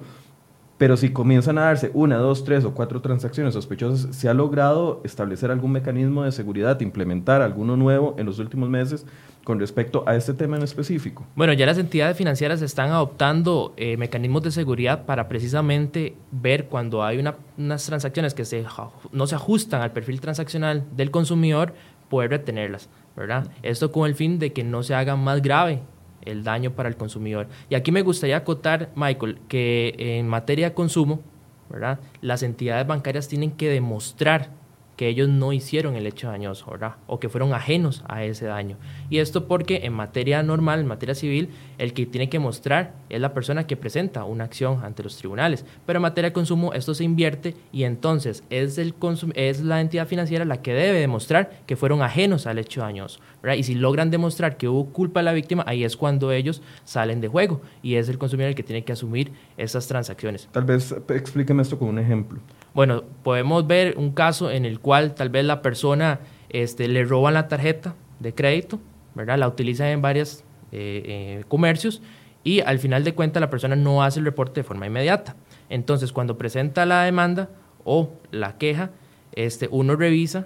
Pero 0.77 0.97
si 0.97 1.11
comienzan 1.11 1.57
a 1.57 1.61
darse 1.61 1.89
una, 1.93 2.17
dos, 2.17 2.43
tres 2.43 2.65
o 2.65 2.73
cuatro 2.73 3.01
transacciones 3.01 3.53
sospechosas, 3.53 4.13
¿se 4.13 4.27
ha 4.27 4.33
logrado 4.33 4.99
establecer 5.05 5.49
algún 5.49 5.71
mecanismo 5.71 6.23
de 6.23 6.33
seguridad, 6.33 6.81
implementar 6.81 7.41
alguno 7.41 7.77
nuevo 7.77 8.13
en 8.17 8.25
los 8.25 8.39
últimos 8.39 8.69
meses 8.69 9.05
con 9.45 9.57
respecto 9.57 10.03
a 10.05 10.15
este 10.17 10.33
tema 10.33 10.57
en 10.57 10.63
específico? 10.63 11.25
Bueno, 11.35 11.53
ya 11.53 11.65
las 11.65 11.77
entidades 11.77 12.17
financieras 12.17 12.61
están 12.61 12.89
adoptando 12.89 13.73
eh, 13.77 13.95
mecanismos 13.95 14.43
de 14.43 14.51
seguridad 14.51 15.05
para 15.05 15.29
precisamente 15.29 16.17
ver 16.31 16.65
cuando 16.65 17.05
hay 17.05 17.19
unas 17.57 17.85
transacciones 17.85 18.33
que 18.33 18.43
se, 18.43 18.65
no 19.13 19.27
se 19.27 19.35
ajustan 19.35 19.81
al 19.81 19.93
perfil 19.93 20.19
transaccional 20.19 20.83
del 20.97 21.09
consumidor, 21.09 21.73
poder 22.09 22.31
retenerlas, 22.31 22.89
¿verdad? 23.15 23.47
Esto 23.63 23.93
con 23.93 24.07
el 24.09 24.15
fin 24.15 24.39
de 24.39 24.51
que 24.51 24.65
no 24.65 24.83
se 24.83 24.93
haga 24.93 25.15
más 25.15 25.41
grave 25.41 25.83
el 26.25 26.43
daño 26.43 26.71
para 26.71 26.89
el 26.89 26.97
consumidor. 26.97 27.47
Y 27.69 27.75
aquí 27.75 27.91
me 27.91 28.01
gustaría 28.01 28.37
acotar, 28.37 28.91
Michael, 28.95 29.39
que 29.47 29.95
en 29.97 30.27
materia 30.27 30.69
de 30.69 30.73
consumo, 30.75 31.21
¿verdad? 31.69 31.99
las 32.21 32.43
entidades 32.43 32.85
bancarias 32.85 33.27
tienen 33.27 33.51
que 33.51 33.69
demostrar 33.69 34.51
que 34.95 35.07
ellos 35.07 35.29
no 35.29 35.53
hicieron 35.53 35.95
el 35.95 36.07
hecho 36.07 36.27
dañoso, 36.27 36.71
¿verdad? 36.71 36.95
O 37.07 37.19
que 37.19 37.29
fueron 37.29 37.53
ajenos 37.53 38.03
a 38.07 38.23
ese 38.23 38.45
daño. 38.45 38.77
Y 39.09 39.19
esto 39.19 39.47
porque 39.47 39.81
en 39.83 39.93
materia 39.93 40.41
normal, 40.43 40.79
en 40.79 40.87
materia 40.87 41.15
civil, 41.15 41.49
el 41.77 41.93
que 41.93 42.05
tiene 42.05 42.29
que 42.29 42.39
mostrar 42.39 42.93
es 43.09 43.19
la 43.19 43.33
persona 43.33 43.67
que 43.67 43.75
presenta 43.75 44.23
una 44.23 44.45
acción 44.45 44.83
ante 44.83 45.03
los 45.03 45.17
tribunales. 45.17 45.65
Pero 45.85 45.97
en 45.97 46.03
materia 46.03 46.29
de 46.29 46.33
consumo 46.33 46.73
esto 46.73 46.93
se 46.93 47.03
invierte 47.03 47.55
y 47.71 47.83
entonces 47.83 48.43
es, 48.49 48.77
el 48.77 48.93
es 49.33 49.61
la 49.61 49.81
entidad 49.81 50.07
financiera 50.07 50.45
la 50.45 50.61
que 50.61 50.73
debe 50.73 50.99
demostrar 50.99 51.61
que 51.65 51.75
fueron 51.75 52.01
ajenos 52.01 52.47
al 52.47 52.57
hecho 52.57 52.81
dañoso. 52.81 53.19
¿verdad? 53.41 53.57
Y 53.57 53.63
si 53.63 53.75
logran 53.75 54.09
demostrar 54.09 54.57
que 54.57 54.67
hubo 54.67 54.85
culpa 54.87 55.19
de 55.19 55.25
la 55.25 55.33
víctima, 55.33 55.63
ahí 55.67 55.83
es 55.83 55.97
cuando 55.97 56.31
ellos 56.31 56.61
salen 56.83 57.21
de 57.21 57.27
juego 57.27 57.61
y 57.83 57.95
es 57.95 58.09
el 58.09 58.17
consumidor 58.17 58.49
el 58.49 58.55
que 58.55 58.63
tiene 58.63 58.83
que 58.83 58.93
asumir 58.93 59.31
esas 59.57 59.87
transacciones. 59.87 60.47
Tal 60.51 60.63
vez 60.63 60.95
explíqueme 61.09 61.61
esto 61.61 61.77
con 61.77 61.89
un 61.89 61.99
ejemplo. 61.99 62.39
Bueno, 62.75 63.05
podemos 63.23 63.65
ver 63.65 63.95
un 63.97 64.11
caso 64.11 64.51
en 64.51 64.65
el 64.65 64.81
cual 64.81 65.15
tal 65.15 65.29
vez 65.29 65.45
la 65.45 65.61
persona 65.61 66.19
este, 66.49 66.89
le 66.89 67.05
roban 67.05 67.33
la 67.33 67.47
tarjeta 67.47 67.95
de 68.19 68.35
crédito, 68.35 68.81
¿verdad? 69.13 69.37
La 69.37 69.47
utilizan 69.47 69.87
en 69.87 70.01
varios 70.01 70.43
eh, 70.73 71.01
eh, 71.05 71.43
comercios 71.47 72.01
y 72.43 72.59
al 72.59 72.79
final 72.79 73.05
de 73.05 73.13
cuentas 73.13 73.39
la 73.39 73.49
persona 73.49 73.77
no 73.77 74.03
hace 74.03 74.19
el 74.19 74.25
reporte 74.25 74.59
de 74.59 74.65
forma 74.65 74.87
inmediata. 74.87 75.37
Entonces, 75.69 76.11
cuando 76.11 76.37
presenta 76.37 76.85
la 76.85 77.03
demanda 77.03 77.49
o 77.85 78.09
la 78.31 78.57
queja, 78.57 78.89
este, 79.31 79.69
uno 79.71 79.95
revisa 79.95 80.45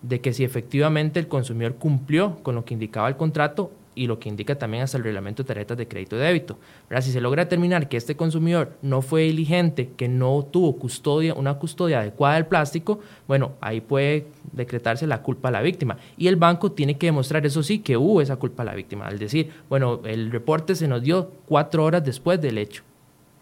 de 0.00 0.22
que 0.22 0.32
si 0.32 0.44
efectivamente 0.44 1.20
el 1.20 1.28
consumidor 1.28 1.74
cumplió 1.74 2.42
con 2.42 2.54
lo 2.54 2.64
que 2.64 2.72
indicaba 2.72 3.08
el 3.08 3.18
contrato 3.18 3.72
y 3.98 4.06
lo 4.06 4.20
que 4.20 4.28
indica 4.28 4.54
también 4.54 4.84
hasta 4.84 4.96
el 4.96 5.02
reglamento 5.02 5.42
de 5.42 5.48
tarjetas 5.48 5.76
de 5.76 5.88
crédito 5.88 6.14
y 6.16 6.20
débito. 6.20 6.56
Si 7.00 7.10
se 7.10 7.20
logra 7.20 7.44
determinar 7.44 7.88
que 7.88 7.96
este 7.96 8.14
consumidor 8.14 8.74
no 8.80 9.02
fue 9.02 9.22
diligente, 9.22 9.90
que 9.96 10.06
no 10.06 10.46
tuvo 10.48 10.76
custodia, 10.76 11.34
una 11.34 11.54
custodia 11.54 11.98
adecuada 11.98 12.36
del 12.36 12.46
plástico, 12.46 13.00
bueno, 13.26 13.52
ahí 13.60 13.80
puede 13.80 14.26
decretarse 14.52 15.08
la 15.08 15.20
culpa 15.20 15.48
a 15.48 15.50
la 15.50 15.62
víctima. 15.62 15.96
Y 16.16 16.28
el 16.28 16.36
banco 16.36 16.70
tiene 16.70 16.96
que 16.96 17.06
demostrar, 17.06 17.44
eso 17.44 17.64
sí, 17.64 17.80
que 17.80 17.96
hubo 17.96 18.22
esa 18.22 18.36
culpa 18.36 18.62
a 18.62 18.66
la 18.66 18.74
víctima. 18.74 19.08
Al 19.08 19.18
decir, 19.18 19.50
bueno, 19.68 20.00
el 20.04 20.30
reporte 20.30 20.76
se 20.76 20.86
nos 20.86 21.02
dio 21.02 21.32
cuatro 21.46 21.84
horas 21.84 22.04
después 22.04 22.40
del 22.40 22.56
hecho. 22.56 22.84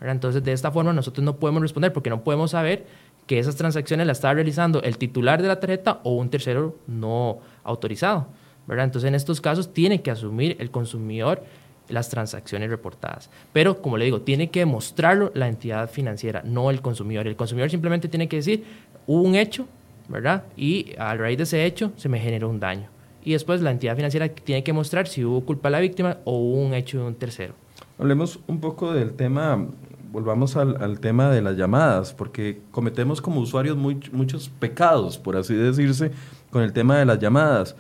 Entonces, 0.01 0.43
de 0.43 0.53
esta 0.53 0.71
forma 0.71 0.95
nosotros 0.95 1.23
no 1.23 1.37
podemos 1.37 1.61
responder 1.61 1.93
porque 1.93 2.09
no 2.09 2.25
podemos 2.25 2.53
saber 2.53 2.87
que 3.27 3.39
esas 3.39 3.57
transacciones 3.57 4.07
las 4.07 4.19
estaba 4.19 4.35
realizando 4.35 4.81
el 4.83 4.97
titular 4.97 5.43
de 5.43 5.49
la 5.49 5.61
tarjeta 5.61 6.01
o 6.03 6.13
un 6.13 6.31
tercero 6.31 6.77
no 6.87 7.41
autorizado. 7.63 8.29
Entonces, 8.69 9.09
en 9.09 9.15
estos 9.15 9.41
casos 9.41 9.73
tiene 9.73 10.03
que 10.03 10.11
asumir 10.11 10.57
el 10.59 10.71
consumidor 10.71 11.43
las 11.89 12.09
transacciones 12.09 12.71
reportadas. 12.71 13.31
Pero, 13.53 13.81
como 13.81 13.97
le 13.97 14.05
digo, 14.05 14.21
tiene 14.21 14.51
que 14.51 14.61
demostrarlo 14.61 15.31
la 15.35 15.49
entidad 15.49 15.91
financiera, 15.91 16.43
no 16.45 16.71
el 16.71 16.81
consumidor. 16.81 17.27
El 17.27 17.37
consumidor 17.37 17.71
simplemente 17.71 18.09
tiene 18.09 18.29
que 18.29 18.37
decir, 18.37 18.65
hubo 19.07 19.23
un 19.23 19.35
hecho, 19.35 19.67
¿verdad? 20.09 20.45
Y 20.57 20.95
a 20.99 21.15
raíz 21.15 21.39
de 21.39 21.45
ese 21.45 21.65
hecho 21.65 21.93
se 21.97 22.09
me 22.09 22.19
generó 22.19 22.49
un 22.49 22.61
daño. 22.61 22.89
Y 23.25 23.33
después 23.33 23.61
la 23.61 23.73
entidad 23.73 23.97
financiera 23.97 24.29
tiene 24.29 24.63
que 24.63 24.73
mostrar 24.73 25.09
si 25.09 25.25
hubo 25.25 25.45
culpa 25.45 25.69
de 25.69 25.73
la 25.73 25.81
víctima 25.81 26.19
o 26.25 26.39
hubo 26.39 26.61
un 26.61 26.75
hecho 26.75 26.99
de 26.99 27.05
un 27.05 27.15
tercero. 27.15 27.55
Hablemos 27.99 28.39
un 28.47 28.61
poco 28.61 28.93
del 28.93 29.15
tema, 29.15 29.67
volvamos 30.13 30.57
al, 30.57 31.01
tema 31.01 31.31
de 31.31 31.43
las 31.43 31.57
llamadas, 31.57 32.15
porque 32.15 32.61
cometemos 32.71 33.21
como 33.21 33.41
usuarios 33.41 33.77
muchos 33.77 34.49
pecados, 34.49 35.19
por 35.19 35.37
así 35.37 35.55
decirse, 35.55 36.13
con 36.51 36.63
el 36.63 36.73
tema 36.73 36.99
de 36.99 37.05
las 37.05 37.19
llamadas. 37.19 37.75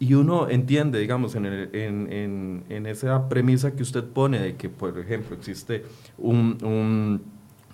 Y 0.00 0.14
uno 0.14 0.48
entiende, 0.48 1.00
digamos, 1.00 1.34
en, 1.34 1.46
en, 1.46 2.64
en, 2.68 2.86
esa 2.86 3.28
premisa 3.28 3.74
que 3.74 3.82
usted 3.82 4.04
pone 4.04 4.38
de 4.38 4.56
que, 4.56 4.68
por 4.68 4.96
ejemplo, 4.96 5.34
existe 5.36 5.84
un, 6.16 7.20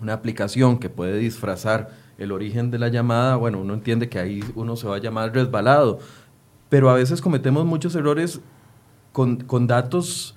una 0.00 0.12
aplicación 0.14 0.78
que 0.78 0.88
puede 0.88 1.18
disfrazar 1.18 1.90
el 2.16 2.32
origen 2.32 2.70
de 2.70 2.78
la 2.78 2.88
llamada, 2.88 3.36
bueno, 3.36 3.60
uno 3.60 3.74
entiende 3.74 4.08
que 4.08 4.18
ahí 4.18 4.42
uno 4.54 4.76
se 4.76 4.86
va 4.86 4.96
a 4.96 5.00
llamar 5.00 5.34
resbalado, 5.34 5.98
pero 6.68 6.88
a 6.88 6.94
veces 6.94 7.20
cometemos 7.20 7.66
muchos 7.66 7.94
errores 7.94 8.40
con, 9.12 9.36
con 9.36 9.66
datos. 9.66 10.34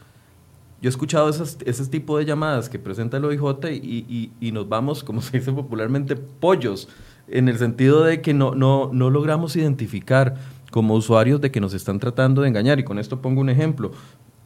Yo 0.82 0.90
he 0.90 0.92
escuchado 0.92 1.30
esas, 1.30 1.58
ese 1.66 1.86
tipo 1.86 2.18
de 2.18 2.26
llamadas 2.26 2.70
que 2.70 2.80
presenta 2.80 3.18
el 3.18 3.26
OIJ 3.26 3.72
y, 3.72 4.06
y, 4.10 4.32
y, 4.40 4.52
nos 4.52 4.68
vamos, 4.68 5.04
como 5.04 5.22
se 5.22 5.40
dice 5.40 5.52
popularmente, 5.52 6.16
pollos, 6.16 6.90
en 7.28 7.48
el 7.48 7.58
sentido 7.58 8.04
de 8.04 8.22
que 8.22 8.34
no, 8.34 8.56
no, 8.56 8.90
no 8.94 9.10
logramos 9.10 9.56
identificar 9.56 10.36
como 10.78 10.94
usuarios 10.94 11.42
de 11.42 11.50
que 11.50 11.60
nos 11.60 11.74
están 11.74 11.98
tratando 11.98 12.44
de 12.44 12.50
engañar. 12.50 12.78
Y 12.78 12.84
con 12.84 13.00
esto 13.00 13.20
pongo 13.20 13.42
un 13.42 13.50
ejemplo. 13.50 13.94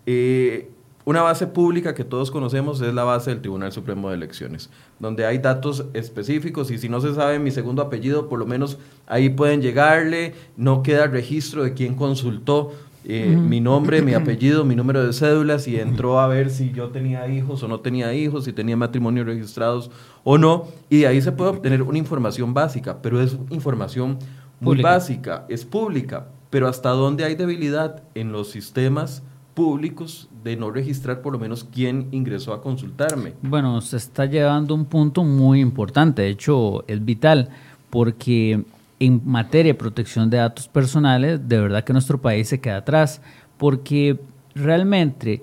Eh, 0.06 0.70
una 1.04 1.22
base 1.22 1.46
pública 1.46 1.94
que 1.94 2.06
todos 2.06 2.32
conocemos 2.32 2.80
es 2.80 2.94
la 2.94 3.04
base 3.04 3.32
del 3.32 3.42
Tribunal 3.42 3.74
Supremo 3.74 4.08
de 4.08 4.16
Elecciones, 4.16 4.70
donde 4.98 5.26
hay 5.26 5.40
datos 5.40 5.88
específicos 5.94 6.72
y 6.72 6.78
si 6.78 6.88
no 6.88 7.02
se 7.02 7.14
sabe 7.14 7.38
mi 7.38 7.52
segundo 7.52 7.82
apellido, 7.82 8.30
por 8.30 8.40
lo 8.40 8.46
menos 8.46 8.78
ahí 9.08 9.28
pueden 9.28 9.62
llegarle, 9.62 10.34
no 10.56 10.84
queda 10.84 11.08
registro 11.08 11.64
de 11.64 11.74
quién 11.74 11.96
consultó 11.96 12.72
eh, 13.04 13.36
mi 13.36 13.60
nombre, 13.60 14.02
mi 14.02 14.14
apellido, 14.14 14.64
mi 14.64 14.78
número 14.78 15.06
de 15.06 15.12
cédulas 15.12 15.68
y 15.68 15.78
entró 15.82 16.18
a 16.22 16.28
ver 16.28 16.50
si 16.50 16.72
yo 16.72 16.92
tenía 16.92 17.28
hijos 17.28 17.62
o 17.62 17.68
no 17.68 17.82
tenía 17.82 18.14
hijos, 18.14 18.46
si 18.46 18.54
tenía 18.54 18.78
matrimonios 18.78 19.26
registrados 19.26 19.92
o 20.24 20.38
no, 20.38 20.68
y 20.90 21.00
de 21.00 21.08
ahí 21.08 21.22
se 21.22 21.34
puede 21.34 21.50
obtener 21.50 21.82
una 21.82 21.98
información 21.98 22.54
básica, 22.54 23.02
pero 23.02 23.20
es 23.20 23.36
información 23.50 24.18
muy 24.62 24.82
básica, 24.82 25.46
es 25.50 25.66
pública, 25.66 26.28
pero 26.50 26.68
hasta 26.68 26.90
dónde 26.90 27.26
hay 27.26 27.36
debilidad 27.36 28.04
en 28.16 28.32
los 28.32 28.50
sistemas 28.52 29.24
públicos 29.54 30.30
de 30.44 30.56
no 30.56 30.72
registrar 30.72 31.22
por 31.22 31.34
lo 31.34 31.40
menos 31.40 31.66
quién 31.66 32.08
ingresó 32.12 32.54
a 32.54 32.62
consultarme. 32.62 33.34
Bueno, 33.42 33.82
se 33.82 33.98
está 33.98 34.26
llevando 34.26 34.74
un 34.74 34.86
punto 34.86 35.24
muy 35.24 35.60
importante, 35.60 36.22
de 36.22 36.30
hecho 36.30 36.88
es 36.88 37.04
vital, 37.04 37.50
porque 37.90 38.64
en 39.00 39.22
materia 39.26 39.74
de 39.74 39.78
protección 39.80 40.30
de 40.30 40.38
datos 40.38 40.68
personales, 40.68 41.40
de 41.48 41.60
verdad 41.60 41.84
que 41.84 41.94
nuestro 41.94 42.22
país 42.22 42.48
se 42.48 42.62
queda 42.62 42.78
atrás, 42.78 43.22
porque 43.58 44.20
realmente, 44.56 45.42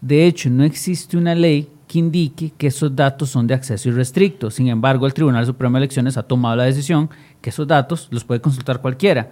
de 0.00 0.26
hecho, 0.26 0.50
no 0.50 0.64
existe 0.64 1.16
una 1.16 1.34
ley 1.34 1.68
que 1.86 1.98
indique 1.98 2.52
que 2.56 2.66
esos 2.66 2.94
datos 2.94 3.30
son 3.30 3.46
de 3.46 3.54
acceso 3.54 3.88
irrestricto. 3.88 4.50
Sin 4.50 4.68
embargo, 4.68 5.06
el 5.06 5.14
Tribunal 5.14 5.46
Supremo 5.46 5.78
de 5.78 5.84
Elecciones 5.84 6.16
ha 6.16 6.22
tomado 6.22 6.56
la 6.56 6.64
decisión 6.64 7.08
que 7.40 7.50
esos 7.50 7.66
datos 7.66 8.08
los 8.10 8.24
puede 8.24 8.40
consultar 8.40 8.80
cualquiera. 8.80 9.30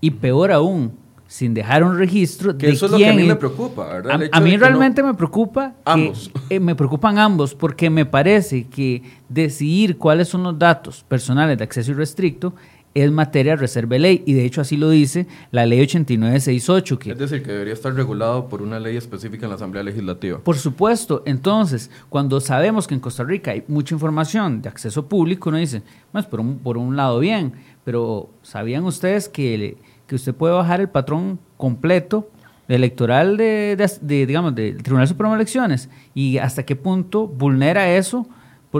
Y 0.00 0.10
peor 0.10 0.52
aún, 0.52 0.92
sin 1.26 1.54
dejar 1.54 1.82
un 1.82 1.98
registro 1.98 2.56
que 2.56 2.68
eso 2.68 2.86
es 2.86 2.92
lo 2.92 2.98
que 2.98 3.08
a 3.08 3.12
mí 3.12 3.24
me 3.24 3.36
preocupa, 3.36 3.86
¿verdad? 3.86 4.28
A, 4.30 4.40
mí 4.40 4.56
realmente 4.56 5.02
me 5.02 5.14
preocupa 5.14 5.74
ambos. 5.84 6.30
Eh, 6.50 6.60
me 6.60 6.74
preocupan 6.74 7.18
ambos 7.18 7.54
porque 7.54 7.90
me 7.90 8.06
parece 8.06 8.68
que 8.68 9.02
decidir 9.28 9.98
cuáles 9.98 10.28
son 10.28 10.44
los 10.44 10.58
datos 10.58 11.04
personales 11.08 11.58
de 11.58 11.64
acceso 11.64 11.90
irrestricto 11.90 12.54
es 13.02 13.12
materia 13.12 13.52
de 13.52 13.56
reserva 13.56 13.94
de 13.94 13.98
ley 13.98 14.22
y 14.26 14.32
de 14.32 14.44
hecho 14.44 14.60
así 14.60 14.76
lo 14.76 14.90
dice 14.90 15.26
la 15.50 15.66
ley 15.66 15.80
8968. 15.80 16.98
Que, 16.98 17.12
es 17.12 17.18
decir, 17.18 17.42
que 17.42 17.52
debería 17.52 17.74
estar 17.74 17.92
regulado 17.94 18.48
por 18.48 18.62
una 18.62 18.80
ley 18.80 18.96
específica 18.96 19.44
en 19.46 19.50
la 19.50 19.56
Asamblea 19.56 19.82
Legislativa. 19.82 20.38
Por 20.38 20.56
supuesto, 20.56 21.22
entonces, 21.26 21.90
cuando 22.08 22.40
sabemos 22.40 22.86
que 22.86 22.94
en 22.94 23.00
Costa 23.00 23.24
Rica 23.24 23.50
hay 23.50 23.64
mucha 23.68 23.94
información 23.94 24.62
de 24.62 24.68
acceso 24.68 25.06
público, 25.06 25.50
uno 25.50 25.58
dice, 25.58 25.82
pues 26.10 26.24
por 26.24 26.40
un, 26.40 26.58
por 26.58 26.78
un 26.78 26.96
lado 26.96 27.18
bien, 27.20 27.52
pero 27.84 28.30
¿sabían 28.42 28.84
ustedes 28.84 29.28
que, 29.28 29.76
que 30.06 30.14
usted 30.14 30.34
puede 30.34 30.54
bajar 30.54 30.80
el 30.80 30.88
patrón 30.88 31.38
completo 31.56 32.30
electoral 32.68 33.36
de, 33.36 33.76
de, 34.00 34.26
digamos, 34.26 34.54
del 34.54 34.82
Tribunal 34.82 35.06
Supremo 35.06 35.32
de 35.34 35.36
Elecciones 35.36 35.88
y 36.14 36.38
hasta 36.38 36.64
qué 36.64 36.76
punto 36.76 37.26
vulnera 37.26 37.90
eso 37.94 38.26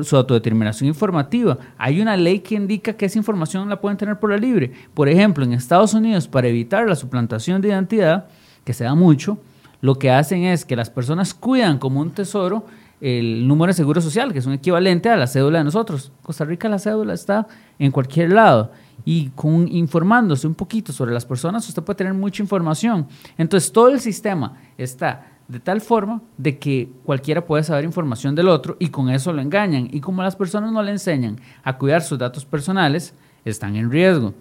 su 0.05 0.17
autodeterminación 0.17 0.89
informativa. 0.89 1.59
Hay 1.79 2.01
una 2.01 2.17
ley 2.17 2.41
que 2.41 2.55
indica 2.55 2.93
que 2.93 3.07
esa 3.07 3.19
información 3.19 3.69
la 3.69 3.81
pueden 3.81 3.97
tener 3.97 4.19
por 4.19 4.31
la 4.31 4.37
libre. 4.37 4.73
Por 4.95 5.09
ejemplo, 5.09 5.45
en 5.45 5.53
Estados 5.53 5.95
Unidos, 5.95 6.29
para 6.29 6.49
evitar 6.49 6.89
la 6.89 6.95
suplantación 6.95 7.61
de 7.61 7.69
identidad, 7.69 8.27
que 8.65 8.73
se 8.73 8.85
da 8.85 8.95
mucho, 8.95 9.39
lo 9.81 9.97
que 9.97 10.11
hacen 10.11 10.45
es 10.45 10.65
que 10.65 10.77
las 10.77 10.91
personas 10.91 11.35
cuidan 11.35 11.79
como 11.79 12.01
un 12.01 12.11
tesoro 12.11 12.67
el 13.01 13.47
número 13.47 13.71
de 13.71 13.75
seguro 13.75 14.01
social, 14.01 14.33
que 14.33 14.39
es 14.39 14.47
un 14.47 14.55
equivalente 14.55 15.09
a 15.11 15.17
la 15.17 15.27
cédula 15.27 15.59
de 15.59 15.65
nosotros. 15.65 16.13
Costa 16.23 16.45
Rica 16.45 16.69
la 16.69 16.79
cédula 16.79 17.15
está 17.15 17.47
en 17.79 17.93
cualquier 17.93 18.33
lado 18.33 18.73
y 19.05 19.29
con, 19.31 19.69
informándose 19.69 20.47
un 20.47 20.55
poquito 20.55 20.93
sobre 20.93 21.13
las 21.13 21.25
personas, 21.25 21.69
usted 21.69 21.83
puede 21.83 21.99
tener 21.99 22.15
mucha 22.15 22.43
información. 22.43 23.07
Entonces, 23.37 23.71
todo 23.71 23.89
el 23.89 24.01
sistema 24.01 24.57
está 24.79 25.36
de 25.49 25.61
tal 25.61 25.81
forma 25.81 26.23
de 26.37 26.59
que 26.59 26.91
cualquiera 27.05 27.45
puede 27.45 27.63
saber 27.63 27.85
información 27.85 28.35
del 28.35 28.49
otro 28.49 28.77
y 28.79 28.89
con 28.89 29.11
eso 29.11 29.33
lo 29.33 29.41
engañan. 29.41 29.89
Y 29.93 30.01
como 30.01 30.23
las 30.23 30.37
personas 30.37 30.73
no 30.73 30.83
le 30.83 30.93
enseñan 30.93 31.41
a 31.63 31.79
cuidar 31.79 32.03
sus 32.03 32.19
datos 32.19 32.45
personales, 32.45 33.15
están 33.45 33.77
en 33.77 33.91
riesgo. 33.91 34.35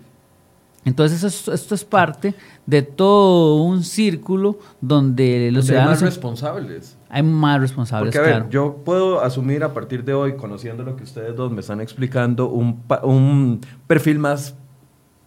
Entonces 0.84 1.24
esto, 1.24 1.76
es 1.76 1.84
parte 1.84 2.36
de 2.68 2.84
todo 2.84 3.64
un 3.64 3.84
círculo 3.84 4.60
donde 4.80 5.50
los 5.52 5.66
ciudadanos... 5.66 5.98
Hay 5.98 6.06
más 6.06 6.14
responsables. 6.14 6.98
Hay 7.10 7.24
más 7.24 7.60
responsables, 7.60 8.16
Porque, 8.16 8.30
a 8.30 8.40
ver, 8.40 8.50
yo 8.50 8.84
puedo 8.86 9.22
asumir 9.22 9.64
a 9.64 9.74
partir 9.74 10.04
de 10.04 10.14
hoy, 10.14 10.36
conociendo 10.36 10.84
lo 10.84 10.96
que 10.96 11.04
ustedes 11.04 11.36
dos 11.36 11.52
me 11.52 11.62
están 11.62 11.82
explicando, 11.82 12.50
un, 12.50 12.84
un 13.02 13.62
perfil 13.88 14.20
más 14.20 14.56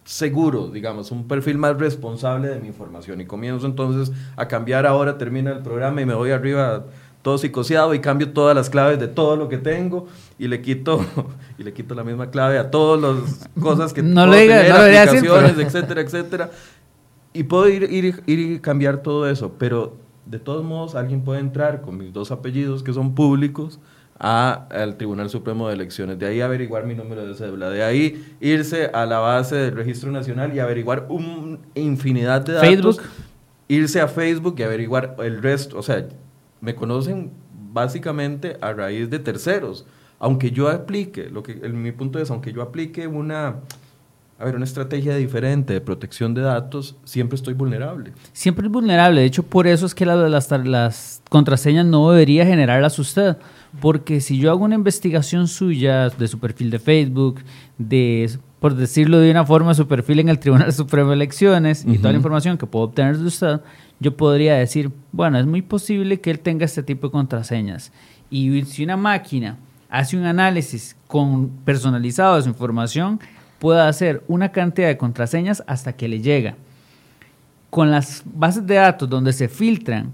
seguro, 0.09 0.69
digamos, 0.69 1.11
un 1.11 1.27
perfil 1.27 1.59
más 1.59 1.77
responsable 1.77 2.47
de 2.47 2.59
mi 2.59 2.67
información. 2.67 3.21
Y 3.21 3.25
comienzo 3.25 3.67
entonces 3.67 4.11
a 4.35 4.47
cambiar 4.47 4.87
ahora, 4.87 5.19
termina 5.19 5.51
el 5.51 5.59
programa 5.59 6.01
y 6.01 6.05
me 6.07 6.15
voy 6.15 6.31
arriba 6.31 6.85
todo 7.21 7.37
psicoseado 7.37 7.93
y 7.93 7.99
cambio 7.99 8.31
todas 8.31 8.55
las 8.55 8.71
claves 8.71 8.99
de 8.99 9.07
todo 9.07 9.35
lo 9.35 9.49
que 9.49 9.59
tengo 9.59 10.07
y 10.39 10.47
le 10.47 10.63
quito 10.63 11.05
y 11.59 11.63
le 11.63 11.73
quito 11.73 11.93
la 11.93 12.03
misma 12.03 12.31
clave 12.31 12.57
a 12.57 12.71
todas 12.71 12.99
las 12.99 13.47
cosas 13.61 13.93
que 13.93 14.01
no 14.03 14.25
puedo 14.25 14.39
tener, 14.39 14.71
aplicaciones, 14.71 15.59
etcétera, 15.59 16.01
etcétera. 16.01 16.51
Y 17.31 17.43
puedo 17.43 17.69
ir, 17.69 17.83
ir, 17.83 18.23
ir 18.25 18.39
y 18.39 18.59
cambiar 18.59 19.03
todo 19.03 19.29
eso, 19.29 19.53
pero 19.59 19.95
de 20.25 20.39
todos 20.39 20.65
modos 20.65 20.95
alguien 20.95 21.21
puede 21.21 21.39
entrar 21.39 21.81
con 21.81 21.99
mis 21.99 22.11
dos 22.11 22.31
apellidos 22.31 22.81
que 22.81 22.93
son 22.93 23.13
públicos 23.13 23.79
a, 24.19 24.67
al 24.69 24.97
Tribunal 24.97 25.29
Supremo 25.29 25.67
de 25.67 25.75
Elecciones. 25.75 26.19
De 26.19 26.27
ahí 26.27 26.41
averiguar 26.41 26.85
mi 26.85 26.93
número 26.93 27.25
de 27.25 27.33
cédula. 27.33 27.69
De 27.69 27.83
ahí 27.83 28.35
irse 28.41 28.87
a 28.93 29.05
la 29.05 29.19
base 29.19 29.55
del 29.55 29.75
Registro 29.75 30.11
Nacional 30.11 30.53
y 30.53 30.59
averiguar 30.59 31.07
una 31.09 31.57
infinidad 31.75 32.41
de 32.41 32.53
datos. 32.53 32.67
Facebook. 32.67 33.01
Irse 33.69 34.01
a 34.01 34.07
Facebook 34.07 34.55
y 34.57 34.63
averiguar 34.63 35.15
el 35.19 35.41
resto. 35.41 35.77
O 35.77 35.83
sea, 35.83 36.05
me 36.59 36.75
conocen 36.75 37.31
básicamente 37.71 38.57
a 38.61 38.73
raíz 38.73 39.09
de 39.09 39.19
terceros. 39.19 39.85
Aunque 40.19 40.51
yo 40.51 40.67
aplique, 40.67 41.29
lo 41.29 41.43
que 41.43 41.55
mi 41.69 41.93
punto 41.93 42.19
es, 42.19 42.29
aunque 42.29 42.51
yo 42.51 42.61
aplique 42.61 43.07
una, 43.07 43.55
a 44.37 44.45
ver, 44.45 44.55
una 44.55 44.65
estrategia 44.65 45.15
diferente 45.15 45.71
de 45.71 45.79
protección 45.79 46.33
de 46.33 46.41
datos, 46.41 46.97
siempre 47.05 47.37
estoy 47.37 47.53
vulnerable. 47.53 48.11
Siempre 48.33 48.65
es 48.65 48.71
vulnerable. 48.71 49.21
De 49.21 49.27
hecho, 49.27 49.43
por 49.43 49.65
eso 49.65 49.85
es 49.85 49.95
que 49.95 50.05
las, 50.05 50.51
las 50.65 51.21
contraseñas 51.29 51.85
no 51.85 52.11
debería 52.11 52.45
generarlas 52.45 52.99
usted. 52.99 53.37
Porque 53.81 54.19
si 54.19 54.39
yo 54.39 54.49
hago 54.49 54.65
una 54.65 54.75
investigación 54.75 55.47
suya 55.47 56.09
de 56.09 56.27
su 56.27 56.39
perfil 56.39 56.71
de 56.71 56.79
Facebook, 56.79 57.41
de, 57.77 58.29
por 58.59 58.75
decirlo 58.75 59.19
de 59.19 59.29
una 59.29 59.45
forma, 59.45 59.73
su 59.73 59.87
perfil 59.87 60.19
en 60.19 60.29
el 60.29 60.39
Tribunal 60.39 60.73
Supremo 60.73 61.09
de 61.09 61.15
Elecciones 61.15 61.85
y 61.87 61.97
toda 61.97 62.11
la 62.11 62.17
información 62.17 62.57
que 62.57 62.65
puedo 62.65 62.85
obtener 62.85 63.17
de 63.17 63.27
usted, 63.27 63.61
yo 63.99 64.17
podría 64.17 64.55
decir, 64.55 64.91
bueno, 65.11 65.37
es 65.37 65.45
muy 65.45 65.61
posible 65.61 66.19
que 66.19 66.31
él 66.31 66.39
tenga 66.39 66.65
este 66.65 66.81
tipo 66.81 67.07
de 67.07 67.11
contraseñas. 67.11 67.91
Y 68.31 68.63
si 68.63 68.83
una 68.83 68.97
máquina 68.97 69.57
hace 69.89 70.17
un 70.17 70.25
análisis 70.25 70.95
con, 71.07 71.49
personalizado 71.63 72.37
de 72.37 72.43
su 72.43 72.49
información, 72.49 73.19
puede 73.59 73.81
hacer 73.81 74.23
una 74.27 74.51
cantidad 74.51 74.87
de 74.87 74.97
contraseñas 74.97 75.63
hasta 75.67 75.93
que 75.93 76.07
le 76.07 76.21
llega. 76.21 76.55
Con 77.69 77.91
las 77.91 78.23
bases 78.25 78.65
de 78.65 78.75
datos 78.75 79.07
donde 79.07 79.31
se 79.31 79.47
filtran 79.47 80.13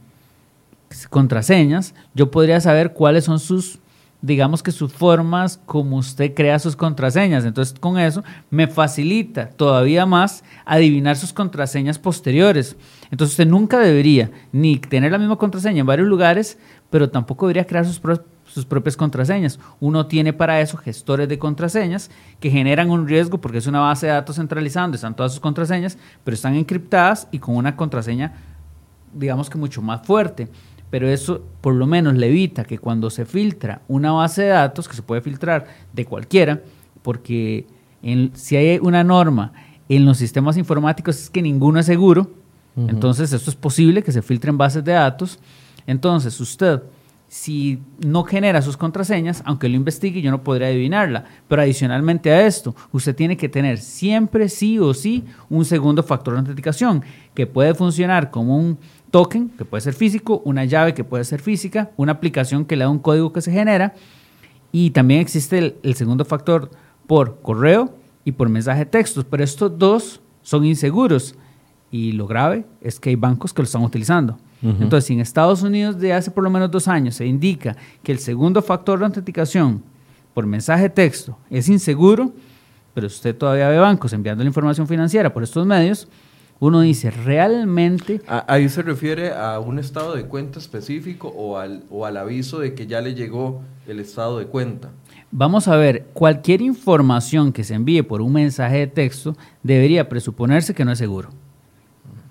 contraseñas, 1.10 1.94
yo 2.14 2.32
podría 2.32 2.60
saber 2.62 2.94
cuáles 2.94 3.26
son 3.26 3.40
sus, 3.40 3.80
digamos 4.22 4.64
que 4.64 4.72
sus 4.72 4.92
formas 4.92 5.60
como 5.66 5.98
usted 5.98 6.34
crea 6.34 6.60
sus 6.60 6.76
contraseñas. 6.76 7.46
Entonces, 7.46 7.78
con 7.80 7.98
eso 7.98 8.24
me 8.50 8.68
facilita 8.68 9.50
todavía 9.50 10.06
más 10.06 10.44
adivinar 10.66 11.18
sus 11.18 11.34
contraseñas 11.34 12.00
posteriores. 12.00 12.76
Entonces, 13.12 13.34
usted 13.34 13.48
nunca 13.48 13.80
debería 13.80 14.32
ni 14.52 14.78
tener 14.78 15.12
la 15.12 15.18
misma 15.18 15.38
contraseña 15.38 15.82
en 15.82 15.86
varios 15.86 16.08
lugares, 16.08 16.58
pero 16.90 17.10
tampoco 17.10 17.48
debería 17.48 17.66
crear 17.66 17.86
sus, 17.86 18.02
sus 18.48 18.66
propias 18.66 18.96
contraseñas. 18.96 19.60
Uno 19.80 20.08
tiene 20.08 20.34
para 20.34 20.62
eso 20.62 20.78
gestores 20.78 21.28
de 21.28 21.40
contraseñas 21.40 22.10
que 22.40 22.50
generan 22.50 22.90
un 22.90 23.08
riesgo 23.08 23.40
porque 23.40 23.58
es 23.58 23.68
una 23.68 23.82
base 23.82 24.06
de 24.06 24.14
datos 24.14 24.38
centralizada 24.38 24.86
donde 24.86 24.96
están 24.96 25.16
todas 25.16 25.34
sus 25.34 25.42
contraseñas, 25.42 25.98
pero 26.24 26.36
están 26.36 26.56
encriptadas 26.56 27.28
y 27.32 27.40
con 27.40 27.56
una 27.56 27.76
contraseña, 27.76 28.34
digamos 29.14 29.50
que 29.50 29.58
mucho 29.58 29.82
más 29.82 30.06
fuerte 30.06 30.48
pero 30.96 31.10
eso 31.10 31.42
por 31.60 31.76
lo 31.76 31.88
menos 31.88 32.14
le 32.14 32.28
evita 32.28 32.64
que 32.64 32.78
cuando 32.78 33.10
se 33.10 33.26
filtra 33.26 33.82
una 33.90 34.14
base 34.14 34.44
de 34.44 34.48
datos, 34.48 34.88
que 34.88 34.96
se 34.96 35.02
puede 35.02 35.20
filtrar 35.20 35.68
de 35.92 36.06
cualquiera, 36.06 36.62
porque 37.02 37.68
si 38.32 38.56
hay 38.56 38.80
una 38.82 39.04
norma 39.04 39.52
en 39.90 40.06
los 40.06 40.18
sistemas 40.18 40.56
informáticos 40.56 41.20
es 41.20 41.30
que 41.30 41.42
ninguno 41.42 41.82
es 41.82 41.86
seguro, 41.86 42.32
entonces 42.78 43.34
esto 43.34 43.50
es 43.50 43.58
posible 43.58 44.04
que 44.04 44.14
se 44.14 44.22
filtren 44.22 44.58
bases 44.58 44.86
de 44.86 44.94
datos, 44.94 45.38
entonces 45.86 46.40
usted 46.40 46.82
si 47.28 47.82
no 48.00 48.24
genera 48.24 48.62
sus 48.62 48.78
contraseñas, 48.78 49.42
aunque 49.46 49.68
lo 49.68 49.76
investigue, 49.76 50.22
yo 50.22 50.32
no 50.32 50.44
podría 50.44 50.68
adivinarla. 50.68 51.26
Pero 51.50 51.62
adicionalmente 51.62 52.32
a 52.32 52.46
esto, 52.46 52.76
usted 52.92 53.16
tiene 53.16 53.36
que 53.36 53.50
tener 53.50 53.80
siempre, 53.80 54.48
sí 54.48 54.80
o 54.80 54.94
sí, 54.94 55.26
un 55.50 55.66
segundo 55.66 56.04
factor 56.04 56.36
de 56.36 56.40
autenticación 56.42 57.04
que 57.34 57.48
puede 57.48 57.74
funcionar 57.74 58.32
como 58.32 58.58
un 58.58 58.78
token, 59.16 59.48
que 59.48 59.64
puede 59.64 59.80
ser 59.80 59.94
físico, 59.94 60.42
una 60.44 60.66
llave 60.66 60.94
que 60.94 61.06
puede 61.06 61.24
ser 61.24 61.42
física, 61.42 61.90
una 61.96 62.12
aplicación 62.12 62.66
que 62.66 62.76
le 62.76 62.84
da 62.84 62.90
un 62.90 63.00
código 63.00 63.32
que 63.32 63.40
se 63.40 63.50
genera, 63.50 63.94
y 64.74 64.90
también 64.90 65.22
existe 65.22 65.78
el, 65.82 65.96
segundo 65.96 66.26
factor 66.26 66.70
por 67.08 67.40
correo 67.42 67.96
y 68.26 68.34
por 68.34 68.50
mensaje 68.50 68.80
de 68.80 68.88
textos, 68.88 69.24
pero 69.24 69.42
estos 69.42 69.80
dos 69.80 70.20
son 70.42 70.66
inseguros 70.66 71.34
y 71.92 72.12
lo 72.12 72.28
grave 72.28 72.66
es 72.82 73.00
que 73.00 73.12
hay 73.12 73.16
bancos 73.16 73.54
que 73.54 73.62
lo 73.62 73.68
están 73.68 73.84
utilizando. 73.84 74.38
Entonces, 74.62 75.06
si 75.06 75.14
en 75.14 75.22
Estados 75.22 75.62
Unidos 75.62 75.98
de 75.98 76.12
hace 76.12 76.30
por 76.30 76.44
lo 76.44 76.50
menos 76.50 76.70
dos 76.70 76.90
años 76.90 77.16
se 77.16 77.26
indica 77.26 77.78
que 78.04 78.12
el 78.12 78.20
segundo 78.20 78.62
factor 78.62 79.00
de 79.00 79.06
autenticación 79.06 79.82
por 80.34 80.46
mensaje 80.46 80.84
de 80.84 80.90
texto 80.90 81.38
es 81.50 81.70
inseguro, 81.70 82.34
pero 82.94 83.08
usted 83.08 83.34
todavía 83.34 83.70
ve 83.70 83.80
bancos 83.80 84.12
enviando 84.12 84.44
la 84.44 84.50
información 84.50 84.86
financiera 84.86 85.32
por 85.32 85.42
estos 85.42 85.66
medios, 85.66 86.10
uno 86.60 86.82
dice, 86.82 87.12
realmente... 87.12 88.22
Ahí 88.28 88.70
se 88.70 88.82
refiere 88.82 89.34
a 89.34 89.60
un 89.60 89.78
estado 89.80 90.16
de 90.16 90.26
cuenta 90.26 90.60
específico 90.60 91.28
o 91.28 91.58
al, 91.58 91.84
o 91.90 92.06
al 92.06 92.18
aviso 92.18 92.60
de 92.60 92.74
que 92.74 92.88
ya 92.88 93.02
le 93.02 93.14
llegó 93.14 93.62
el 93.88 94.00
estado 94.00 94.40
de 94.40 94.46
cuenta. 94.48 94.92
Vamos 95.32 95.68
a 95.68 95.76
ver, 95.76 96.08
cualquier 96.14 96.62
información 96.62 97.52
que 97.52 97.64
se 97.64 97.74
envíe 97.74 98.04
por 98.04 98.22
un 98.22 98.34
mensaje 98.34 98.78
de 98.78 98.88
texto 98.88 99.36
debería 99.64 100.08
presuponerse 100.08 100.74
que 100.74 100.86
no 100.86 100.94
es 100.94 100.98
seguro. 100.98 101.30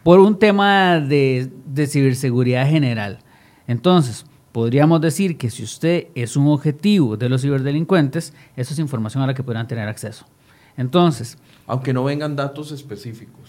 Por 0.02 0.20
un 0.20 0.38
tema 0.38 1.00
de, 1.00 1.50
de 1.66 1.86
ciberseguridad 1.86 2.68
general. 2.68 3.18
Entonces, 3.66 4.24
podríamos 4.52 5.00
decir 5.00 5.36
que 5.36 5.50
si 5.50 5.64
usted 5.64 6.06
es 6.14 6.36
un 6.36 6.46
objetivo 6.46 7.16
de 7.16 7.28
los 7.28 7.42
ciberdelincuentes, 7.42 8.32
eso 8.56 8.72
es 8.72 8.78
información 8.78 9.22
a 9.22 9.26
la 9.26 9.34
que 9.34 9.42
podrán 9.42 9.66
tener 9.66 9.88
acceso. 9.88 10.26
Entonces... 10.76 11.38
Aunque 11.66 11.92
no 11.92 12.04
vengan 12.04 12.36
datos 12.36 12.72
específicos. 12.72 13.40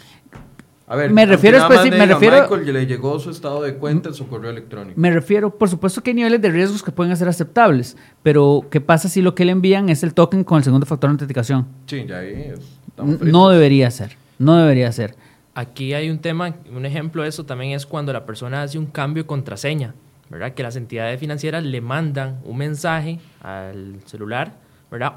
A 0.88 0.96
ver, 0.96 1.12
me 1.12 1.26
refiero 1.26 1.68
me 1.68 2.06
refiero 2.06 2.42
Michael 2.42 2.74
le 2.74 2.86
llegó 2.86 3.20
su 3.20 3.32
estado 3.32 3.64
de 3.64 3.76
cuenta 3.76 4.10
en 4.10 4.16
su 4.16 4.28
correo 4.28 4.52
electrónico. 4.52 5.00
Me 5.00 5.10
refiero, 5.10 5.58
por 5.58 5.68
supuesto 5.68 6.04
que 6.04 6.12
hay 6.12 6.16
niveles 6.16 6.40
de 6.42 6.50
riesgos 6.52 6.84
que 6.84 6.92
pueden 6.92 7.16
ser 7.18 7.28
aceptables, 7.28 7.98
pero 8.22 8.68
¿qué 8.70 8.82
pasa 8.82 9.10
si 9.10 9.22
lo 9.22 9.34
que 9.34 9.46
le 9.46 9.52
envían 9.52 9.90
es 9.90 10.04
el 10.04 10.14
token 10.14 10.44
con 10.44 10.60
el 10.60 10.64
segundo 10.64 10.86
factor 10.86 11.10
de 11.10 11.14
autenticación? 11.14 11.66
Sí, 11.88 12.06
ya 12.08 12.20
ahí 12.20 12.54
No 12.98 13.50
debería 13.50 13.90
ser, 13.90 14.16
no 14.38 14.58
debería 14.58 14.92
ser. 14.92 15.16
Aquí 15.56 15.94
hay 15.94 16.10
un 16.10 16.20
tema, 16.20 16.54
un 16.72 16.86
ejemplo 16.86 17.24
de 17.24 17.30
eso 17.30 17.46
también 17.46 17.72
es 17.72 17.86
cuando 17.88 18.14
la 18.14 18.26
persona 18.26 18.62
hace 18.62 18.78
un 18.78 18.86
cambio 18.86 19.24
de 19.24 19.28
contraseña, 19.28 19.96
¿verdad? 20.30 20.54
Que 20.54 20.62
las 20.62 20.76
entidades 20.76 21.20
financieras 21.20 21.64
le 21.64 21.82
mandan 21.82 22.42
un 22.44 22.58
mensaje 22.58 23.20
al 23.42 24.02
celular 24.06 24.65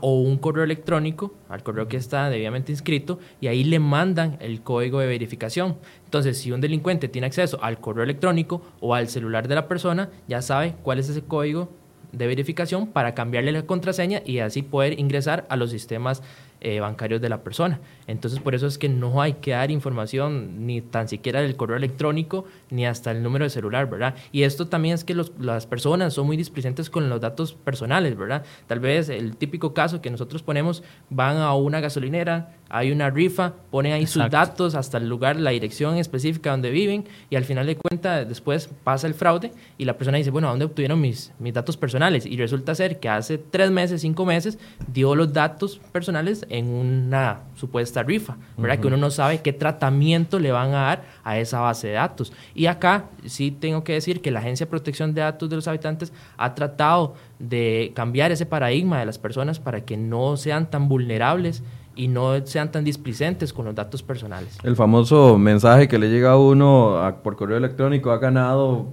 o 0.01 0.21
un 0.21 0.39
correo 0.39 0.65
electrónico 0.65 1.35
al 1.49 1.63
correo 1.63 1.89
que 1.89 1.97
está 1.97 2.31
debidamente 2.31 2.73
inscrito 2.73 3.19
y 3.41 3.47
ahí 3.47 3.65
le 3.65 3.79
mandan 3.79 4.37
el 4.41 4.63
código 4.63 5.01
de 5.01 5.07
verificación. 5.07 5.77
Entonces, 6.05 6.39
si 6.39 6.53
un 6.53 6.61
delincuente 6.61 7.09
tiene 7.09 7.27
acceso 7.27 7.63
al 7.63 7.81
correo 7.81 8.05
electrónico 8.05 8.63
o 8.81 8.95
al 8.95 9.09
celular 9.09 9.49
de 9.49 9.55
la 9.55 9.69
persona, 9.69 10.11
ya 10.27 10.43
sabe 10.43 10.75
cuál 10.83 10.99
es 10.99 11.09
ese 11.09 11.23
código 11.23 11.69
de 12.13 12.27
verificación 12.27 12.87
para 12.89 13.15
cambiarle 13.15 13.53
la 13.53 13.63
contraseña 13.63 14.23
y 14.25 14.39
así 14.39 14.63
poder 14.63 14.99
ingresar 14.99 15.47
a 15.51 15.57
los 15.57 15.71
sistemas 15.71 16.23
eh, 16.61 16.81
bancarios 16.81 17.21
de 17.21 17.29
la 17.29 17.43
persona. 17.43 17.81
Entonces, 18.07 18.41
por 18.41 18.55
eso 18.55 18.67
es 18.67 18.79
que 18.79 18.89
no 18.89 19.23
hay 19.23 19.35
que 19.35 19.53
dar 19.53 19.71
información 19.71 20.67
ni 20.67 20.81
tan 20.81 21.09
siquiera 21.09 21.41
del 21.41 21.57
correo 21.57 21.77
electrónico 21.77 22.45
ni 22.71 22.87
hasta 22.87 23.11
el 23.11 23.23
número 23.23 23.45
de 23.45 23.51
celular, 23.51 23.89
¿verdad? 23.89 24.15
Y 24.33 24.43
esto 24.43 24.67
también 24.67 24.95
es 24.95 25.05
que 25.05 25.15
las 25.15 25.67
personas 25.67 26.15
son 26.15 26.27
muy 26.27 26.37
displicentes 26.37 26.91
con 26.91 27.09
los 27.09 27.21
datos 27.21 27.55
personales, 27.55 28.17
¿verdad? 28.17 28.45
Tal 28.67 28.81
vez 28.81 29.09
el 29.09 29.37
típico 29.37 29.75
caso 29.75 30.01
que 30.01 30.11
nosotros 30.11 30.43
ponemos, 30.43 30.83
van 31.11 31.37
a 31.37 31.55
una 31.55 31.81
gasolinera, 31.81 32.57
hay 32.71 32.93
una 32.93 33.11
rifa, 33.11 33.55
ponen 33.71 33.93
ahí 33.93 34.07
sus 34.07 34.29
datos 34.31 34.75
hasta 34.75 34.99
el 34.99 35.09
lugar, 35.09 35.37
la 35.37 35.51
dirección 35.51 35.97
específica 35.97 36.51
donde 36.51 36.71
viven 36.71 37.05
y 37.31 37.37
al 37.37 37.45
final 37.45 37.67
de 37.67 37.77
cuentas 37.77 38.29
después 38.29 38.69
pasa 38.85 39.07
el 39.07 39.15
fraude 39.15 39.53
y 39.79 39.85
la 39.85 39.97
persona 39.97 40.19
dice, 40.19 40.31
bueno, 40.31 40.49
¿dónde 40.49 40.67
obtuvieron 40.67 41.01
mis, 41.01 41.33
mis 41.39 41.55
datos 41.55 41.77
personales? 41.77 42.27
Y 42.27 42.37
resulta 42.37 42.75
ser 42.75 43.01
que 43.01 43.09
hace 43.09 43.39
tres 43.39 43.71
meses, 43.71 44.03
cinco 44.03 44.25
meses, 44.27 44.59
dio 44.93 45.15
los 45.15 45.33
datos 45.33 45.81
personales 45.93 46.47
en 46.49 46.69
una 46.69 47.41
supuesta 47.57 48.03
rifa, 48.03 48.37
¿verdad? 48.57 48.79
Que 48.79 48.87
uno 48.87 48.97
no 48.97 49.11
sabe 49.11 49.41
qué 49.41 49.53
tratamiento 49.53 50.39
le 50.39 50.53
van 50.53 50.71
a 50.71 50.83
dar 50.83 51.05
a 51.25 51.39
esa 51.39 51.61
base 51.61 51.89
de 51.89 51.95
datos. 51.95 52.33
Y 52.55 52.67
acá 52.67 53.07
sí 53.25 53.51
tengo 53.51 53.85
que 53.85 53.95
decir 53.95 54.21
que 54.21 54.31
la 54.31 54.41
Agencia 54.41 54.67
de 54.67 54.71
Protección 54.71 55.15
de 55.15 55.23
Datos 55.23 55.49
de 55.49 55.57
los 55.57 55.69
Habitantes 55.69 56.13
ha 56.37 56.55
tratado 56.55 57.15
de 57.39 57.93
cambiar 57.95 58.33
ese 58.33 58.47
paradigma 58.47 58.99
de 59.01 59.07
las 59.07 59.19
personas 59.19 59.59
para 59.59 59.83
que 59.83 59.97
no 59.97 60.37
sean 60.37 60.71
tan 60.71 60.89
vulnerables 60.89 61.63
y 61.99 62.07
no 62.07 62.47
sean 62.47 62.71
tan 62.71 62.85
displicentes 62.85 63.53
con 63.53 63.67
los 63.67 63.75
datos 63.75 64.03
personales. 64.03 64.57
El 64.63 64.77
famoso 64.77 65.37
mensaje 65.37 65.89
que 65.89 65.99
le 65.99 66.09
llega 66.09 66.31
a 66.31 66.39
uno 66.39 67.19
por 67.25 67.37
correo 67.37 67.59
electrónico 67.59 68.13
ha 68.13 68.19
ganado 68.19 68.87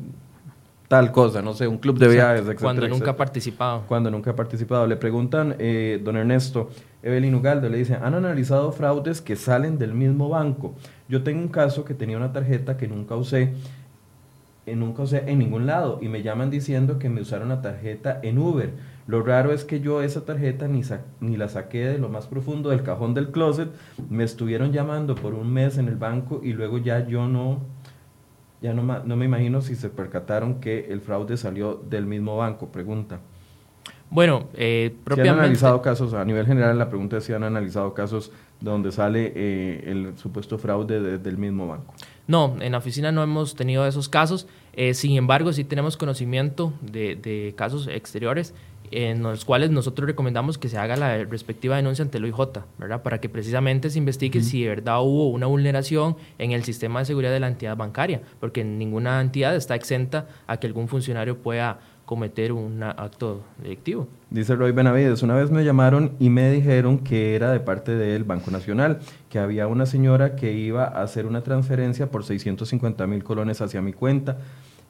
tal 0.88 1.12
cosa, 1.12 1.44
no 1.44 1.54
sé, 1.54 1.68
un 1.68 1.78
club 1.78 2.00
de 2.00 2.08
viajes, 2.08 2.48
etc. 2.48 2.60
Cuando 2.60 2.88
nunca 2.88 3.12
ha 3.12 3.16
participado. 3.16 3.84
Cuando 3.88 4.10
nunca 4.10 4.32
ha 4.32 4.36
participado. 4.36 4.88
Le 4.88 4.96
preguntan, 4.96 5.56
eh, 5.60 6.02
don 6.04 6.18
Ernesto, 6.18 6.72
Evelyn 7.04 7.36
Ugaldo, 7.36 7.70
le 7.70 7.78
dice, 7.78 7.96
¿han 7.96 8.16
analizado 8.16 8.72
fraudes 8.72 9.22
que 9.22 9.36
salen 9.36 9.78
del 9.78 9.94
mismo 9.94 10.30
banco? 10.30 10.74
Yo 11.08 11.22
tengo 11.22 11.42
un 11.42 11.50
caso 11.50 11.86
que 11.86 11.94
tenía 11.94 12.18
una 12.18 12.34
tarjeta 12.34 12.76
que 12.76 12.88
nunca 12.88 13.16
usé, 13.16 13.54
eh, 14.66 14.76
nunca 14.76 15.04
usé 15.04 15.24
en 15.28 15.38
ningún 15.38 15.68
lado 15.68 16.00
y 16.02 16.10
me 16.10 16.24
llaman 16.24 16.50
diciendo 16.50 16.98
que 16.98 17.10
me 17.10 17.22
usaron 17.22 17.50
la 17.50 17.62
tarjeta 17.62 18.20
en 18.24 18.40
Uber 18.40 18.95
lo 19.08 19.22
raro 19.22 19.52
es 19.52 19.66
que 19.66 19.82
yo 19.82 20.02
esa 20.02 20.26
tarjeta 20.26 20.68
ni, 20.68 20.82
ni 21.20 21.38
la 21.38 21.48
saqué 21.48 21.86
de 21.86 22.00
lo 22.00 22.10
más 22.10 22.26
profundo 22.26 22.70
del 22.70 22.82
cajón 22.82 23.14
del 23.14 23.30
closet, 23.30 23.70
me 24.10 24.24
estuvieron 24.24 24.72
llamando 24.72 25.14
por 25.16 25.36
un 25.36 25.54
mes 25.54 25.78
en 25.78 25.88
el 25.88 25.96
banco 25.96 26.42
y 26.44 26.54
luego 26.54 26.80
ya 26.80 27.08
yo 27.08 27.28
no, 27.28 27.60
ya 28.62 28.74
no, 28.74 28.82
no 28.82 29.16
me 29.16 29.26
imagino 29.26 29.62
si 29.62 29.76
se 29.76 29.90
percataron 29.90 30.60
que 30.60 30.92
el 30.92 31.02
fraude 31.02 31.38
salió 31.38 31.76
del 31.76 32.08
mismo 32.08 32.38
banco, 32.38 32.72
pregunta. 32.72 33.20
Bueno, 34.10 34.48
eh, 34.54 34.96
propiamente... 35.04 35.30
han 35.30 35.40
analizado 35.40 35.82
casos, 35.82 36.14
a 36.14 36.24
nivel 36.26 36.46
general 36.46 36.78
la 36.78 36.90
pregunta 36.90 37.18
es 37.18 37.24
si 37.24 37.34
han 37.34 37.44
analizado 37.44 37.94
casos 37.94 38.32
donde 38.60 38.92
sale 38.92 39.34
eh, 39.36 39.84
el 39.86 40.18
supuesto 40.18 40.58
fraude 40.58 41.20
del 41.20 41.38
mismo 41.38 41.68
banco. 41.68 41.94
No, 42.28 42.56
en 42.60 42.72
la 42.72 42.80
oficina 42.80 43.12
no 43.12 43.22
hemos 43.22 43.56
tenido 43.56 43.86
esos 43.86 44.10
casos, 44.10 44.48
eh, 44.74 44.94
sin 44.94 45.16
embargo 45.16 45.54
sí 45.54 45.64
tenemos 45.64 45.96
conocimiento 45.96 46.74
de, 46.82 47.16
de 47.16 47.54
casos 47.56 47.88
exteriores 47.88 48.54
en 48.92 49.24
los 49.24 49.46
cuales 49.46 49.72
nosotros 49.72 50.08
recomendamos 50.08 50.58
que 50.58 50.70
se 50.70 50.78
haga 50.78 50.96
la 50.96 51.24
respectiva 51.26 51.76
denuncia 51.76 52.04
ante 52.04 52.18
el 52.18 52.26
OIJ, 52.26 52.64
¿verdad? 52.78 53.02
Para 53.04 53.20
que 53.20 53.30
precisamente 53.30 53.90
se 53.90 53.98
investigue 53.98 54.42
si 54.42 54.64
de 54.64 54.70
verdad 54.70 55.02
hubo 55.02 55.30
una 55.30 55.48
vulneración 55.48 56.18
en 56.38 56.52
el 56.52 56.64
sistema 56.64 57.00
de 57.00 57.06
seguridad 57.06 57.32
de 57.32 57.40
la 57.40 57.48
entidad 57.48 57.76
bancaria, 57.76 58.22
porque 58.40 58.64
ninguna 58.64 59.22
entidad 59.22 59.56
está 59.56 59.76
exenta 59.76 60.28
a 60.48 60.58
que 60.58 60.68
algún 60.68 60.88
funcionario 60.88 61.38
pueda 61.38 61.80
cometer 62.06 62.52
un 62.52 62.84
acto 62.84 63.42
delictivo. 63.62 64.08
Dice 64.30 64.56
Roy 64.56 64.72
Benavides, 64.72 65.24
una 65.24 65.36
vez 65.36 65.52
me 65.52 65.64
llamaron 65.64 66.12
y 66.20 66.30
me 66.30 66.52
dijeron 66.52 67.00
que 67.00 67.36
era 67.36 67.52
de 67.52 67.60
parte 67.60 67.96
del 67.96 68.24
Banco 68.24 68.52
Nacional, 68.52 69.00
que 69.30 69.40
había 69.40 69.68
una 69.68 69.86
señora 69.86 70.36
que 70.36 70.54
iba 70.54 70.86
a 70.86 71.02
hacer 71.02 71.26
una 71.26 71.42
transferencia 71.42 72.12
por 72.12 72.24
650 72.24 73.08
mil 73.08 73.24
colones 73.24 73.62
hacia 73.62 73.82
mi 73.82 73.94
cuenta 73.94 74.38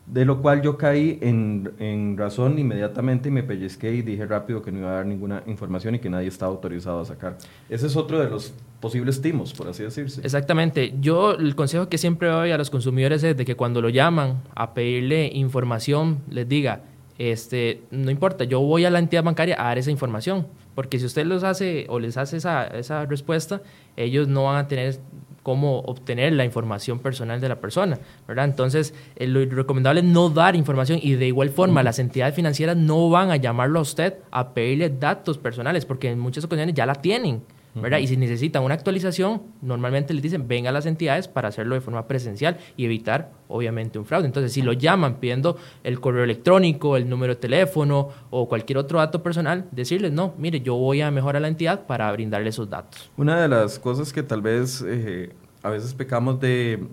de 0.06 0.24
lo 0.24 0.42
cual 0.42 0.62
yo 0.62 0.78
caí 0.78 1.18
en, 1.22 2.16
razón 2.18 2.60
inmediatamente 2.60 3.30
y 3.30 3.32
me 3.32 3.44
pellizqué 3.44 3.94
y 3.94 4.02
dije 4.02 4.26
rápido 4.26 4.62
que 4.62 4.72
no 4.72 4.80
iba 4.80 4.92
a 4.92 4.96
dar 4.96 5.06
ninguna 5.06 5.44
información 5.48 5.96
y 5.96 6.00
que 6.00 6.10
nadie 6.10 6.28
estaba 6.28 6.52
autorizado 6.52 7.02
a 7.02 7.06
sacar. 7.06 7.38
Ese 7.70 7.88
es 7.88 7.96
otro 7.96 8.20
de 8.20 8.30
los 8.30 8.54
posibles 8.80 9.22
timos, 9.22 9.54
por 9.54 9.68
así 9.68 9.84
decirse. 9.84 10.22
Exactamente. 10.22 10.94
Yo 11.02 11.34
el 11.34 11.56
consejo 11.56 11.90
que 11.90 11.98
siempre 11.98 12.30
doy 12.30 12.52
a 12.52 12.58
los 12.58 12.70
consumidores 12.70 13.24
es 13.24 13.36
de 13.36 13.46
que 13.46 13.56
cuando 13.56 13.82
lo 13.82 13.90
llaman 13.90 14.44
a 14.54 14.74
pedirle 14.74 15.32
información, 15.34 16.20
les 16.30 16.48
diga, 16.48 16.82
este, 17.18 17.82
no 17.92 18.12
importa, 18.12 18.44
yo 18.44 18.60
voy 18.62 18.86
a 18.86 18.90
la 18.90 19.00
entidad 19.00 19.24
bancaria 19.24 19.56
a 19.60 19.66
dar 19.66 19.78
esa 19.78 19.92
información, 19.92 20.48
porque 20.74 21.00
si 21.00 21.06
usted 21.06 21.26
los 21.26 21.44
hace 21.44 21.86
o 21.90 22.00
les 22.00 22.18
hace 22.18 22.38
esa, 22.38 22.68
esa 22.68 23.06
respuesta, 23.06 23.62
ellos 23.96 24.28
no 24.28 24.46
van 24.46 24.58
a 24.58 24.68
tener 24.68 25.00
cómo 25.46 25.82
obtener 25.82 26.34
la 26.34 26.44
información 26.44 26.98
personal 26.98 27.40
de 27.40 27.48
la 27.48 27.60
persona, 27.60 28.00
¿verdad? 28.28 28.46
Entonces, 28.46 28.96
eh, 29.16 29.28
lo 29.28 29.46
recomendable 29.46 30.00
es 30.02 30.06
no 30.08 30.32
dar 30.32 30.56
información 30.56 31.00
y 31.00 31.14
de 31.14 31.28
igual 31.28 31.52
forma 31.52 31.84
las 31.84 32.00
entidades 32.00 32.34
financieras 32.34 32.76
no 32.76 33.12
van 33.12 33.30
a 33.30 33.36
llamarlo 33.36 33.78
a 33.78 33.84
usted 33.84 34.16
a 34.32 34.56
pedirle 34.56 34.90
datos 34.90 35.38
personales 35.38 35.86
porque 35.86 36.10
en 36.10 36.18
muchas 36.18 36.44
ocasiones 36.44 36.74
ya 36.74 36.88
la 36.88 36.96
tienen. 36.96 37.44
¿Verdad? 37.76 38.00
Y 38.00 38.08
si 38.08 38.18
necesitan 38.18 38.64
una 38.64 38.74
actualización, 38.74 39.42
normalmente 39.62 40.14
les 40.14 40.24
dicen 40.24 40.48
venga 40.48 40.70
a 40.70 40.74
las 40.74 40.86
entidades 40.86 41.28
para 41.28 41.50
hacerlo 41.50 41.76
de 41.76 41.82
forma 41.82 42.08
presencial 42.08 42.58
y 42.78 42.86
evitar, 42.86 43.32
obviamente, 43.48 44.00
un 44.00 44.06
fraude. 44.06 44.26
Entonces, 44.26 44.54
si 44.54 44.62
lo 44.62 44.74
llaman 44.74 45.20
pidiendo 45.20 45.58
el 45.84 46.00
correo 46.00 46.24
electrónico, 46.24 46.98
el 46.98 47.10
número 47.10 47.36
de 47.36 47.40
teléfono 47.40 48.10
o 48.30 48.48
cualquier 48.48 48.78
otro 48.78 49.00
dato 49.00 49.22
personal, 49.22 49.68
decirles, 49.72 50.12
no, 50.12 50.34
mire, 50.38 50.62
yo 50.62 50.76
voy 50.76 51.02
a 51.02 51.12
mejorar 51.12 51.42
la 51.42 51.50
entidad 51.50 51.86
para 51.86 52.12
brindarle 52.12 52.50
esos 52.50 52.70
datos. 52.70 53.12
Una 53.18 53.42
de 53.42 53.48
las 53.48 53.78
cosas 53.78 54.14
que 54.14 54.24
tal 54.24 54.42
vez 54.42 54.84
eh, 54.88 55.34
a 55.62 55.70
veces 55.70 55.94
pecamos 55.94 56.40
de, 56.40 56.88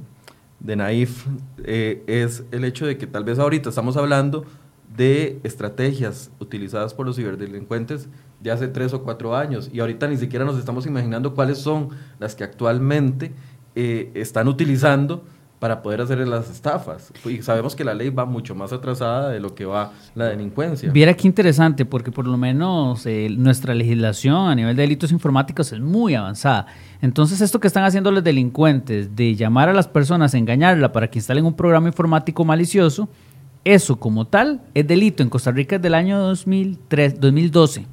de 0.59 0.77
naif 0.77 1.27
eh, 1.65 2.03
es 2.07 2.45
el 2.51 2.65
hecho 2.65 2.87
de 2.87 2.99
que 2.99 3.07
tal 3.07 3.25
vez 3.25 3.39
ahorita 3.39 3.69
estamos 3.69 3.97
hablando 3.97 4.45
de 4.97 5.41
estrategias 5.43 6.31
utilizadas 6.39 6.95
por 6.95 7.07
los 7.07 7.17
ciberdelincuentes 7.17 8.09
de 8.43 8.51
hace 8.51 8.69
tres 8.69 8.93
o 8.93 9.03
cuatro 9.03 9.37
años 9.37 9.71
y 9.73 9.81
ahorita 9.81 10.09
ni 10.09 10.17
siquiera 10.17 10.45
nos 10.45 10.59
estamos 10.59 10.87
imaginando 10.87 11.35
cuáles 11.35 11.59
son 11.59 11.91
las 12.19 12.35
que 12.35 12.45
actualmente 12.45 13.33
eh, 13.75 14.11
están 14.15 14.49
utilizando 14.49 15.25
para 15.63 15.81
poder 15.81 16.01
hacer 16.01 16.19
las 16.27 16.51
estafas. 16.51 17.13
Y 17.25 17.41
sabemos 17.41 17.77
que 17.77 17.85
la 17.85 17.95
ley 17.95 18.11
va 18.11 18.25
mucho 18.25 18.53
más 18.53 18.73
atrasada 18.73 19.29
de 19.29 19.39
lo 19.39 19.55
que 19.55 19.65
va 19.65 19.93
la 20.17 20.25
delincuencia. 20.25 20.91
Viera 20.91 21.15
qué 21.15 21.29
interesante, 21.29 21.85
porque 21.85 22.11
por 22.11 22.27
lo 22.27 22.37
menos 22.37 23.07
eh, 23.07 23.29
nuestra 23.31 23.73
legislación 23.73 24.49
a 24.49 24.57
nivel 24.57 24.75
de 24.75 24.83
delitos 24.83 25.13
informáticos 25.13 25.73
es 25.73 25.79
muy 25.79 26.17
avanzada. 26.17 26.67
Entonces, 27.01 27.41
esto 27.41 27.61
que 27.61 27.69
están 27.69 27.85
haciendo 27.85 28.11
los 28.11 28.25
delincuentes 28.25 29.15
de 29.15 29.37
llamar 29.37 29.69
a 29.69 29.73
las 29.73 29.87
personas, 29.87 30.35
engañarla 30.35 30.91
para 30.91 31.09
que 31.09 31.21
instalen 31.21 31.47
un 31.47 31.55
programa 31.55 31.87
informático 31.87 32.45
malicioso, 32.45 33.09
eso 33.65 34.01
como 34.01 34.27
tal 34.27 34.63
es 34.75 34.85
delito 34.89 35.23
en 35.23 35.31
Costa 35.31 35.53
Rica 35.53 35.79
del 35.79 35.95
año 35.95 36.19
2003, 36.19 37.21
2012. 37.21 37.87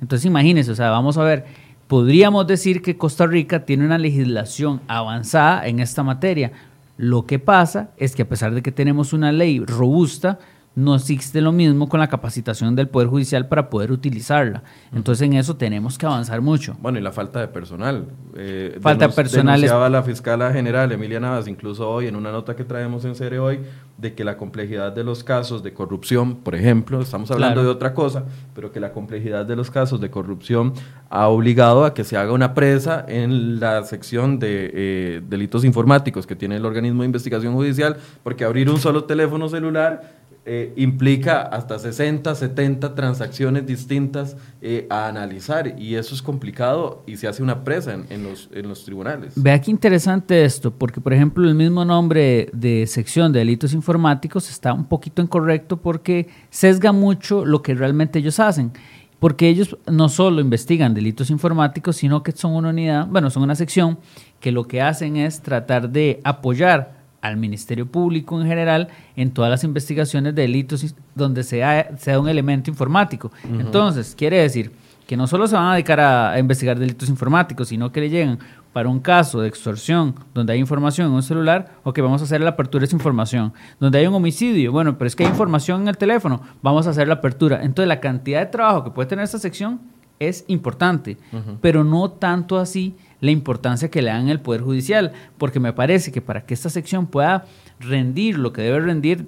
Entonces 0.00 0.26
imagínense, 0.26 0.70
o 0.70 0.74
sea, 0.74 0.90
vamos 0.90 1.18
a 1.18 1.24
ver, 1.24 1.46
podríamos 1.88 2.46
decir 2.46 2.82
que 2.82 2.96
Costa 2.96 3.26
Rica 3.26 3.64
tiene 3.64 3.86
una 3.86 3.98
legislación 3.98 4.80
avanzada 4.88 5.66
en 5.66 5.80
esta 5.80 6.02
materia. 6.02 6.52
Lo 6.96 7.26
que 7.26 7.38
pasa 7.38 7.90
es 7.96 8.14
que 8.14 8.22
a 8.22 8.28
pesar 8.28 8.54
de 8.54 8.62
que 8.62 8.72
tenemos 8.72 9.12
una 9.12 9.32
ley 9.32 9.60
robusta, 9.60 10.38
no 10.76 10.94
existe 10.94 11.40
lo 11.40 11.52
mismo 11.52 11.88
con 11.88 12.00
la 12.00 12.08
capacitación 12.08 12.76
del 12.76 12.88
Poder 12.88 13.08
Judicial 13.08 13.48
para 13.48 13.70
poder 13.70 13.90
utilizarla. 13.90 14.62
Entonces 14.94 15.26
en 15.26 15.32
eso 15.32 15.56
tenemos 15.56 15.96
que 15.96 16.04
avanzar 16.04 16.42
mucho. 16.42 16.76
Bueno, 16.80 16.98
y 16.98 17.02
la 17.02 17.12
falta 17.12 17.40
de 17.40 17.48
personal. 17.48 18.08
Eh, 18.36 18.78
falta 18.82 19.08
de 19.08 19.14
personal. 19.14 19.58
Denunciaba 19.58 19.88
la 19.88 20.02
fiscal 20.02 20.52
general 20.52 20.92
Emilia 20.92 21.18
Navas, 21.18 21.48
incluso 21.48 21.88
hoy 21.88 22.08
en 22.08 22.14
una 22.14 22.30
nota 22.30 22.54
que 22.54 22.64
traemos 22.64 23.06
en 23.06 23.14
serie 23.14 23.38
hoy, 23.38 23.60
de 23.96 24.14
que 24.14 24.22
la 24.22 24.36
complejidad 24.36 24.92
de 24.92 25.02
los 25.02 25.24
casos 25.24 25.62
de 25.62 25.72
corrupción, 25.72 26.36
por 26.36 26.54
ejemplo, 26.54 27.00
estamos 27.00 27.30
hablando 27.30 27.62
de 27.62 27.70
otra 27.70 27.94
cosa, 27.94 28.24
pero 28.54 28.70
que 28.70 28.78
la 28.78 28.92
complejidad 28.92 29.46
de 29.46 29.56
los 29.56 29.70
casos 29.70 29.98
de 30.02 30.10
corrupción 30.10 30.74
ha 31.08 31.28
obligado 31.28 31.86
a 31.86 31.94
que 31.94 32.04
se 32.04 32.18
haga 32.18 32.32
una 32.32 32.52
presa 32.52 33.02
en 33.08 33.60
la 33.60 33.82
sección 33.84 34.38
de 34.38 34.70
eh, 34.74 35.22
delitos 35.26 35.64
informáticos 35.64 36.26
que 36.26 36.36
tiene 36.36 36.56
el 36.56 36.66
organismo 36.66 37.00
de 37.00 37.06
investigación 37.06 37.54
judicial, 37.54 37.96
porque 38.22 38.44
abrir 38.44 38.68
un 38.68 38.78
solo 38.78 39.04
teléfono 39.04 39.48
celular 39.48 40.25
eh, 40.48 40.72
implica 40.76 41.42
hasta 41.42 41.76
60, 41.76 42.32
70 42.32 42.94
transacciones 42.94 43.66
distintas 43.66 44.36
eh, 44.62 44.86
a 44.88 45.08
analizar 45.08 45.74
y 45.76 45.96
eso 45.96 46.14
es 46.14 46.22
complicado 46.22 47.02
y 47.04 47.16
se 47.16 47.26
hace 47.26 47.42
una 47.42 47.64
presa 47.64 47.98
en, 48.08 48.22
los, 48.22 48.48
en 48.52 48.68
los 48.68 48.84
tribunales. 48.84 49.32
Vea 49.34 49.60
qué 49.60 49.72
interesante 49.72 50.44
esto, 50.44 50.70
porque 50.70 51.00
por 51.00 51.12
ejemplo 51.12 51.48
el 51.48 51.56
mismo 51.56 51.84
nombre 51.84 52.48
de 52.52 52.86
sección 52.86 53.32
de 53.32 53.40
delitos 53.40 53.72
informáticos 53.72 54.48
está 54.48 54.72
un 54.72 54.84
poquito 54.84 55.20
incorrecto 55.20 55.78
porque 55.78 56.28
sesga 56.48 56.92
mucho 56.92 57.44
lo 57.44 57.60
que 57.60 57.74
realmente 57.74 58.20
ellos 58.20 58.38
hacen. 58.38 58.70
Porque 59.18 59.48
ellos 59.48 59.76
no 59.90 60.08
solo 60.08 60.40
investigan 60.40 60.94
delitos 60.94 61.30
informáticos, 61.30 61.96
sino 61.96 62.22
que 62.22 62.30
son 62.30 62.54
una 62.54 62.68
unidad, 62.68 63.08
bueno, 63.08 63.30
son 63.30 63.42
una 63.42 63.56
sección 63.56 63.98
que 64.38 64.52
lo 64.52 64.68
que 64.68 64.80
hacen 64.80 65.16
es 65.16 65.40
tratar 65.40 65.90
de 65.90 66.20
apoyar 66.22 66.95
al 67.26 67.36
Ministerio 67.36 67.86
Público 67.86 68.40
en 68.40 68.46
general 68.46 68.88
en 69.16 69.30
todas 69.30 69.50
las 69.50 69.64
investigaciones 69.64 70.34
de 70.34 70.42
delitos 70.42 70.94
donde 71.14 71.42
sea, 71.42 71.96
sea 71.98 72.20
un 72.20 72.28
elemento 72.28 72.70
informático. 72.70 73.30
Entonces, 73.44 74.14
quiere 74.16 74.40
decir 74.40 74.72
que 75.06 75.16
no 75.16 75.26
solo 75.26 75.46
se 75.46 75.54
van 75.54 75.66
a 75.68 75.72
dedicar 75.74 76.00
a, 76.00 76.38
investigar 76.38 76.78
delitos 76.78 77.08
informáticos, 77.08 77.68
sino 77.68 77.92
que 77.92 78.00
le 78.00 78.10
llegan 78.10 78.38
para 78.72 78.88
un 78.88 79.00
caso 79.00 79.40
de 79.40 79.48
extorsión 79.48 80.14
donde 80.34 80.52
hay 80.52 80.58
información 80.58 81.06
en 81.06 81.14
un 81.14 81.22
celular, 81.22 81.76
o 81.82 81.92
que 81.92 82.02
vamos 82.02 82.20
a 82.20 82.24
hacer 82.24 82.42
la 82.42 82.50
apertura 82.50 82.80
de 82.80 82.86
esa 82.86 82.96
información. 82.96 83.54
Donde 83.80 83.98
hay 83.98 84.06
un 84.06 84.14
homicidio, 84.14 84.70
bueno, 84.70 84.98
pero 84.98 85.06
es 85.06 85.16
que 85.16 85.24
hay 85.24 85.30
información 85.30 85.82
en 85.82 85.88
el 85.88 85.96
teléfono, 85.96 86.42
vamos 86.60 86.86
a 86.86 86.90
hacer 86.90 87.08
la 87.08 87.14
apertura. 87.14 87.60
Entonces, 87.62 87.88
la 87.88 88.00
cantidad 88.00 88.40
de 88.40 88.46
trabajo 88.46 88.84
que 88.84 88.90
puede 88.90 89.08
tener 89.08 89.24
esta 89.24 89.38
sección 89.38 89.80
es 90.18 90.44
importante, 90.48 91.16
pero 91.60 91.84
no 91.84 92.10
tanto 92.10 92.58
así 92.58 92.94
la 93.20 93.30
importancia 93.30 93.90
que 93.90 94.02
le 94.02 94.10
dan 94.10 94.28
el 94.28 94.40
Poder 94.40 94.62
Judicial, 94.62 95.12
porque 95.38 95.60
me 95.60 95.72
parece 95.72 96.12
que 96.12 96.20
para 96.20 96.44
que 96.44 96.54
esta 96.54 96.70
sección 96.70 97.06
pueda 97.06 97.44
rendir 97.80 98.38
lo 98.38 98.52
que 98.52 98.62
debe 98.62 98.80
rendir, 98.80 99.26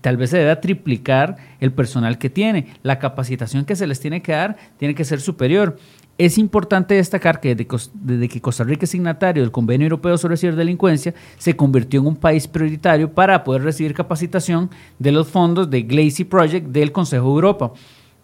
tal 0.00 0.16
vez 0.16 0.30
se 0.30 0.38
debe 0.38 0.54
triplicar 0.56 1.36
el 1.60 1.72
personal 1.72 2.18
que 2.18 2.30
tiene. 2.30 2.68
La 2.82 2.98
capacitación 2.98 3.64
que 3.64 3.76
se 3.76 3.86
les 3.86 4.00
tiene 4.00 4.22
que 4.22 4.32
dar 4.32 4.56
tiene 4.78 4.94
que 4.94 5.04
ser 5.04 5.20
superior. 5.20 5.76
Es 6.18 6.38
importante 6.38 6.94
destacar 6.94 7.40
que 7.40 7.54
desde, 7.54 8.28
que 8.28 8.40
Costa 8.40 8.64
Rica 8.64 8.84
es 8.84 8.90
signatario 8.90 9.42
del 9.42 9.50
Convenio 9.50 9.86
Europeo 9.86 10.18
sobre 10.18 10.36
Ciberdelincuencia, 10.36 11.14
se 11.38 11.56
convirtió 11.56 12.00
en 12.00 12.06
un 12.06 12.16
país 12.16 12.46
prioritario 12.46 13.12
para 13.12 13.42
poder 13.42 13.62
recibir 13.62 13.94
capacitación 13.94 14.70
de 14.98 15.10
los 15.10 15.28
fondos 15.28 15.70
de 15.70 15.82
Glacy 15.82 16.24
Project 16.24 16.66
del 16.68 16.92
Consejo 16.92 17.28
de 17.28 17.34
Europa. 17.34 17.72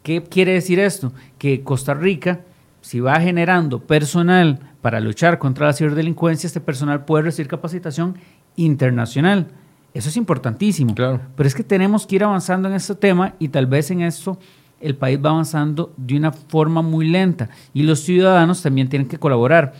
¿Qué 0.03 0.22
quiere 0.22 0.53
decir 0.53 0.78
esto? 0.78 1.12
Que 1.38 1.62
Costa 1.62 1.94
Rica, 1.94 2.40
si 2.80 3.01
va 3.01 3.20
generando 3.20 3.80
personal 3.80 4.61
para 4.80 5.01
luchar 5.01 5.38
contra 5.38 5.66
la 5.66 5.72
ciberdelincuencia, 5.72 6.46
este 6.46 6.61
personal 6.61 7.05
puede 7.05 7.24
recibir 7.24 7.49
capacitación 7.49 8.16
internacional. 8.57 9.49
Eso 9.94 10.09
es 10.09 10.16
importantísimo. 10.16 10.94
Claro. 10.94 11.20
Pero 11.36 11.46
es 11.46 11.55
que 11.55 11.64
tenemos 11.64 12.07
que 12.07 12.16
ir 12.16 12.24
avanzando 12.24 12.68
en 12.68 12.74
este 12.74 12.94
tema 12.94 13.34
y 13.38 13.49
tal 13.49 13.66
vez 13.66 13.90
en 13.90 14.03
esto 14.03 14.38
el 14.80 14.94
país 14.96 15.18
va 15.24 15.30
avanzando 15.30 15.92
de 15.96 16.16
una 16.16 16.32
forma 16.32 16.82
muy 16.82 17.09
lenta 17.09 17.51
y 17.74 17.82
los 17.82 18.01
ciudadanos 18.01 18.62
también 18.62 18.88
tienen 18.88 19.09
que 19.09 19.18
colaborar. 19.18 19.74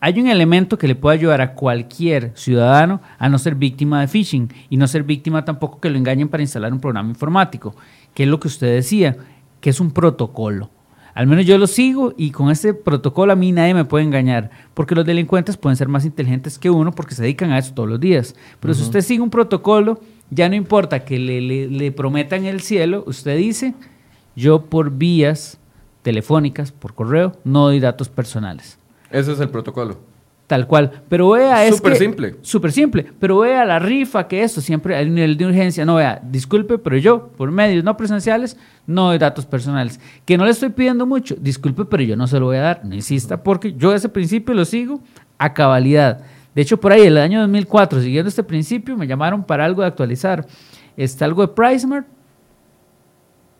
Hay 0.00 0.20
un 0.20 0.28
elemento 0.28 0.76
que 0.76 0.86
le 0.86 0.94
puede 0.94 1.16
ayudar 1.16 1.40
a 1.40 1.54
cualquier 1.54 2.32
ciudadano 2.34 3.00
a 3.18 3.28
no 3.28 3.38
ser 3.38 3.54
víctima 3.54 4.00
de 4.00 4.08
phishing 4.08 4.52
y 4.68 4.76
no 4.76 4.86
ser 4.86 5.02
víctima 5.02 5.44
tampoco 5.44 5.80
que 5.80 5.88
lo 5.88 5.96
engañen 5.96 6.28
para 6.28 6.42
instalar 6.42 6.72
un 6.72 6.80
programa 6.80 7.08
informático, 7.08 7.74
que 8.12 8.24
es 8.24 8.28
lo 8.28 8.38
que 8.38 8.48
usted 8.48 8.74
decía, 8.74 9.16
que 9.64 9.70
es 9.70 9.80
un 9.80 9.92
protocolo. 9.92 10.68
Al 11.14 11.26
menos 11.26 11.46
yo 11.46 11.56
lo 11.56 11.66
sigo 11.66 12.12
y 12.18 12.32
con 12.32 12.50
este 12.50 12.74
protocolo 12.74 13.32
a 13.32 13.34
mí 13.34 13.50
nadie 13.50 13.72
me 13.72 13.86
puede 13.86 14.04
engañar, 14.04 14.50
porque 14.74 14.94
los 14.94 15.06
delincuentes 15.06 15.56
pueden 15.56 15.74
ser 15.74 15.88
más 15.88 16.04
inteligentes 16.04 16.58
que 16.58 16.68
uno 16.68 16.92
porque 16.92 17.14
se 17.14 17.22
dedican 17.22 17.50
a 17.50 17.56
eso 17.56 17.72
todos 17.72 17.88
los 17.88 17.98
días. 17.98 18.36
Pero 18.60 18.74
si 18.74 18.82
usted 18.82 19.00
sigue 19.00 19.22
un 19.22 19.30
protocolo, 19.30 20.00
ya 20.28 20.50
no 20.50 20.54
importa 20.54 21.06
que 21.06 21.18
le, 21.18 21.40
le 21.40 21.92
prometan 21.92 22.44
el 22.44 22.60
cielo, 22.60 23.04
usted 23.06 23.38
dice, 23.38 23.72
yo 24.36 24.66
por 24.66 24.90
vías 24.90 25.58
telefónicas, 26.02 26.70
por 26.70 26.92
correo, 26.92 27.32
no 27.42 27.62
doy 27.62 27.80
datos 27.80 28.10
personales. 28.10 28.78
Ese 29.10 29.32
es 29.32 29.40
el 29.40 29.48
protocolo. 29.48 29.96
Tal 30.46 30.66
cual. 30.66 30.90
Pero 31.08 31.30
vea, 31.30 31.64
es. 31.64 31.76
Súper 31.76 31.96
simple. 31.96 32.36
Súper 32.42 32.72
simple. 32.72 33.06
Pero 33.18 33.38
vea 33.38 33.64
la 33.64 33.78
rifa 33.78 34.28
que 34.28 34.42
esto, 34.42 34.60
siempre 34.60 34.94
hay 34.94 35.08
nivel 35.08 35.36
de 35.36 35.46
urgencia. 35.46 35.84
No 35.86 35.94
vea, 35.94 36.20
disculpe, 36.22 36.76
pero 36.76 36.98
yo, 36.98 37.28
por 37.28 37.50
medios 37.50 37.82
no 37.82 37.96
presenciales, 37.96 38.56
no 38.86 39.06
doy 39.06 39.18
datos 39.18 39.46
personales. 39.46 39.98
Que 40.26 40.36
no 40.36 40.44
le 40.44 40.50
estoy 40.50 40.68
pidiendo 40.68 41.06
mucho, 41.06 41.34
disculpe, 41.40 41.86
pero 41.86 42.02
yo 42.02 42.16
no 42.16 42.26
se 42.26 42.38
lo 42.38 42.46
voy 42.46 42.58
a 42.58 42.60
dar. 42.60 42.84
No 42.84 42.94
insista, 42.94 43.42
porque 43.42 43.72
yo 43.72 43.94
ese 43.94 44.10
principio 44.10 44.54
lo 44.54 44.66
sigo 44.66 45.00
a 45.38 45.54
cabalidad. 45.54 46.20
De 46.54 46.62
hecho, 46.62 46.78
por 46.78 46.92
ahí, 46.92 47.02
el 47.02 47.16
año 47.16 47.40
2004, 47.40 48.02
siguiendo 48.02 48.28
este 48.28 48.44
principio, 48.44 48.96
me 48.96 49.06
llamaron 49.06 49.44
para 49.44 49.64
algo 49.64 49.80
de 49.80 49.88
actualizar. 49.88 50.46
Está 50.96 51.24
algo 51.24 51.42
de 51.42 51.48
PriceMart 51.48 52.06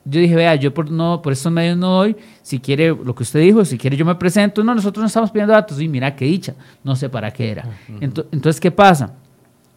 yo 0.05 0.21
dije, 0.21 0.35
vea, 0.35 0.55
yo 0.57 0.75
por, 0.75 0.91
no, 0.91 1.23
por 1.23 1.33
estos 1.33 1.51
medios 1.51 1.77
no 1.77 1.89
doy, 1.89 2.17
si 2.43 2.61
quiere 2.61 2.89
lo 2.89 3.15
que 3.15 3.23
usted 3.23 3.41
dijo, 3.41 3.65
si 3.65 3.79
quiere 3.79 3.97
yo 3.97 4.05
me 4.05 4.15
presento, 4.15 4.63
no, 4.63 4.75
nosotros 4.75 5.03
no 5.03 5.07
estamos 5.07 5.31
pidiendo 5.31 5.55
datos, 5.55 5.81
y 5.81 5.89
mira 5.89 6.15
qué 6.15 6.27
dicha, 6.27 6.55
no 6.83 6.95
sé 6.95 7.09
para 7.09 7.31
qué 7.31 7.51
era. 7.51 7.69
Entonces, 8.01 8.61
¿qué 8.61 8.71
pasa? 8.71 9.15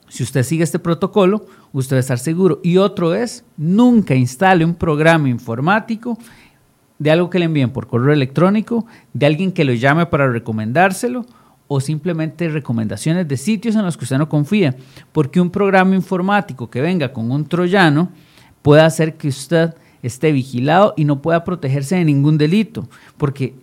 Si 0.09 0.23
usted 0.23 0.43
sigue 0.43 0.63
este 0.63 0.79
protocolo, 0.79 1.45
usted 1.73 1.95
va 1.95 1.97
a 1.97 2.01
estar 2.01 2.19
seguro. 2.19 2.59
Y 2.63 2.77
otro 2.77 3.13
es, 3.13 3.43
nunca 3.57 4.15
instale 4.15 4.63
un 4.63 4.75
programa 4.75 5.29
informático 5.29 6.17
de 6.99 7.11
algo 7.11 7.29
que 7.29 7.39
le 7.39 7.45
envíen 7.45 7.71
por 7.71 7.87
correo 7.87 8.13
electrónico, 8.13 8.85
de 9.13 9.25
alguien 9.25 9.51
que 9.51 9.65
lo 9.65 9.73
llame 9.73 10.05
para 10.05 10.29
recomendárselo 10.29 11.25
o 11.67 11.81
simplemente 11.81 12.47
recomendaciones 12.49 13.27
de 13.27 13.37
sitios 13.37 13.75
en 13.75 13.83
los 13.83 13.97
que 13.97 14.05
usted 14.05 14.17
no 14.17 14.29
confía. 14.29 14.75
Porque 15.11 15.41
un 15.41 15.49
programa 15.49 15.95
informático 15.95 16.69
que 16.69 16.81
venga 16.81 17.11
con 17.11 17.29
un 17.29 17.45
troyano 17.45 18.09
puede 18.61 18.81
hacer 18.81 19.15
que 19.15 19.27
usted 19.27 19.75
esté 20.03 20.31
vigilado 20.31 20.93
y 20.97 21.05
no 21.05 21.21
pueda 21.21 21.43
protegerse 21.43 21.95
de 21.95 22.05
ningún 22.05 22.37
delito, 22.37 22.87
porque 23.17 23.53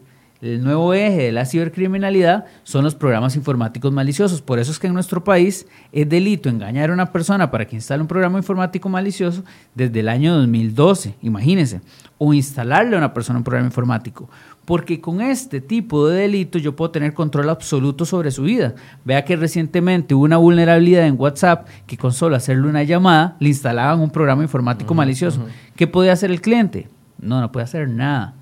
el 0.44 0.62
nuevo 0.62 0.92
eje 0.92 1.22
de 1.22 1.32
la 1.32 1.46
cibercriminalidad 1.46 2.44
son 2.64 2.84
los 2.84 2.94
programas 2.94 3.34
informáticos 3.34 3.90
maliciosos. 3.92 4.42
Por 4.42 4.58
eso 4.58 4.72
es 4.72 4.78
que 4.78 4.88
en 4.88 4.92
nuestro 4.92 5.24
país 5.24 5.66
es 5.90 6.06
delito 6.06 6.50
engañar 6.50 6.90
a 6.90 6.92
una 6.92 7.12
persona 7.12 7.50
para 7.50 7.66
que 7.66 7.76
instale 7.76 8.02
un 8.02 8.08
programa 8.08 8.36
informático 8.36 8.90
malicioso 8.90 9.42
desde 9.74 10.00
el 10.00 10.08
año 10.10 10.36
2012, 10.36 11.14
imagínense, 11.22 11.80
o 12.18 12.34
instalarle 12.34 12.94
a 12.94 12.98
una 12.98 13.14
persona 13.14 13.38
un 13.38 13.44
programa 13.44 13.68
informático. 13.68 14.28
Porque 14.64 15.00
con 15.00 15.20
este 15.20 15.60
tipo 15.60 16.08
de 16.08 16.22
delitos 16.22 16.62
yo 16.62 16.74
puedo 16.74 16.90
tener 16.90 17.12
control 17.12 17.50
absoluto 17.50 18.06
sobre 18.06 18.30
su 18.30 18.42
vida. 18.42 18.74
Vea 19.04 19.24
que 19.24 19.36
recientemente 19.36 20.14
hubo 20.14 20.24
una 20.24 20.38
vulnerabilidad 20.38 21.06
en 21.06 21.16
WhatsApp 21.18 21.68
que 21.86 21.98
con 21.98 22.12
solo 22.12 22.36
hacerle 22.36 22.68
una 22.68 22.82
llamada 22.82 23.36
le 23.40 23.48
instalaban 23.48 24.00
un 24.00 24.10
programa 24.10 24.42
informático 24.42 24.94
malicioso. 24.94 25.44
¿Qué 25.76 25.86
podía 25.86 26.12
hacer 26.12 26.30
el 26.30 26.40
cliente? 26.40 26.88
No, 27.20 27.40
no 27.40 27.52
puede 27.52 27.64
hacer 27.64 27.88
nada. 27.88 28.34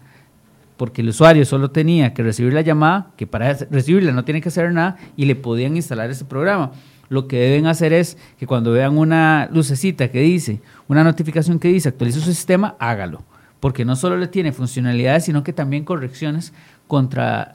Porque 0.76 1.02
el 1.02 1.08
usuario 1.08 1.44
solo 1.44 1.70
tenía 1.70 2.14
que 2.14 2.22
recibir 2.22 2.52
la 2.52 2.60
llamada, 2.60 3.08
que 3.16 3.26
para 3.26 3.52
recibirla 3.70 4.12
no 4.12 4.24
tiene 4.24 4.40
que 4.40 4.48
hacer 4.48 4.72
nada, 4.72 4.96
y 5.16 5.26
le 5.26 5.34
podían 5.34 5.76
instalar 5.76 6.10
ese 6.10 6.24
programa. 6.24 6.72
Lo 7.08 7.26
que 7.28 7.38
deben 7.38 7.66
hacer 7.66 7.92
es 7.92 8.16
que 8.38 8.46
cuando 8.46 8.72
vean 8.72 8.96
una 8.96 9.48
lucecita 9.52 10.08
que 10.08 10.20
dice, 10.20 10.60
una 10.88 11.04
notificación 11.04 11.58
que 11.58 11.68
dice 11.68 11.88
actualiza 11.88 12.20
su 12.20 12.26
sistema, 12.26 12.76
hágalo 12.78 13.22
porque 13.62 13.84
no 13.84 13.94
solo 13.94 14.16
le 14.16 14.26
tiene 14.26 14.50
funcionalidades, 14.50 15.26
sino 15.26 15.44
que 15.44 15.52
también 15.52 15.84
correcciones 15.84 16.52
contra 16.88 17.54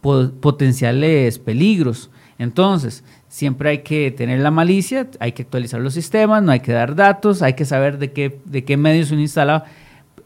potenciales 0.00 1.38
peligros. 1.38 2.10
Entonces, 2.40 3.04
siempre 3.28 3.70
hay 3.70 3.78
que 3.84 4.10
tener 4.10 4.40
la 4.40 4.50
malicia, 4.50 5.08
hay 5.20 5.30
que 5.30 5.42
actualizar 5.42 5.80
los 5.80 5.94
sistemas, 5.94 6.42
no 6.42 6.50
hay 6.50 6.58
que 6.58 6.72
dar 6.72 6.96
datos, 6.96 7.40
hay 7.40 7.52
que 7.52 7.64
saber 7.64 7.98
de 7.98 8.10
qué, 8.10 8.40
de 8.44 8.64
qué 8.64 8.76
medios 8.76 9.12
uno 9.12 9.20
instala, 9.20 9.66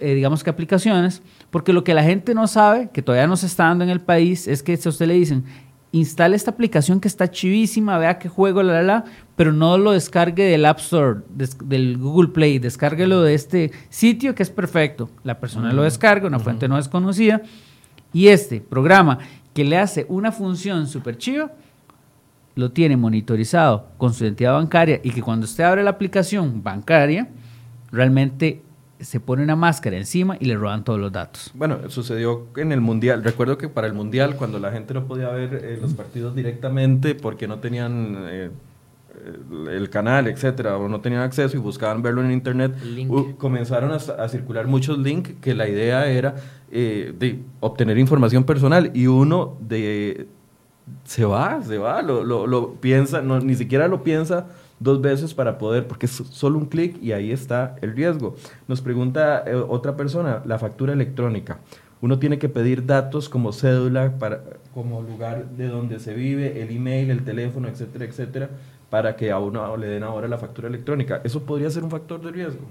eh, 0.01 0.15
digamos 0.15 0.43
que 0.43 0.49
aplicaciones, 0.49 1.21
porque 1.51 1.75
lo 1.75 1.85
que 1.85 1.93
la 1.93 2.05
gente 2.05 2.33
no 2.33 2.47
sabe, 2.47 2.89
que 2.91 3.03
todavía 3.03 3.27
no 3.27 3.37
se 3.37 3.49
está 3.49 3.65
dando 3.65 3.85
en 3.85 3.91
el 3.91 4.01
país, 4.01 4.49
es 4.49 4.63
que 4.63 4.79
si 4.79 4.89
a 4.89 4.91
usted 4.91 5.09
le 5.09 5.15
dicen, 5.15 5.45
instale 5.93 6.37
esta 6.37 6.53
aplicación 6.53 7.01
que 7.01 7.09
está 7.09 7.31
chivísima, 7.31 7.99
vea 7.99 8.19
qué 8.19 8.31
juego, 8.31 8.63
la, 8.63 8.81
la, 8.81 8.83
la, 8.83 9.05
pero 9.39 9.53
no 9.53 9.79
lo 9.79 9.93
descargue 9.93 10.47
del 10.47 10.65
App 10.65 10.81
Store, 10.81 11.21
del 11.29 11.97
Google 11.97 12.31
Play, 12.31 12.59
descárguelo 12.59 13.23
de 13.23 13.35
este 13.35 13.71
sitio 13.89 14.35
que 14.35 14.43
es 14.43 14.51
perfecto. 14.51 15.11
La 15.23 15.39
persona 15.39 15.73
lo 15.73 15.85
descarga, 15.85 16.27
una 16.27 16.41
fuente 16.41 16.67
no 16.67 16.75
desconocida, 16.75 17.43
y 18.13 18.27
este 18.27 18.61
programa 18.61 19.21
que 19.55 19.63
le 19.65 19.79
hace 19.79 20.07
una 20.09 20.33
función 20.33 20.89
súper 20.89 21.19
chiva, 21.19 21.53
lo 22.57 22.73
tiene 22.73 22.97
monitorizado 22.97 23.87
con 23.97 24.13
su 24.13 24.25
identidad 24.25 24.55
bancaria 24.55 25.01
y 25.05 25.13
que 25.13 25.23
cuando 25.23 25.45
usted 25.45 25.63
abre 25.63 25.85
la 25.85 25.91
aplicación 25.91 26.65
bancaria, 26.65 27.29
realmente 27.93 28.63
se 28.99 29.21
pone 29.21 29.45
una 29.45 29.55
máscara 29.55 29.97
encima 29.97 30.37
y 30.41 30.47
le 30.47 30.57
roban 30.57 30.83
todos 30.83 30.99
los 30.99 31.13
datos. 31.13 31.53
Bueno, 31.55 31.79
sucedió 31.91 32.49
en 32.57 32.73
el 32.73 32.81
Mundial. 32.81 33.23
Recuerdo 33.23 33.57
que 33.57 33.69
para 33.69 33.87
el 33.87 33.93
Mundial, 33.93 34.35
cuando 34.35 34.59
la 34.59 34.73
gente 34.73 34.95
no 34.95 35.07
podía 35.07 35.29
ver 35.29 35.55
eh, 35.63 35.79
los 35.81 35.95
partidos 35.95 36.35
directamente 36.35 37.15
porque 37.15 37.47
no 37.47 37.61
tenían 37.61 38.17
eh, 38.29 38.51
el 39.71 39.91
canal, 39.91 40.27
etcétera, 40.27 40.77
o 40.77 40.89
no 40.89 41.01
tenían 41.01 41.23
acceso 41.23 41.57
y 41.57 41.61
buscaban 41.61 42.03
verlo 42.03 42.23
en 42.23 42.33
internet, 42.33 42.75
comenzaron 43.39 43.93
a, 43.93 44.29
circular 44.29 44.67
muchos 44.67 44.99
links 44.99 45.33
que 45.41 45.55
la 45.55 45.69
idea 45.69 46.07
era 46.07 46.37
eh, 46.71 47.15
de 47.19 47.41
obtener 47.61 47.99
información 47.99 48.45
personal 48.45 48.91
y 48.95 49.07
uno 49.07 49.57
de 49.61 50.29
se 51.05 51.25
va, 51.25 51.63
se 51.63 51.79
va, 51.79 52.03
lo, 52.03 52.25
lo, 52.25 52.47
lo 52.47 52.75
piensa, 52.75 53.21
no, 53.23 53.41
ni 53.41 53.55
siquiera 53.55 53.89
lo 53.89 54.03
piensa 54.03 54.47
dos 54.81 55.01
veces 55.01 55.35
para 55.35 55.59
poder, 55.59 55.87
porque 55.87 56.07
es 56.07 56.13
solo 56.13 56.59
un 56.59 56.67
clic 56.67 57.03
y 57.03 57.13
ahí 57.13 57.33
está 57.33 57.77
el 57.83 57.95
riesgo. 57.95 58.37
Nos 58.67 58.81
pregunta 58.81 59.43
eh, 59.47 59.55
otra 59.55 59.97
persona, 59.97 60.43
la 60.45 60.59
factura 60.59 60.93
electrónica. 60.93 61.59
Uno 62.01 62.19
tiene 62.19 62.39
que 62.39 62.49
pedir 62.49 62.87
datos 62.87 63.29
como 63.29 63.53
cédula, 63.53 64.19
para, 64.19 64.43
como 64.73 65.03
lugar 65.03 65.49
de 65.51 65.67
donde 65.67 65.99
se 65.99 66.15
vive, 66.15 66.63
el 66.63 66.71
email, 66.71 67.11
el 67.11 67.25
teléfono, 67.25 67.67
etcétera, 67.67 68.05
etcétera, 68.05 68.51
para 68.91 69.17
que 69.17 69.31
a 69.31 69.39
uno 69.39 69.77
le 69.77 69.87
den 69.87 70.03
ahora 70.03 70.29
la 70.29 70.39
factura 70.39 70.69
electrónica. 70.69 71.21
¿Eso 71.25 71.43
podría 71.43 71.71
ser 71.71 71.85
un 71.85 71.91
factor 71.91 72.21
de 72.21 72.31
riesgo? 72.31 72.63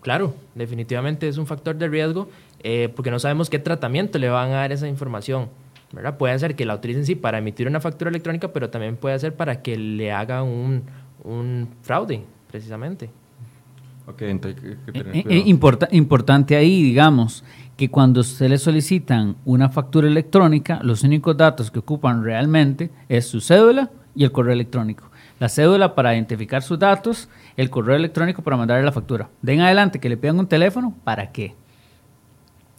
Claro, 0.00 0.34
definitivamente 0.54 1.28
es 1.28 1.36
un 1.36 1.46
factor 1.46 1.76
de 1.76 1.88
riesgo 1.88 2.28
eh, 2.62 2.90
porque 2.94 3.10
no 3.10 3.18
sabemos 3.18 3.50
qué 3.50 3.58
tratamiento 3.58 4.18
le 4.18 4.28
van 4.28 4.50
a 4.50 4.56
dar 4.56 4.72
esa 4.72 4.88
información. 4.88 5.48
¿verdad? 5.92 6.16
Puede 6.16 6.38
ser 6.38 6.54
que 6.54 6.64
la 6.64 6.74
utilicen 6.74 7.04
sí 7.04 7.14
para 7.14 7.38
emitir 7.38 7.66
una 7.66 7.80
factura 7.80 8.10
electrónica, 8.10 8.52
pero 8.52 8.70
también 8.70 8.96
puede 8.96 9.18
ser 9.18 9.34
para 9.34 9.60
que 9.60 9.76
le 9.76 10.12
hagan 10.12 10.44
un, 10.44 10.82
un 11.24 11.68
fraude, 11.82 12.22
precisamente. 12.48 13.10
Ok, 14.06 14.22
entonces 14.22 14.62
eh, 14.94 15.24
eh, 15.28 15.42
importante 15.92 16.56
ahí, 16.56 16.82
digamos, 16.82 17.44
que 17.76 17.90
cuando 17.90 18.22
se 18.22 18.48
le 18.48 18.58
solicitan 18.58 19.36
una 19.44 19.68
factura 19.68 20.08
electrónica, 20.08 20.80
los 20.82 21.02
únicos 21.02 21.36
datos 21.36 21.70
que 21.70 21.80
ocupan 21.80 22.24
realmente 22.24 22.90
es 23.08 23.26
su 23.26 23.40
cédula 23.40 23.90
y 24.14 24.24
el 24.24 24.32
correo 24.32 24.52
electrónico. 24.52 25.09
La 25.40 25.48
cédula 25.48 25.94
para 25.94 26.14
identificar 26.14 26.62
sus 26.62 26.78
datos, 26.78 27.28
el 27.56 27.70
correo 27.70 27.96
electrónico 27.96 28.42
para 28.42 28.58
mandarle 28.58 28.84
la 28.84 28.92
factura. 28.92 29.30
Den 29.40 29.62
adelante 29.62 29.98
que 29.98 30.10
le 30.10 30.18
pidan 30.18 30.38
un 30.38 30.46
teléfono, 30.46 30.94
¿para 31.02 31.32
qué? 31.32 31.56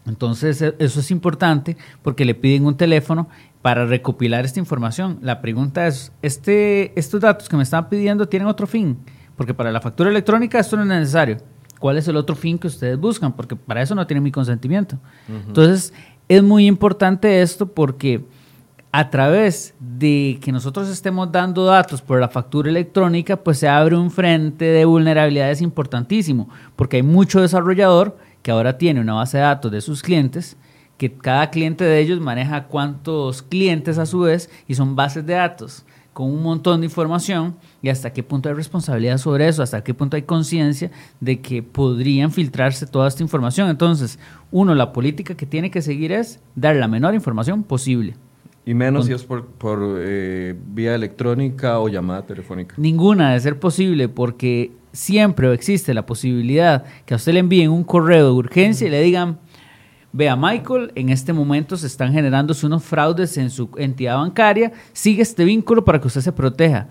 Entonces 0.06 0.62
e, 0.62 0.76
eso 0.78 1.00
es 1.00 1.10
importante 1.10 1.76
porque 2.04 2.24
le 2.24 2.36
piden 2.36 2.68
un 2.68 2.78
teléfono 2.78 3.28
para 3.64 3.86
recopilar 3.88 4.46
esta 4.46 4.60
información. 4.60 5.18
La 5.22 5.42
pregunta 5.42 5.88
es, 5.88 6.12
este, 6.22 6.98
¿estos 7.00 7.20
datos 7.20 7.50
que 7.50 7.58
me 7.58 7.64
están 7.64 7.90
pidiendo 7.90 8.28
tienen 8.28 8.48
otro 8.48 8.68
fin? 8.68 8.98
Porque 9.36 9.56
para 9.56 9.72
la 9.72 9.82
factura 9.82 10.12
electrónica 10.12 10.60
esto 10.60 10.78
no 10.78 10.84
es 10.84 10.88
necesario. 10.88 11.38
¿Cuál 11.80 11.98
es 11.98 12.08
el 12.08 12.16
otro 12.16 12.36
fin 12.36 12.60
que 12.60 12.68
ustedes 12.68 12.96
buscan? 12.96 13.34
Porque 13.34 13.56
para 13.56 13.82
eso 13.82 13.96
no 13.96 14.06
tienen 14.06 14.22
mi 14.22 14.32
consentimiento. 14.32 15.00
Entonces 15.28 15.94
es 16.28 16.44
muy 16.44 16.68
importante 16.68 17.42
esto 17.42 17.66
porque 17.74 18.24
a 18.92 19.10
través 19.10 19.74
de 19.80 20.38
que 20.42 20.52
nosotros 20.52 20.90
estemos 20.90 21.32
dando 21.32 21.66
datos 21.66 22.02
por 22.02 22.20
la 22.20 22.28
factura 22.28 22.70
electrónica, 22.70 23.38
pues 23.38 23.60
se 23.60 23.70
abre 23.70 23.96
un 23.96 24.12
frente 24.12 24.66
de 24.66 24.86
vulnerabilidades 24.86 25.62
importantísimo, 25.62 26.50
porque 26.76 26.98
hay 26.98 27.04
mucho 27.04 27.42
desarrollador 27.42 28.18
que 28.42 28.52
ahora 28.52 28.78
tiene 28.78 29.00
una 29.00 29.14
base 29.14 29.38
de 29.38 29.44
datos 29.44 29.72
de 29.72 29.82
sus 29.82 30.02
clientes, 30.02 30.58
que 30.98 31.14
cada 31.14 31.50
cliente 31.50 31.86
de 31.86 32.00
ellos 32.00 32.20
maneja 32.20 32.68
cuántos 32.68 33.42
clientes 33.42 33.98
a 33.98 34.06
su 34.06 34.20
vez 34.22 34.50
y 34.68 34.76
son 34.76 34.96
bases 34.96 35.26
de 35.26 35.34
datos 35.34 35.86
con 36.14 36.28
un 36.28 36.44
montón 36.44 36.82
de 36.82 36.88
información 36.88 37.56
y 37.82 37.88
hasta 37.88 38.12
qué 38.12 38.22
punto 38.22 38.50
hay 38.50 38.56
responsabilidad 38.56 39.18
sobre 39.18 39.48
eso, 39.48 39.64
hasta 39.64 39.84
qué 39.84 39.94
punto 39.94 40.18
hay 40.18 40.24
conciencia 40.24 40.92
de 41.22 41.40
que 41.40 41.64
podrían 41.64 42.32
filtrarse 42.32 42.86
toda 42.86 43.08
esta 43.08 43.24
información. 43.24 43.70
Entonces, 43.70 44.20
uno, 44.52 44.76
la 44.76 44.92
política 44.92 45.36
que 45.36 45.46
tiene 45.46 45.72
que 45.72 45.82
seguir 45.82 46.12
es 46.12 46.42
dar 46.56 46.76
la 46.76 46.90
menor 46.90 47.16
información 47.16 47.64
posible. 47.64 48.16
Y 48.66 48.74
menos 48.74 49.08
si 49.08 49.14
es 49.14 49.24
por, 49.24 49.96
eh, 50.00 50.56
vía 50.68 50.94
electrónica 50.94 51.80
o 51.80 51.90
llamada 51.90 52.26
telefónica. 52.26 52.76
Ninguna 52.78 53.34
de 53.34 53.40
ser 53.40 53.60
posible 53.60 54.08
porque 54.08 54.72
siempre 54.92 55.52
existe 55.54 55.94
la 55.94 56.06
posibilidad 56.06 56.84
que 57.06 57.14
a 57.14 57.18
usted 57.18 57.34
le 57.34 57.40
envíen 57.40 57.72
un 57.72 57.84
correo 57.84 58.26
de 58.26 58.32
urgencia 58.32 58.88
y 58.88 58.92
le 58.92 59.02
digan, 59.02 59.40
vea 60.14 60.36
Michael, 60.36 60.92
en 60.96 61.10
este 61.10 61.34
momento 61.34 61.76
se 61.76 61.88
están 61.88 62.14
generando 62.14 62.54
unos 62.64 62.84
fraudes 62.84 63.38
en 63.38 63.50
su 63.50 63.70
entidad 63.78 64.18
bancaria, 64.18 64.72
sigue 64.94 65.22
este 65.24 65.44
vínculo 65.44 65.84
para 65.84 66.00
que 66.00 66.08
usted 66.08 66.22
se 66.22 66.32
proteja. 66.32 66.88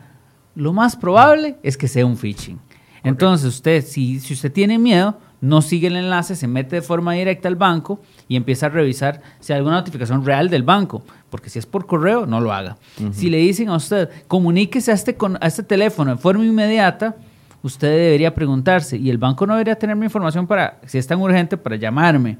Lo 0.54 0.72
más 0.72 0.96
probable 0.96 1.56
es 1.62 1.76
que 1.76 1.86
sea 1.86 2.04
un 2.04 2.16
phishing. 2.16 2.58
Entonces 3.02 3.46
usted, 3.46 3.84
si, 3.84 4.20
si 4.20 4.34
usted 4.34 4.52
tiene 4.52 4.78
miedo, 4.78 5.18
no 5.40 5.62
sigue 5.62 5.88
el 5.88 5.96
enlace, 5.96 6.36
se 6.36 6.46
mete 6.46 6.76
de 6.76 6.82
forma 6.82 7.14
directa 7.14 7.48
al 7.48 7.56
banco 7.56 8.00
y 8.28 8.36
empieza 8.36 8.66
a 8.66 8.68
revisar 8.68 9.22
si 9.40 9.52
hay 9.52 9.58
alguna 9.58 9.76
notificación 9.76 10.24
real 10.24 10.50
del 10.50 10.62
banco, 10.62 11.02
porque 11.30 11.48
si 11.48 11.58
es 11.58 11.66
por 11.66 11.86
correo, 11.86 12.26
no 12.26 12.40
lo 12.40 12.52
haga. 12.52 12.76
Si 13.12 13.30
le 13.30 13.38
dicen 13.38 13.70
a 13.70 13.76
usted, 13.76 14.10
comuníquese 14.28 14.90
a 14.90 14.94
este, 14.94 15.16
a 15.40 15.46
este 15.46 15.62
teléfono 15.62 16.14
de 16.14 16.18
forma 16.18 16.44
inmediata, 16.44 17.16
usted 17.62 17.88
debería 17.88 18.34
preguntarse, 18.34 18.98
¿y 18.98 19.08
el 19.08 19.18
banco 19.18 19.46
no 19.46 19.54
debería 19.54 19.76
tener 19.76 19.96
mi 19.96 20.04
información 20.04 20.46
para, 20.46 20.78
si 20.86 20.98
es 20.98 21.06
tan 21.06 21.20
urgente, 21.20 21.56
para 21.56 21.76
llamarme? 21.76 22.36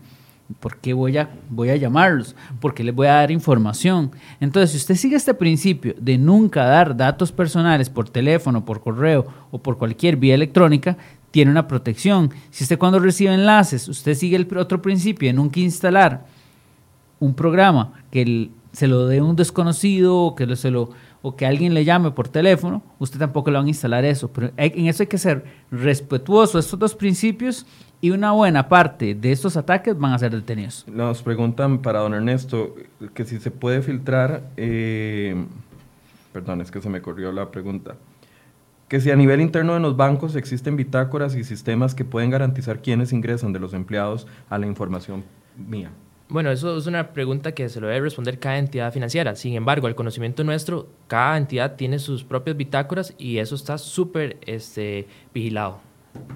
¿Por 0.59 0.79
qué 0.79 0.93
voy 0.93 1.17
a, 1.17 1.31
voy 1.49 1.71
a 1.71 1.77
llamarlos? 1.77 2.35
Porque 2.61 2.83
les 2.83 2.95
voy 2.95 3.07
a 3.07 3.15
dar 3.15 3.31
información. 3.31 4.11
Entonces, 4.41 4.73
si 4.73 4.77
usted 4.79 4.97
sigue 4.97 5.17
este 5.17 5.35
principio 5.35 5.95
de 5.99 6.19
nunca 6.19 6.65
dar 6.65 6.97
datos 6.97 7.31
personales 7.31 7.89
por 7.89 8.09
teléfono, 8.11 8.65
por 8.65 8.81
correo 8.81 9.27
o 9.53 9.59
por 9.59 9.79
cualquier 9.79 10.17
vía 10.17 10.35
electrónica, 10.35 10.97
tiene 11.31 11.51
una 11.51 11.69
protección. 11.69 12.31
Si 12.51 12.65
usted 12.65 12.79
cuando 12.79 12.99
recibe 12.99 13.33
enlaces, 13.33 13.87
usted 13.89 14.15
sigue 14.15 14.37
el 14.37 14.49
otro 14.59 14.83
principio 14.83 15.29
de 15.29 15.33
nunca 15.33 15.61
instalar 15.61 16.27
un 17.21 17.35
programa 17.35 17.93
que 18.11 18.51
se 18.73 18.89
lo 18.89 19.07
dé 19.07 19.21
un 19.21 19.37
desconocido 19.37 20.17
o 20.17 20.35
que, 20.35 20.57
se 20.57 20.71
lo, 20.71 20.91
o 21.23 21.37
que 21.37 21.47
alguien 21.47 21.75
le 21.75 21.85
llame 21.85 22.11
por 22.11 22.29
teléfono, 22.29 22.83
usted 22.99 23.19
tampoco 23.19 23.51
le 23.51 23.59
van 23.59 23.67
a 23.67 23.71
instalar 23.71 24.05
eso. 24.05 24.29
Pero 24.33 24.53
en 24.57 24.87
eso 24.87 25.03
hay 25.03 25.07
que 25.07 25.19
ser 25.19 25.45
respetuoso 25.71 26.59
estos 26.59 26.79
dos 26.79 26.95
principios 26.95 27.67
y 28.01 28.11
una 28.11 28.33
buena 28.33 28.69
parte 28.69 29.15
de 29.15 29.33
estos 29.33 29.57
ataques 29.57 29.99
van 29.99 30.13
a 30.13 30.19
ser 30.19 30.33
detenidos. 30.33 30.87
Nos 30.89 31.23
preguntan 31.23 31.79
para 31.79 32.01
don 32.01 32.15
Ernesto 32.15 32.75
que 33.15 33.25
si 33.25 33.39
se 33.39 33.51
puede 33.51 33.83
filtrar, 33.83 34.43
eh, 34.57 35.35
perdón, 36.33 36.61
es 36.61 36.71
que 36.71 36.81
se 36.81 36.89
me 36.89 37.03
corrió 37.03 37.33
la 37.33 37.51
pregunta 37.51 37.97
que 38.91 39.01
si 39.01 39.09
a 39.13 39.17
nivel 39.17 39.41
interno 39.41 39.75
de 39.75 39.81
los 39.81 39.97
bancos 39.97 40.35
existen 40.35 40.77
bitácoras 40.77 41.37
y 41.37 41.45
sistemas 41.45 41.95
que 41.95 42.05
pueden 42.05 42.29
garantizar 42.29 42.83
quiénes 42.83 43.13
ingresan 43.13 43.53
de 43.53 43.61
los 43.61 43.73
empleados 43.73 44.27
a 44.49 44.59
la 44.59 44.67
información 44.67 45.23
mía. 45.57 45.93
Bueno, 46.29 46.51
eso 46.51 46.77
es 46.77 46.89
una 46.89 47.13
pregunta 47.13 47.53
que 47.53 47.69
se 47.69 47.81
lo 47.81 47.87
debe 47.87 48.01
responder 48.01 48.41
cada 48.41 48.59
entidad 48.59 48.93
financiera. 48.93 49.37
Sin 49.37 49.55
embargo, 49.55 49.87
el 49.87 49.95
conocimiento 49.95 50.43
nuestro, 50.43 50.89
cada 51.07 51.37
entidad 51.37 51.77
tiene 51.77 52.01
sus 52.01 52.25
propias 52.25 52.57
bitácoras 52.57 53.15
y 53.17 53.39
eso 53.39 53.55
está 53.55 53.79
súper 53.79 54.39
este, 54.45 55.07
vigilado. 55.33 55.81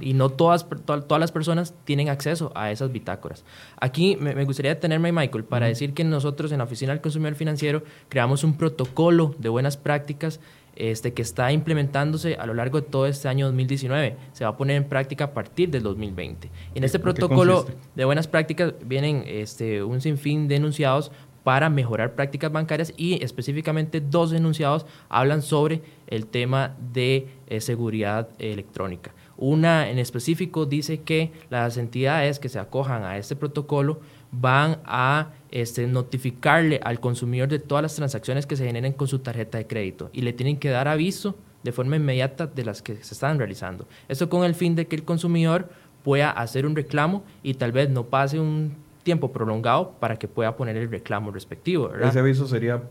Y 0.00 0.14
no 0.14 0.30
todas, 0.30 0.66
todas 0.84 1.20
las 1.20 1.32
personas 1.32 1.74
tienen 1.84 2.08
acceso 2.08 2.52
a 2.54 2.70
esas 2.70 2.92
bitácoras. 2.92 3.44
Aquí 3.80 4.16
me, 4.16 4.34
me 4.34 4.44
gustaría 4.44 4.74
detenerme, 4.74 5.12
Michael, 5.12 5.44
para 5.44 5.66
decir 5.66 5.94
que 5.94 6.04
nosotros 6.04 6.52
en 6.52 6.58
la 6.58 6.64
Oficina 6.64 6.92
del 6.92 7.00
Consumidor 7.00 7.34
Financiero 7.34 7.82
creamos 8.08 8.44
un 8.44 8.56
protocolo 8.56 9.34
de 9.38 9.48
buenas 9.48 9.76
prácticas 9.76 10.40
este, 10.76 11.12
que 11.12 11.22
está 11.22 11.52
implementándose 11.52 12.34
a 12.34 12.46
lo 12.46 12.54
largo 12.54 12.80
de 12.80 12.88
todo 12.88 13.06
este 13.06 13.28
año 13.28 13.46
2019. 13.46 14.16
Se 14.32 14.44
va 14.44 14.50
a 14.50 14.56
poner 14.56 14.76
en 14.76 14.84
práctica 14.88 15.24
a 15.24 15.32
partir 15.32 15.70
del 15.70 15.84
2020. 15.84 16.50
En 16.74 16.84
este 16.84 16.98
protocolo 16.98 17.66
de 17.94 18.04
buenas 18.04 18.26
prácticas 18.26 18.74
vienen 18.84 19.22
este, 19.26 19.84
un 19.84 20.00
sinfín 20.00 20.48
de 20.48 20.56
enunciados 20.56 21.12
para 21.44 21.68
mejorar 21.70 22.14
prácticas 22.14 22.50
bancarias 22.50 22.92
y 22.96 23.22
específicamente 23.22 24.00
dos 24.00 24.32
enunciados 24.32 24.86
hablan 25.08 25.42
sobre 25.42 25.82
el 26.06 26.26
tema 26.26 26.76
de 26.92 27.28
eh, 27.46 27.60
seguridad 27.60 28.28
electrónica. 28.38 29.12
Una 29.36 29.90
en 29.90 29.98
específico 29.98 30.66
dice 30.66 31.00
que 31.00 31.32
las 31.50 31.76
entidades 31.76 32.38
que 32.38 32.48
se 32.48 32.58
acojan 32.58 33.02
a 33.02 33.18
este 33.18 33.36
protocolo 33.36 34.00
van 34.30 34.78
a 34.84 35.30
este, 35.50 35.86
notificarle 35.86 36.80
al 36.82 37.00
consumidor 37.00 37.48
de 37.48 37.58
todas 37.58 37.82
las 37.82 37.94
transacciones 37.94 38.46
que 38.46 38.56
se 38.56 38.66
generen 38.66 38.92
con 38.92 39.08
su 39.08 39.20
tarjeta 39.20 39.58
de 39.58 39.66
crédito 39.66 40.10
y 40.12 40.22
le 40.22 40.32
tienen 40.32 40.58
que 40.58 40.70
dar 40.70 40.88
aviso 40.88 41.36
de 41.62 41.72
forma 41.72 41.96
inmediata 41.96 42.46
de 42.46 42.64
las 42.64 42.82
que 42.82 42.96
se 42.96 43.14
están 43.14 43.38
realizando. 43.38 43.86
Esto 44.08 44.28
con 44.28 44.44
el 44.44 44.54
fin 44.54 44.74
de 44.74 44.86
que 44.86 44.96
el 44.96 45.04
consumidor 45.04 45.68
pueda 46.02 46.30
hacer 46.30 46.66
un 46.66 46.76
reclamo 46.76 47.24
y 47.42 47.54
tal 47.54 47.72
vez 47.72 47.90
no 47.90 48.04
pase 48.04 48.38
un 48.38 48.76
tiempo 49.02 49.32
prolongado 49.32 49.92
para 50.00 50.16
que 50.16 50.28
pueda 50.28 50.56
poner 50.56 50.76
el 50.76 50.90
reclamo 50.90 51.30
respectivo. 51.30 51.92
Ese 51.94 52.18
aviso 52.18 52.46
sería 52.46 52.82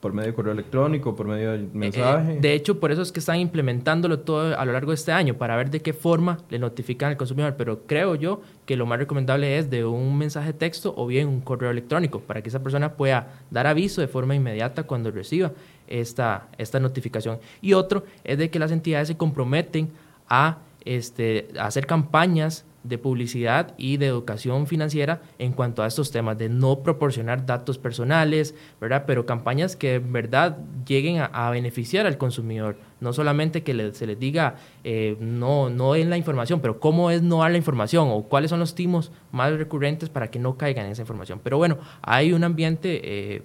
por 0.00 0.12
medio 0.12 0.28
de 0.28 0.34
correo 0.34 0.52
electrónico, 0.52 1.16
por 1.16 1.26
medio 1.26 1.52
de 1.52 1.58
eh, 1.58 1.68
mensaje. 1.72 2.38
de 2.40 2.54
hecho, 2.54 2.78
por 2.78 2.92
eso 2.92 3.02
es 3.02 3.10
que 3.10 3.18
están 3.18 3.40
implementándolo 3.40 4.20
todo 4.20 4.56
a 4.58 4.64
lo 4.64 4.72
largo 4.72 4.92
de 4.92 4.96
este 4.96 5.12
año, 5.12 5.34
para 5.34 5.56
ver 5.56 5.70
de 5.70 5.82
qué 5.82 5.92
forma 5.92 6.38
le 6.50 6.58
notifican 6.58 7.10
al 7.10 7.16
consumidor. 7.16 7.54
Pero 7.56 7.80
creo 7.86 8.14
yo 8.14 8.40
que 8.64 8.76
lo 8.76 8.86
más 8.86 8.98
recomendable 8.98 9.58
es 9.58 9.70
de 9.70 9.84
un 9.84 10.16
mensaje 10.16 10.48
de 10.48 10.58
texto 10.58 10.94
o 10.96 11.06
bien 11.06 11.28
un 11.28 11.40
correo 11.40 11.70
electrónico, 11.70 12.20
para 12.20 12.42
que 12.42 12.48
esa 12.48 12.62
persona 12.62 12.94
pueda 12.94 13.40
dar 13.50 13.66
aviso 13.66 14.00
de 14.00 14.08
forma 14.08 14.34
inmediata 14.34 14.84
cuando 14.84 15.10
reciba 15.10 15.52
esta, 15.88 16.48
esta 16.58 16.78
notificación. 16.78 17.38
Y 17.60 17.72
otro 17.72 18.04
es 18.24 18.38
de 18.38 18.50
que 18.50 18.58
las 18.58 18.70
entidades 18.70 19.08
se 19.08 19.16
comprometen 19.16 19.88
a, 20.28 20.58
este, 20.84 21.48
a 21.58 21.66
hacer 21.66 21.86
campañas 21.86 22.64
de 22.84 22.98
publicidad 22.98 23.74
y 23.76 23.96
de 23.96 24.06
educación 24.06 24.66
financiera 24.66 25.20
en 25.38 25.52
cuanto 25.52 25.82
a 25.82 25.86
estos 25.86 26.10
temas, 26.10 26.38
de 26.38 26.48
no 26.48 26.82
proporcionar 26.82 27.44
datos 27.46 27.78
personales, 27.78 28.54
¿verdad? 28.80 29.04
Pero 29.06 29.26
campañas 29.26 29.76
que 29.76 29.96
en 29.96 30.12
verdad 30.12 30.58
lleguen 30.86 31.20
a, 31.20 31.50
beneficiar 31.50 32.06
al 32.06 32.18
consumidor, 32.18 32.76
no 33.00 33.12
solamente 33.12 33.62
que 33.62 33.92
se 33.92 34.06
les 34.06 34.18
diga 34.18 34.56
eh, 34.84 35.16
no, 35.20 35.70
no 35.70 35.94
en 35.94 36.10
la 36.10 36.16
información, 36.16 36.60
pero 36.60 36.80
cómo 36.80 37.10
es 37.10 37.22
no 37.22 37.38
dar 37.38 37.50
la 37.50 37.56
información 37.56 38.08
o 38.10 38.22
cuáles 38.22 38.50
son 38.50 38.60
los 38.60 38.74
timos 38.74 39.12
más 39.32 39.52
recurrentes 39.52 40.08
para 40.08 40.30
que 40.30 40.38
no 40.38 40.56
caigan 40.56 40.86
en 40.86 40.92
esa 40.92 41.02
información. 41.02 41.40
Pero 41.42 41.58
bueno, 41.58 41.78
hay 42.02 42.32
un 42.32 42.44
ambiente 42.44 43.00
eh, 43.02 43.42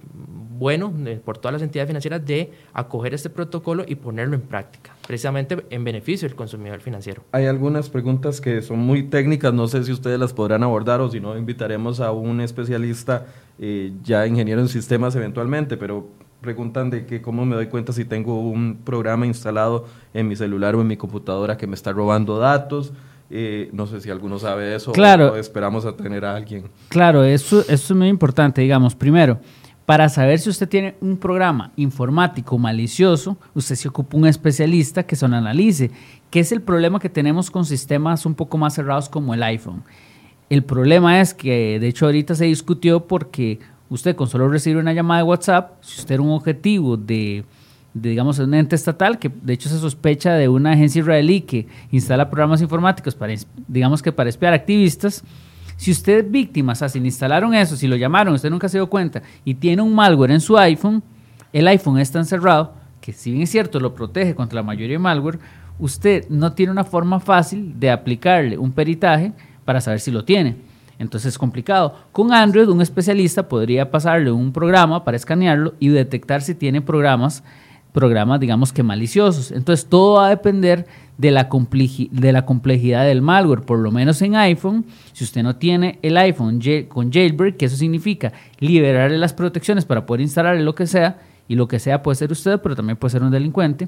bueno 0.57 0.93
por 1.25 1.37
todas 1.37 1.53
las 1.53 1.61
entidades 1.61 1.87
financieras 1.87 2.25
de 2.25 2.51
acoger 2.73 3.13
este 3.13 3.29
protocolo 3.29 3.83
y 3.87 3.95
ponerlo 3.95 4.35
en 4.35 4.41
práctica, 4.41 4.92
precisamente 5.05 5.65
en 5.69 5.83
beneficio 5.83 6.27
del 6.27 6.35
consumidor 6.35 6.79
financiero. 6.81 7.23
Hay 7.31 7.45
algunas 7.45 7.89
preguntas 7.89 8.41
que 8.41 8.61
son 8.61 8.79
muy 8.79 9.03
técnicas, 9.03 9.53
no 9.53 9.67
sé 9.67 9.83
si 9.83 9.91
ustedes 9.91 10.19
las 10.19 10.33
podrán 10.33 10.63
abordar 10.63 11.01
o 11.01 11.09
si 11.09 11.19
no, 11.19 11.37
invitaremos 11.37 11.99
a 11.99 12.11
un 12.11 12.41
especialista, 12.41 13.25
ya 14.03 14.25
ingeniero 14.25 14.61
en 14.61 14.67
sistemas 14.67 15.15
eventualmente, 15.15 15.77
pero 15.77 16.07
preguntan 16.43 16.91
de 16.91 17.05
que 17.07 17.21
cómo 17.21 17.45
me 17.45 17.55
doy 17.55 17.67
cuenta 17.67 17.93
si 17.93 18.05
tengo 18.05 18.39
un 18.39 18.81
programa 18.83 19.25
instalado 19.25 19.85
en 20.13 20.27
mi 20.27 20.35
celular 20.35 20.75
o 20.75 20.81
en 20.81 20.87
mi 20.87 20.97
computadora 20.97 21.57
que 21.57 21.65
me 21.65 21.73
está 21.73 21.91
robando 21.91 22.37
datos. 22.37 22.93
Eh, 23.31 23.69
no 23.71 23.87
sé 23.87 23.99
si 24.01 24.11
alguno 24.11 24.37
sabe 24.37 24.75
eso 24.75 24.91
claro, 24.91 25.31
o 25.31 25.35
esperamos 25.37 25.85
a 25.87 25.95
tener 25.95 26.23
a 26.23 26.35
alguien. 26.35 26.65
Claro, 26.89 27.23
eso, 27.23 27.61
eso 27.61 27.71
es 27.71 27.91
muy 27.91 28.09
importante, 28.09 28.61
digamos. 28.61 28.93
Primero, 28.93 29.39
para 29.85 30.07
saber 30.07 30.39
si 30.39 30.49
usted 30.49 30.69
tiene 30.69 30.95
un 31.01 31.17
programa 31.17 31.71
informático 31.75 32.57
malicioso, 32.57 33.37
usted 33.53 33.75
se 33.75 33.89
ocupa 33.89 34.17
un 34.17 34.27
especialista 34.27 35.03
que 35.03 35.15
se 35.15 35.27
lo 35.27 35.35
analice. 35.35 35.91
¿Qué 36.29 36.39
es 36.39 36.51
el 36.51 36.61
problema 36.61 36.99
que 36.99 37.09
tenemos 37.09 37.51
con 37.51 37.65
sistemas 37.65 38.25
un 38.25 38.33
poco 38.33 38.57
más 38.57 38.75
cerrados 38.75 39.09
como 39.09 39.33
el 39.33 39.43
iPhone? 39.43 39.83
El 40.49 40.63
problema 40.63 41.19
es 41.19 41.33
que, 41.33 41.79
de 41.79 41.87
hecho, 41.87 42.05
ahorita 42.05 42.35
se 42.35 42.45
discutió 42.45 43.07
porque 43.07 43.59
usted 43.89 44.15
con 44.15 44.27
solo 44.27 44.47
recibir 44.47 44.77
una 44.77 44.93
llamada 44.93 45.21
de 45.21 45.27
WhatsApp, 45.27 45.73
si 45.81 45.99
usted 45.99 46.15
era 46.15 46.23
un 46.23 46.31
objetivo 46.31 46.95
de, 46.95 47.43
digamos, 47.93 48.39
un 48.39 48.53
ente 48.53 48.75
estatal, 48.75 49.19
que 49.19 49.29
de 49.29 49.53
hecho 49.53 49.67
se 49.67 49.77
sospecha 49.77 50.33
de 50.33 50.47
una 50.47 50.71
agencia 50.71 50.99
israelí 50.99 51.41
que 51.41 51.67
instala 51.91 52.29
programas 52.29 52.61
informáticos 52.61 53.15
para, 53.15 53.33
digamos 53.67 54.01
que 54.01 54.11
para 54.11 54.29
espiar 54.29 54.53
activistas, 54.53 55.23
Si 55.75 55.91
usted 55.91 56.25
es 56.25 56.31
víctima, 56.31 56.73
o 56.73 56.75
sea, 56.75 56.89
si 56.89 56.99
le 56.99 57.07
instalaron 57.07 57.53
eso, 57.53 57.75
si 57.75 57.87
lo 57.87 57.95
llamaron, 57.95 58.33
usted 58.33 58.49
nunca 58.49 58.69
se 58.69 58.77
dio 58.77 58.87
cuenta 58.87 59.21
y 59.43 59.55
tiene 59.55 59.81
un 59.81 59.93
malware 59.93 60.31
en 60.31 60.41
su 60.41 60.57
iPhone, 60.57 61.03
el 61.51 61.67
iPhone 61.67 61.99
está 61.99 62.19
encerrado, 62.19 62.73
que 63.01 63.13
si 63.13 63.31
bien 63.31 63.43
es 63.43 63.49
cierto 63.49 63.79
lo 63.79 63.93
protege 63.93 64.35
contra 64.35 64.55
la 64.57 64.63
mayoría 64.63 64.95
de 64.95 64.99
malware, 64.99 65.39
usted 65.79 66.27
no 66.29 66.53
tiene 66.53 66.71
una 66.71 66.83
forma 66.83 67.19
fácil 67.19 67.79
de 67.79 67.91
aplicarle 67.91 68.57
un 68.57 68.71
peritaje 68.71 69.33
para 69.65 69.81
saber 69.81 69.99
si 69.99 70.11
lo 70.11 70.23
tiene. 70.23 70.55
Entonces 70.99 71.33
es 71.33 71.37
complicado. 71.37 71.95
Con 72.11 72.33
Android, 72.33 72.69
un 72.69 72.81
especialista 72.81 73.47
podría 73.47 73.91
pasarle 73.91 74.31
un 74.31 74.53
programa 74.53 75.03
para 75.03 75.17
escanearlo 75.17 75.73
y 75.79 75.89
detectar 75.89 76.41
si 76.41 76.55
tiene 76.55 76.81
programas, 76.81 77.43
programas 77.91 78.39
digamos 78.39 78.71
que 78.71 78.83
maliciosos. 78.83 79.51
Entonces 79.51 79.87
todo 79.87 80.15
va 80.15 80.27
a 80.27 80.29
depender 80.29 80.87
de 81.17 81.31
la, 81.31 81.49
de 82.11 82.31
la 82.31 82.45
complejidad 82.45 83.05
del 83.05 83.21
malware. 83.21 83.61
Por 83.61 83.79
lo 83.79 83.91
menos 83.91 84.21
en 84.21 84.35
iPhone, 84.35 84.85
si 85.13 85.23
usted 85.23 85.43
no 85.43 85.55
tiene 85.55 85.99
el 86.01 86.17
iPhone 86.17 86.59
con 86.87 87.11
jailbreak, 87.11 87.57
que 87.57 87.65
eso 87.65 87.77
significa 87.77 88.33
liberarle 88.59 89.17
las 89.17 89.33
protecciones 89.33 89.85
para 89.85 90.05
poder 90.05 90.21
instalarle 90.21 90.63
lo 90.63 90.75
que 90.75 90.87
sea, 90.87 91.17
y 91.47 91.55
lo 91.55 91.67
que 91.67 91.79
sea 91.79 92.01
puede 92.01 92.15
ser 92.15 92.31
usted, 92.31 92.59
pero 92.61 92.75
también 92.75 92.97
puede 92.97 93.11
ser 93.11 93.23
un 93.23 93.31
delincuente 93.31 93.87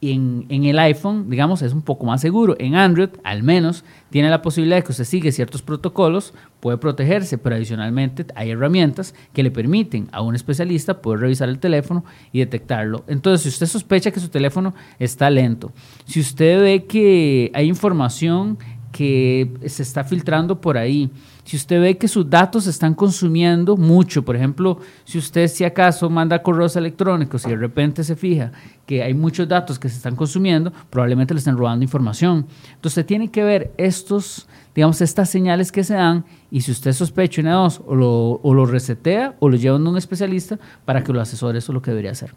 en, 0.00 0.46
en, 0.48 0.64
el 0.64 0.78
iPhone, 0.78 1.28
digamos, 1.28 1.62
es 1.62 1.72
un 1.72 1.82
poco 1.82 2.06
más 2.06 2.20
seguro. 2.20 2.56
En 2.58 2.74
Android, 2.76 3.10
al 3.24 3.42
menos, 3.42 3.84
tiene 4.10 4.30
la 4.30 4.42
posibilidad 4.42 4.76
de 4.76 4.84
que 4.84 4.92
usted 4.92 5.04
sigue 5.04 5.32
ciertos 5.32 5.62
protocolos, 5.62 6.34
puede 6.60 6.78
protegerse, 6.78 7.38
pero 7.38 7.56
adicionalmente 7.56 8.26
hay 8.34 8.50
herramientas 8.50 9.14
que 9.32 9.42
le 9.42 9.50
permiten 9.50 10.08
a 10.12 10.22
un 10.22 10.34
especialista 10.34 11.02
poder 11.02 11.20
revisar 11.20 11.48
el 11.48 11.58
teléfono 11.58 12.04
y 12.32 12.38
detectarlo. 12.38 13.04
Entonces, 13.08 13.42
si 13.42 13.48
usted 13.48 13.66
sospecha 13.66 14.10
que 14.10 14.20
su 14.20 14.28
teléfono 14.28 14.74
está 14.98 15.30
lento, 15.30 15.72
si 16.04 16.20
usted 16.20 16.60
ve 16.60 16.84
que 16.84 17.50
hay 17.54 17.66
información 17.66 18.58
que 18.92 19.50
se 19.66 19.82
está 19.82 20.04
filtrando 20.04 20.60
por 20.60 20.78
ahí, 20.78 21.10
si 21.48 21.56
usted 21.56 21.80
ve 21.80 21.96
que 21.96 22.08
sus 22.08 22.28
datos 22.28 22.64
se 22.64 22.70
están 22.70 22.92
consumiendo 22.92 23.74
mucho, 23.74 24.22
por 24.22 24.36
ejemplo, 24.36 24.80
si 25.06 25.16
usted 25.16 25.48
si 25.48 25.64
acaso 25.64 26.10
manda 26.10 26.42
correos 26.42 26.76
electrónicos 26.76 27.46
y 27.46 27.48
de 27.48 27.56
repente 27.56 28.04
se 28.04 28.16
fija 28.16 28.52
que 28.84 29.02
hay 29.02 29.14
muchos 29.14 29.48
datos 29.48 29.78
que 29.78 29.88
se 29.88 29.96
están 29.96 30.14
consumiendo, 30.14 30.70
probablemente 30.90 31.32
le 31.32 31.38
estén 31.38 31.56
robando 31.56 31.82
información. 31.82 32.44
Entonces 32.74 33.06
tiene 33.06 33.30
que 33.30 33.44
ver 33.44 33.72
estos, 33.78 34.46
digamos, 34.74 35.00
estas 35.00 35.30
señales 35.30 35.72
que 35.72 35.84
se 35.84 35.94
dan 35.94 36.26
y 36.50 36.60
si 36.60 36.70
usted 36.70 36.92
sospecha 36.92 37.40
una 37.40 37.54
dos, 37.54 37.80
o 37.86 37.94
lo, 37.94 38.40
o 38.42 38.52
lo 38.52 38.66
resetea 38.66 39.34
o 39.38 39.48
lo 39.48 39.56
lleva 39.56 39.78
a 39.78 39.80
un 39.80 39.96
especialista 39.96 40.58
para 40.84 41.02
que 41.02 41.14
lo 41.14 41.20
asesore, 41.22 41.60
eso 41.60 41.72
es 41.72 41.74
lo 41.74 41.80
que 41.80 41.92
debería 41.92 42.10
hacer. 42.10 42.34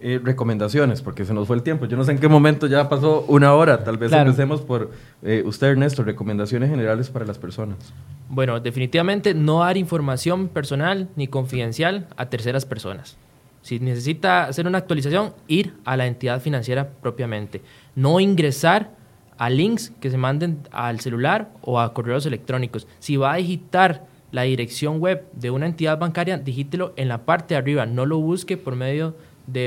Eh, 0.00 0.20
recomendaciones, 0.22 1.02
porque 1.02 1.24
se 1.24 1.34
nos 1.34 1.48
fue 1.48 1.56
el 1.56 1.64
tiempo. 1.64 1.86
Yo 1.86 1.96
no 1.96 2.04
sé 2.04 2.12
en 2.12 2.18
qué 2.20 2.28
momento 2.28 2.68
ya 2.68 2.88
pasó 2.88 3.24
una 3.26 3.54
hora. 3.54 3.82
Tal 3.82 3.96
vez 3.96 4.12
empecemos 4.12 4.60
por 4.60 4.92
eh, 5.22 5.42
usted, 5.44 5.68
Ernesto, 5.68 6.04
recomendaciones 6.04 6.70
generales 6.70 7.10
para 7.10 7.24
las 7.24 7.36
personas. 7.36 7.92
Bueno, 8.28 8.60
definitivamente 8.60 9.34
no 9.34 9.58
dar 9.58 9.76
información 9.76 10.46
personal 10.46 11.08
ni 11.16 11.26
confidencial 11.26 12.06
a 12.16 12.26
terceras 12.26 12.64
personas. 12.64 13.16
Si 13.62 13.80
necesita 13.80 14.44
hacer 14.44 14.68
una 14.68 14.78
actualización, 14.78 15.32
ir 15.48 15.74
a 15.84 15.96
la 15.96 16.06
entidad 16.06 16.40
financiera 16.40 16.90
propiamente. 17.02 17.60
No 17.96 18.20
ingresar 18.20 18.92
a 19.36 19.50
links 19.50 19.92
que 20.00 20.10
se 20.10 20.16
manden 20.16 20.60
al 20.70 21.00
celular 21.00 21.50
o 21.60 21.80
a 21.80 21.92
correos 21.92 22.24
electrónicos. 22.24 22.86
Si 23.00 23.16
va 23.16 23.32
a 23.32 23.36
digitar 23.38 24.06
la 24.30 24.42
dirección 24.42 25.00
web 25.00 25.26
de 25.32 25.50
una 25.50 25.66
entidad 25.66 25.98
bancaria, 25.98 26.38
digítelo 26.38 26.92
en 26.96 27.08
la 27.08 27.24
parte 27.24 27.54
de 27.54 27.58
arriba. 27.58 27.86
No 27.86 28.06
lo 28.06 28.18
busque 28.18 28.56
por 28.56 28.76
medio 28.76 29.10
de 29.10 29.16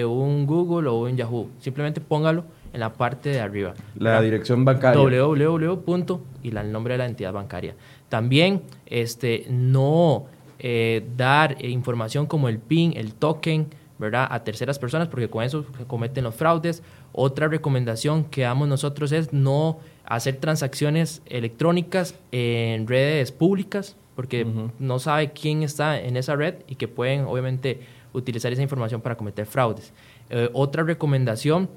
un 0.05 0.45
Google 0.45 0.89
o 0.89 1.03
un 1.03 1.17
Yahoo. 1.17 1.49
Simplemente 1.59 2.01
póngalo 2.01 2.45
en 2.73 2.79
la 2.79 2.93
parte 2.93 3.29
de 3.29 3.39
arriba. 3.39 3.73
La 3.95 4.21
dirección 4.21 4.63
bancaria. 4.63 5.01
www. 5.01 6.19
y 6.43 6.55
el 6.55 6.71
nombre 6.71 6.93
de 6.93 6.97
la 6.99 7.05
entidad 7.05 7.33
bancaria. 7.33 7.75
También 8.09 8.61
este, 8.85 9.45
no 9.49 10.25
eh, 10.59 11.05
dar 11.17 11.63
información 11.65 12.25
como 12.25 12.49
el 12.49 12.59
PIN, 12.59 12.93
el 12.95 13.13
token, 13.13 13.67
¿verdad? 13.97 14.27
A 14.31 14.43
terceras 14.43 14.79
personas, 14.79 15.07
porque 15.07 15.29
con 15.29 15.43
eso 15.43 15.65
se 15.77 15.85
cometen 15.85 16.23
los 16.23 16.35
fraudes. 16.35 16.83
Otra 17.11 17.47
recomendación 17.47 18.23
que 18.25 18.41
damos 18.41 18.67
nosotros 18.67 19.11
es 19.11 19.33
no 19.33 19.79
hacer 20.05 20.37
transacciones 20.37 21.21
electrónicas 21.25 22.15
en 22.31 22.87
redes 22.87 23.31
públicas, 23.31 23.95
porque 24.15 24.45
no 24.77 24.99
sabe 24.99 25.31
quién 25.31 25.63
está 25.63 25.99
en 25.99 26.17
esa 26.17 26.35
red 26.35 26.55
y 26.67 26.75
que 26.75 26.87
pueden, 26.87 27.25
obviamente, 27.25 27.79
utilizar 28.13 28.51
esa 28.51 28.61
información 28.61 29.01
para 29.01 29.15
cometer 29.15 29.45
fraudes. 29.45 29.93
Eh, 30.29 30.49
otra 30.53 30.83
recomendación 30.83 31.69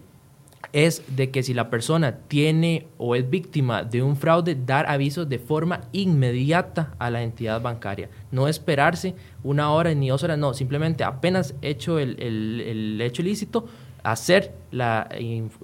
es 0.73 1.03
de 1.15 1.31
que 1.31 1.43
si 1.43 1.55
la 1.55 1.71
persona 1.71 2.19
tiene 2.29 2.87
o 2.99 3.15
es 3.15 3.29
víctima 3.29 3.85
de 3.85 4.03
un 4.03 4.17
fraude, 4.17 4.57
dar 4.57 4.89
aviso 4.89 5.25
de 5.25 5.39
forma 5.39 5.83
inmediata 5.93 6.95
a 6.99 7.11
la 7.11 7.23
entidad 7.23 7.61
bancaria. 7.61 8.09
No 8.31 8.49
esperarse 8.49 9.15
una 9.43 9.71
hora 9.71 9.95
ni 9.95 10.09
dos 10.09 10.23
horas, 10.23 10.39
no, 10.39 10.55
simplemente 10.55 11.05
apenas 11.05 11.55
hecho 11.63 11.99
el, 11.99 12.21
el, 12.21 13.01
hecho 13.01 13.23
ilícito, 13.23 13.67
hacer 14.03 14.53
la, 14.71 15.09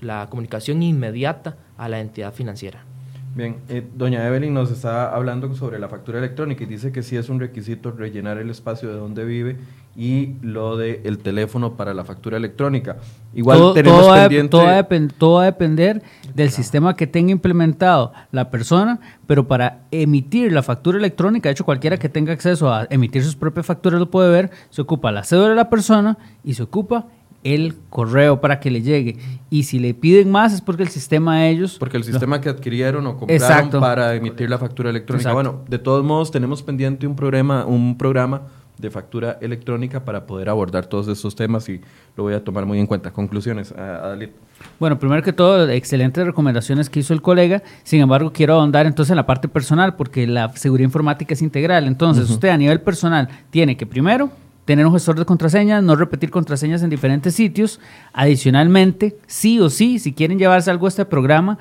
la 0.00 0.28
comunicación 0.30 0.82
inmediata 0.82 1.56
a 1.76 1.88
la 1.88 2.00
entidad 2.00 2.32
financiera. 2.32 2.84
Bien, 3.32 3.58
eh, 3.68 3.86
doña 3.94 4.26
Evelyn 4.26 4.52
nos 4.52 4.72
está 4.72 5.14
hablando 5.14 5.54
sobre 5.54 5.78
la 5.78 5.88
factura 5.88 6.18
electrónica 6.18 6.64
y 6.64 6.66
dice 6.66 6.90
que 6.90 7.02
sí 7.02 7.16
es 7.16 7.28
un 7.28 7.38
requisito 7.38 7.92
rellenar 7.92 8.38
el 8.38 8.50
espacio 8.50 8.88
de 8.88 8.96
donde 8.96 9.24
vive 9.24 9.56
y 9.96 10.34
lo 10.42 10.76
del 10.76 11.00
el 11.04 11.18
teléfono 11.18 11.76
para 11.76 11.94
la 11.94 12.02
factura 12.02 12.38
electrónica. 12.38 12.96
Igual 13.32 13.58
todo, 13.58 13.74
tenemos 13.74 14.00
todo 14.00 14.14
pendiente... 14.14 15.14
todo 15.16 15.34
va 15.34 15.42
a 15.42 15.44
depender 15.44 16.02
del 16.34 16.50
sistema 16.50 16.96
que 16.96 17.06
tenga 17.06 17.30
implementado 17.30 18.12
la 18.32 18.50
persona, 18.50 18.98
pero 19.28 19.46
para 19.46 19.82
emitir 19.92 20.52
la 20.52 20.64
factura 20.64 20.98
electrónica, 20.98 21.48
de 21.48 21.52
hecho 21.52 21.64
cualquiera 21.64 21.98
que 21.98 22.08
tenga 22.08 22.32
acceso 22.32 22.72
a 22.72 22.88
emitir 22.90 23.22
sus 23.22 23.36
propias 23.36 23.64
facturas 23.64 24.00
lo 24.00 24.10
puede 24.10 24.28
ver, 24.30 24.50
se 24.70 24.82
ocupa 24.82 25.12
la 25.12 25.22
cédula 25.22 25.50
de 25.50 25.54
la 25.54 25.70
persona 25.70 26.18
y 26.42 26.54
se 26.54 26.64
ocupa 26.64 27.06
el 27.44 27.74
correo 27.88 28.40
para 28.40 28.60
que 28.60 28.70
le 28.70 28.82
llegue. 28.82 29.16
Y 29.48 29.64
si 29.64 29.78
le 29.78 29.94
piden 29.94 30.30
más 30.30 30.52
es 30.52 30.60
porque 30.60 30.82
el 30.82 30.88
sistema 30.88 31.40
de 31.40 31.50
ellos... 31.50 31.76
Porque 31.78 31.96
el 31.96 32.04
sistema 32.04 32.40
que 32.40 32.48
adquirieron 32.48 33.06
o 33.06 33.16
compraron 33.16 33.70
para 33.80 34.14
emitir 34.14 34.50
la 34.50 34.58
factura 34.58 34.90
electrónica. 34.90 35.32
Bueno, 35.32 35.64
de 35.68 35.78
todos 35.78 36.04
modos 36.04 36.30
tenemos 36.30 36.62
pendiente 36.62 37.06
un 37.06 37.16
programa, 37.16 37.64
un 37.64 37.96
programa 37.96 38.42
de 38.80 38.90
factura 38.90 39.38
electrónica 39.40 40.04
para 40.04 40.26
poder 40.26 40.48
abordar 40.48 40.86
todos 40.86 41.08
estos 41.08 41.36
temas 41.36 41.68
y 41.68 41.80
lo 42.16 42.24
voy 42.24 42.34
a 42.34 42.42
tomar 42.42 42.64
muy 42.64 42.78
en 42.78 42.86
cuenta. 42.86 43.10
Conclusiones, 43.10 43.72
Adalid. 43.72 44.30
Bueno, 44.78 44.98
primero 44.98 45.22
que 45.22 45.32
todo, 45.32 45.68
excelentes 45.68 46.24
recomendaciones 46.24 46.88
que 46.88 47.00
hizo 47.00 47.12
el 47.12 47.22
colega. 47.22 47.62
Sin 47.82 48.00
embargo, 48.00 48.32
quiero 48.32 48.54
ahondar 48.54 48.86
entonces 48.86 49.10
en 49.10 49.16
la 49.16 49.26
parte 49.26 49.48
personal 49.48 49.96
porque 49.96 50.26
la 50.26 50.50
seguridad 50.56 50.86
informática 50.86 51.34
es 51.34 51.42
integral. 51.42 51.86
Entonces, 51.86 52.28
usted 52.30 52.48
a 52.48 52.56
nivel 52.56 52.80
personal 52.80 53.28
tiene 53.50 53.76
que 53.76 53.86
primero 53.86 54.30
tener 54.70 54.86
un 54.86 54.92
gestor 54.92 55.18
de 55.18 55.24
contraseñas, 55.24 55.82
no 55.82 55.96
repetir 55.96 56.30
contraseñas 56.30 56.84
en 56.84 56.90
diferentes 56.90 57.34
sitios. 57.34 57.80
Adicionalmente, 58.12 59.18
sí 59.26 59.58
o 59.58 59.68
sí, 59.68 59.98
si 59.98 60.12
quieren 60.12 60.38
llevarse 60.38 60.70
algo 60.70 60.86
a 60.86 60.90
este 60.90 61.04
programa, 61.04 61.58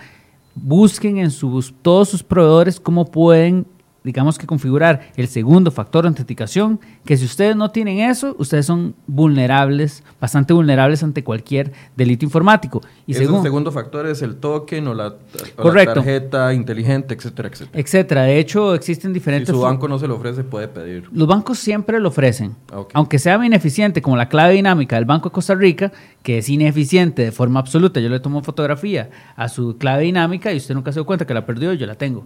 busquen 0.54 1.18
en 1.18 1.32
sus, 1.32 1.74
todos 1.82 2.08
sus 2.08 2.22
proveedores 2.22 2.80
cómo 2.80 3.06
pueden 3.06 3.66
digamos 4.04 4.38
que 4.38 4.48
configurar 4.48 5.12
el 5.16 5.28
segundo 5.28 5.72
factor 5.72 6.04
de 6.04 6.10
autenticación, 6.10 6.80
que 7.06 7.18
si 7.18 7.26
ustedes 7.26 7.56
no 7.56 7.72
tienen 7.72 8.00
eso, 8.00 8.36
ustedes 8.38 8.66
son 8.66 8.96
vulnerables, 9.08 10.04
bastante 10.22 10.54
vulnerables 10.54 11.04
ante 11.04 11.24
cualquier 11.24 11.72
delito 11.96 12.26
informático. 12.26 12.82
Y 13.06 13.16
el 13.16 13.28
segundo 13.42 13.72
factor 13.72 14.08
es 14.08 14.22
el 14.22 14.38
token 14.38 14.88
o 14.88 14.94
la, 14.94 15.16
tarjeta 15.56 16.54
inteligente, 16.54 17.14
etcétera, 17.14 17.50
etcétera. 17.50 17.80
Etcétera. 17.80 18.24
De 18.24 18.40
hecho, 18.40 18.74
existen 18.74 19.14
diferentes... 19.14 19.50
Si 19.50 19.54
su 19.54 19.62
banco 19.62 19.88
no 19.88 20.00
se 20.00 20.08
lo 20.08 20.16
ofrece, 20.16 20.44
puede 20.44 20.68
pedir. 20.68 21.10
Los 21.12 21.28
bancos 21.28 21.60
siempre 21.60 22.00
lo 22.00 22.10
ofrecen. 22.10 22.56
Aunque 22.94 23.20
sea 23.20 23.44
ineficiente, 23.44 24.02
como 24.02 24.16
la 24.18 24.30
clave 24.30 24.54
dinámica 24.54 24.96
del 24.96 25.06
Banco 25.06 25.30
de 25.30 25.34
Costa 25.34 25.56
Rica, 25.56 25.92
que 26.24 26.40
es 26.40 26.50
ineficiente 26.50 27.24
de 27.24 27.32
forma 27.32 27.60
absoluta. 27.60 28.00
Yo 28.00 28.10
le 28.10 28.20
tomo 28.20 28.42
fotografía 28.42 29.10
a 29.36 29.50
su 29.50 29.78
clave 29.78 30.04
dinámica 30.04 30.54
y 30.54 30.58
usted 30.58 30.76
nunca 30.76 30.92
se 30.92 31.00
dio 31.00 31.06
cuenta 31.06 31.26
que 31.26 31.34
la 31.34 31.46
perdió 31.46 31.74
yo 31.74 31.86
la 31.86 31.96
tengo. 31.96 32.26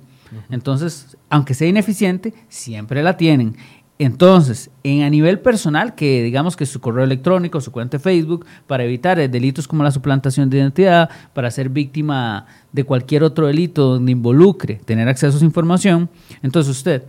Entonces, 0.50 1.18
aunque 1.30 1.54
sea 1.54 1.68
ineficiente, 1.68 2.34
siempre 2.50 3.04
la 3.04 3.18
tienen. 3.18 3.56
Entonces, 4.00 4.72
en 4.84 5.04
a 5.04 5.10
nivel 5.10 5.40
personal, 5.40 5.94
que 5.94 6.24
digamos 6.24 6.58
que 6.58 6.66
su 6.66 6.82
correo 6.82 7.04
electrónico, 7.04 7.62
su 7.62 7.72
cuenta 7.72 7.98
de 7.98 8.04
Facebook, 8.04 8.46
para 8.66 8.84
evitar 8.84 9.18
delitos 9.30 9.68
como 9.68 9.84
la 9.84 9.92
suplantación 9.92 10.50
de 10.50 10.58
identidad, 10.58 11.10
para 11.34 11.52
ser 11.52 11.70
víctima 11.70 12.48
de 12.72 12.84
cualquier 12.84 13.24
otro 13.24 13.48
delito 13.48 13.94
donde 13.94 14.12
involucre 14.12 14.82
tener 14.84 15.08
acceso 15.08 15.38
a 15.38 15.40
su 15.40 15.46
información, 15.46 16.10
entonces 16.42 16.76
usted 16.76 17.04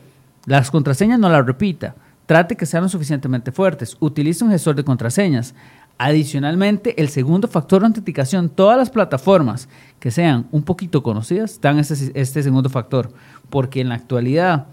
las 0.47 0.71
contraseñas 0.71 1.19
no 1.19 1.31
las 1.31 1.47
repita, 1.47 1.95
trate 2.27 2.55
que 2.55 2.67
sean 2.67 2.83
lo 2.83 2.89
suficientemente 2.89 3.51
fuertes, 3.51 3.97
utilice 4.01 4.45
un 4.45 4.51
gestor 4.51 4.77
de 4.77 4.85
contraseñas. 4.85 5.55
Adicionalmente, 5.97 7.01
el 7.01 7.09
segundo 7.09 7.47
factor 7.47 7.81
de 7.81 7.87
autenticación, 7.87 8.49
todas 8.49 8.77
las 8.77 8.91
plataformas 8.91 9.69
que 10.01 10.11
sean 10.11 10.47
un 10.51 10.63
poquito 10.63 11.03
conocidas 11.03 11.61
dan 11.61 11.79
este, 11.79 12.11
este 12.21 12.43
segundo 12.43 12.69
factor, 12.69 13.13
porque 13.49 13.81
en 13.81 13.89
la 13.89 13.95
actualidad 13.95 14.67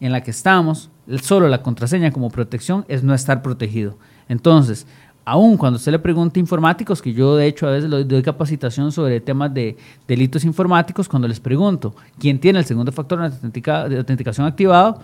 en 0.00 0.12
la 0.12 0.22
que 0.22 0.30
estamos, 0.30 0.90
solo 1.20 1.48
la 1.48 1.62
contraseña 1.62 2.12
como 2.12 2.30
protección 2.30 2.84
es 2.86 3.02
no 3.02 3.12
estar 3.12 3.42
protegido. 3.42 3.96
Entonces, 4.28 4.86
aún 5.24 5.56
cuando 5.56 5.76
usted 5.76 5.92
le 5.92 5.98
pregunta 5.98 6.38
informáticos, 6.38 7.02
que 7.02 7.12
yo 7.12 7.36
de 7.36 7.46
hecho 7.46 7.66
a 7.66 7.70
veces 7.70 7.90
doy 7.90 8.22
capacitación 8.22 8.92
sobre 8.92 9.20
temas 9.20 9.52
de 9.52 9.76
delitos 10.06 10.44
informáticos, 10.44 11.08
cuando 11.08 11.26
les 11.26 11.40
pregunto 11.40 11.94
quién 12.18 12.38
tiene 12.38 12.60
el 12.60 12.64
segundo 12.64 12.92
factor 12.92 13.30
de 13.30 13.96
autenticación 13.98 14.46
activado, 14.46 15.00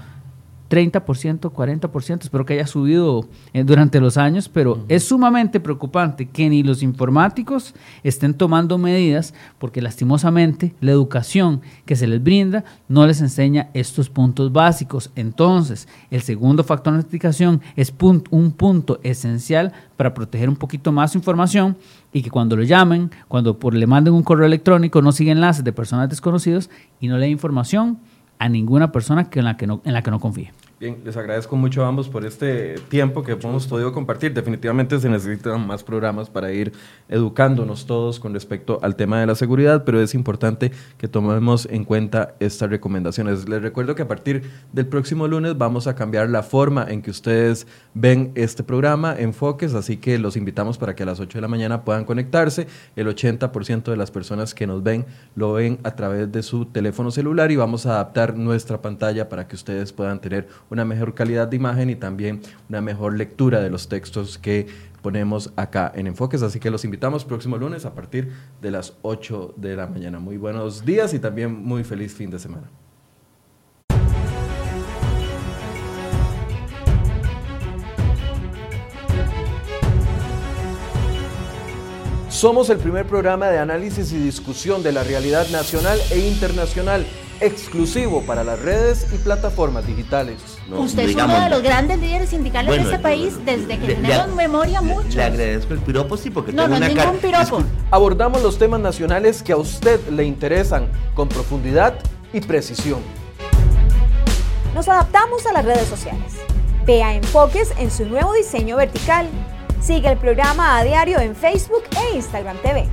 30%, 0.71 1.53
40%, 1.53 2.23
espero 2.23 2.45
que 2.47 2.55
haya 2.55 2.67
subido 2.67 3.29
eh, 3.53 3.65
durante 3.65 4.01
los 4.01 4.17
años, 4.17 4.49
pero 4.49 4.85
es 4.89 5.05
sumamente 5.05 5.61
preocupante 5.61 6.27
que 6.27 6.49
ni 6.49 6.63
los 6.63 6.83
informáticos 6.83 7.75
estén 8.03 8.35
tomando 8.35 8.79
medidas 8.79 9.35
porque 9.59 9.83
lastimosamente 9.83 10.75
la 10.81 10.93
educación 10.93 11.61
que 11.85 11.97
se 11.97 12.07
les 12.07 12.23
brinda 12.23 12.65
no 12.89 13.07
les 13.07 13.21
enseña 13.21 13.71
estos 13.75 14.09
puntos 14.09 14.53
básicos. 14.53 15.11
Entonces, 15.17 15.87
el 16.11 16.23
segundo 16.23 16.65
factor 16.65 16.93
de 16.93 16.99
autenticación 16.99 17.61
es 17.77 17.93
un 18.31 18.53
punto 18.53 19.01
esencial 19.03 19.73
para 19.97 20.15
proteger 20.15 20.49
un 20.49 20.57
poquito 20.57 20.93
más 20.93 21.13
su 21.13 21.19
información 21.19 21.77
y 22.13 22.23
que 22.23 22.31
cuando 22.31 22.57
lo 22.57 22.63
llamen, 22.63 23.11
cuando 23.29 23.59
por, 23.59 23.75
le 23.75 23.87
manden 23.87 24.15
un 24.15 24.23
correo 24.23 24.47
electrónico, 24.47 25.03
no 25.03 25.13
siga 25.13 25.33
enlaces 25.33 25.65
de 25.65 25.73
personas 25.73 26.09
desconocidas 26.09 26.71
y 27.01 27.09
no 27.09 27.19
le 27.19 27.29
información 27.29 27.99
a 28.39 28.49
ninguna 28.49 28.93
persona 28.93 29.31
que 29.31 29.41
en, 29.41 29.45
la 29.45 29.57
que 29.57 29.67
no, 29.67 29.81
en 29.85 29.93
la 29.93 30.03
que 30.03 30.11
no 30.11 30.21
confíe. 30.21 30.53
Bien, 30.85 31.01
les 31.03 31.17
agradezco 31.17 31.57
mucho 31.57 31.83
a 31.83 31.89
ambos 31.89 32.11
por 32.11 32.27
este 32.27 32.75
tiempo 32.91 33.23
que 33.23 33.33
hemos 33.33 33.67
podido 33.67 33.91
compartir. 33.91 34.35
Definitivamente 34.35 35.01
se 35.01 35.09
necesitan 35.09 35.67
más 35.67 35.83
programas 35.83 36.29
para 36.29 36.53
ir 36.53 36.73
educándonos 37.09 37.87
todos 37.87 38.21
con 38.21 38.35
respecto 38.35 38.81
al 38.83 38.95
tema 38.95 39.19
de 39.19 39.25
la 39.25 39.35
seguridad, 39.35 39.85
pero 39.85 40.03
es 40.03 40.15
importante 40.15 40.73
que 40.99 41.09
tomemos 41.09 41.67
en 41.71 41.85
cuenta 41.85 42.35
estas 42.39 42.69
recomendaciones. 42.69 43.49
Les 43.49 43.63
recuerdo 43.63 43.95
que 43.95 44.03
a 44.03 44.09
partir 44.09 44.43
del 44.75 44.87
próximo 44.87 45.27
lunes 45.27 45.57
vamos 45.57 45.87
a 45.87 45.95
cambiar 45.95 46.29
la 46.29 46.43
forma 46.43 46.85
en 46.87 47.01
que 47.01 47.11
ustedes 47.11 47.67
ven 47.95 48.33
este 48.35 48.63
programa, 48.63 49.17
Enfoques, 49.19 49.73
así 49.73 49.97
que 49.97 50.19
los 50.19 50.37
invitamos 50.37 50.77
para 50.77 50.95
que 50.95 51.05
a 51.05 51.07
las 51.07 51.19
8 51.19 51.39
de 51.39 51.41
la 51.41 51.49
mañana 51.49 51.83
puedan 51.83 52.05
conectarse. 52.05 52.67
El 52.95 53.07
80% 53.07 53.85
de 53.85 53.97
las 53.97 54.11
personas 54.11 54.53
que 54.53 54.67
nos 54.67 54.83
ven 54.83 55.07
lo 55.35 55.55
ven 55.55 55.79
a 55.83 55.93
través 55.93 56.31
de 56.31 56.43
su 56.43 56.67
teléfono 56.67 57.11
celular 57.11 57.51
y 57.51 57.57
vamos 57.57 57.87
a 57.87 57.93
adaptar 57.93 58.37
nuestra 58.37 58.83
pantalla 58.83 59.31
para 59.31 59.49
que 59.49 59.57
ustedes 59.57 59.91
puedan 59.91 60.21
tener 60.21 60.47
una 60.75 60.85
mejor 60.85 61.15
calidad 61.15 61.49
de 61.49 61.57
imagen 61.57 61.89
y 61.89 61.97
también 61.97 62.43
una 62.69 62.81
mejor 62.81 63.17
lectura 63.17 63.61
de 63.61 63.71
los 63.71 63.89
textos 63.89 64.39
que 64.39 64.67
ponemos 65.03 65.53
acá 65.57 65.91
en 65.95 66.07
Enfoques. 66.09 66.43
Así 66.43 66.59
que 66.61 66.71
los 66.71 66.85
invitamos 66.85 67.25
próximo 67.25 67.57
lunes 67.57 67.87
a 67.87 67.95
partir 67.95 68.33
de 68.61 68.71
las 68.71 68.95
8 69.03 69.55
de 69.57 69.77
la 69.77 69.87
mañana. 69.87 70.19
Muy 70.19 70.37
buenos 70.37 70.85
días 70.85 71.15
y 71.15 71.19
también 71.19 71.55
muy 71.55 71.85
feliz 71.85 72.13
fin 72.13 72.31
de 72.31 72.39
semana. 72.39 72.69
Somos 82.29 82.69
el 82.69 82.79
primer 82.79 83.07
programa 83.07 83.47
de 83.49 83.59
análisis 83.59 84.13
y 84.13 84.19
discusión 84.19 84.83
de 84.83 84.91
la 84.91 85.05
realidad 85.05 85.49
nacional 85.51 85.99
e 86.11 86.19
internacional 86.19 87.07
exclusivo 87.41 88.23
para 88.23 88.43
las 88.43 88.61
redes 88.61 89.07
y 89.13 89.19
plataformas 89.19 89.87
digitales. 89.87 90.54
Usted 90.79 91.09
es 91.09 91.15
uno 91.15 91.41
de 91.41 91.51
los 91.51 91.63
grandes 91.63 91.99
líderes 91.99 92.31
sindicales 92.31 92.75
de 92.75 92.83
este 92.83 92.99
país 92.99 93.35
desde 93.45 93.79
que 93.79 93.95
tenemos 93.95 94.35
memoria 94.35 94.81
mucho. 94.81 95.17
Le 95.17 95.23
agradezco 95.23 95.75
el 95.75 95.81
piropo, 95.81 96.17
sí, 96.17 96.31
porque 96.31 96.53
no, 96.53 96.65
tengo 96.65 96.79
no 96.79 96.87
una 96.87 96.89
ningún 96.89 97.19
piropo. 97.19 97.63
Abordamos 97.91 98.43
los 98.43 98.59
temas 98.59 98.81
nacionales 98.81 99.43
que 99.43 99.53
a 99.53 99.57
usted 99.57 100.01
le 100.09 100.25
interesan 100.25 100.89
con 101.15 101.29
profundidad 101.29 101.95
y 102.33 102.41
precisión. 102.41 103.01
Nos 104.75 104.89
adaptamos 104.89 105.47
a 105.47 105.53
las 105.53 105.65
redes 105.65 105.87
sociales. 105.87 106.33
Vea 106.85 107.15
enfoques 107.15 107.73
en 107.79 107.91
su 107.91 108.05
nuevo 108.07 108.33
diseño 108.35 108.77
vertical. 108.77 109.29
Sigue 109.81 110.11
el 110.11 110.19
programa 110.19 110.79
a 110.79 110.85
diario 110.85 111.21
en 111.21 111.37
Facebook 111.37 111.85
e 111.97 112.17
Instagram 112.17 112.57
TV. 112.59 112.89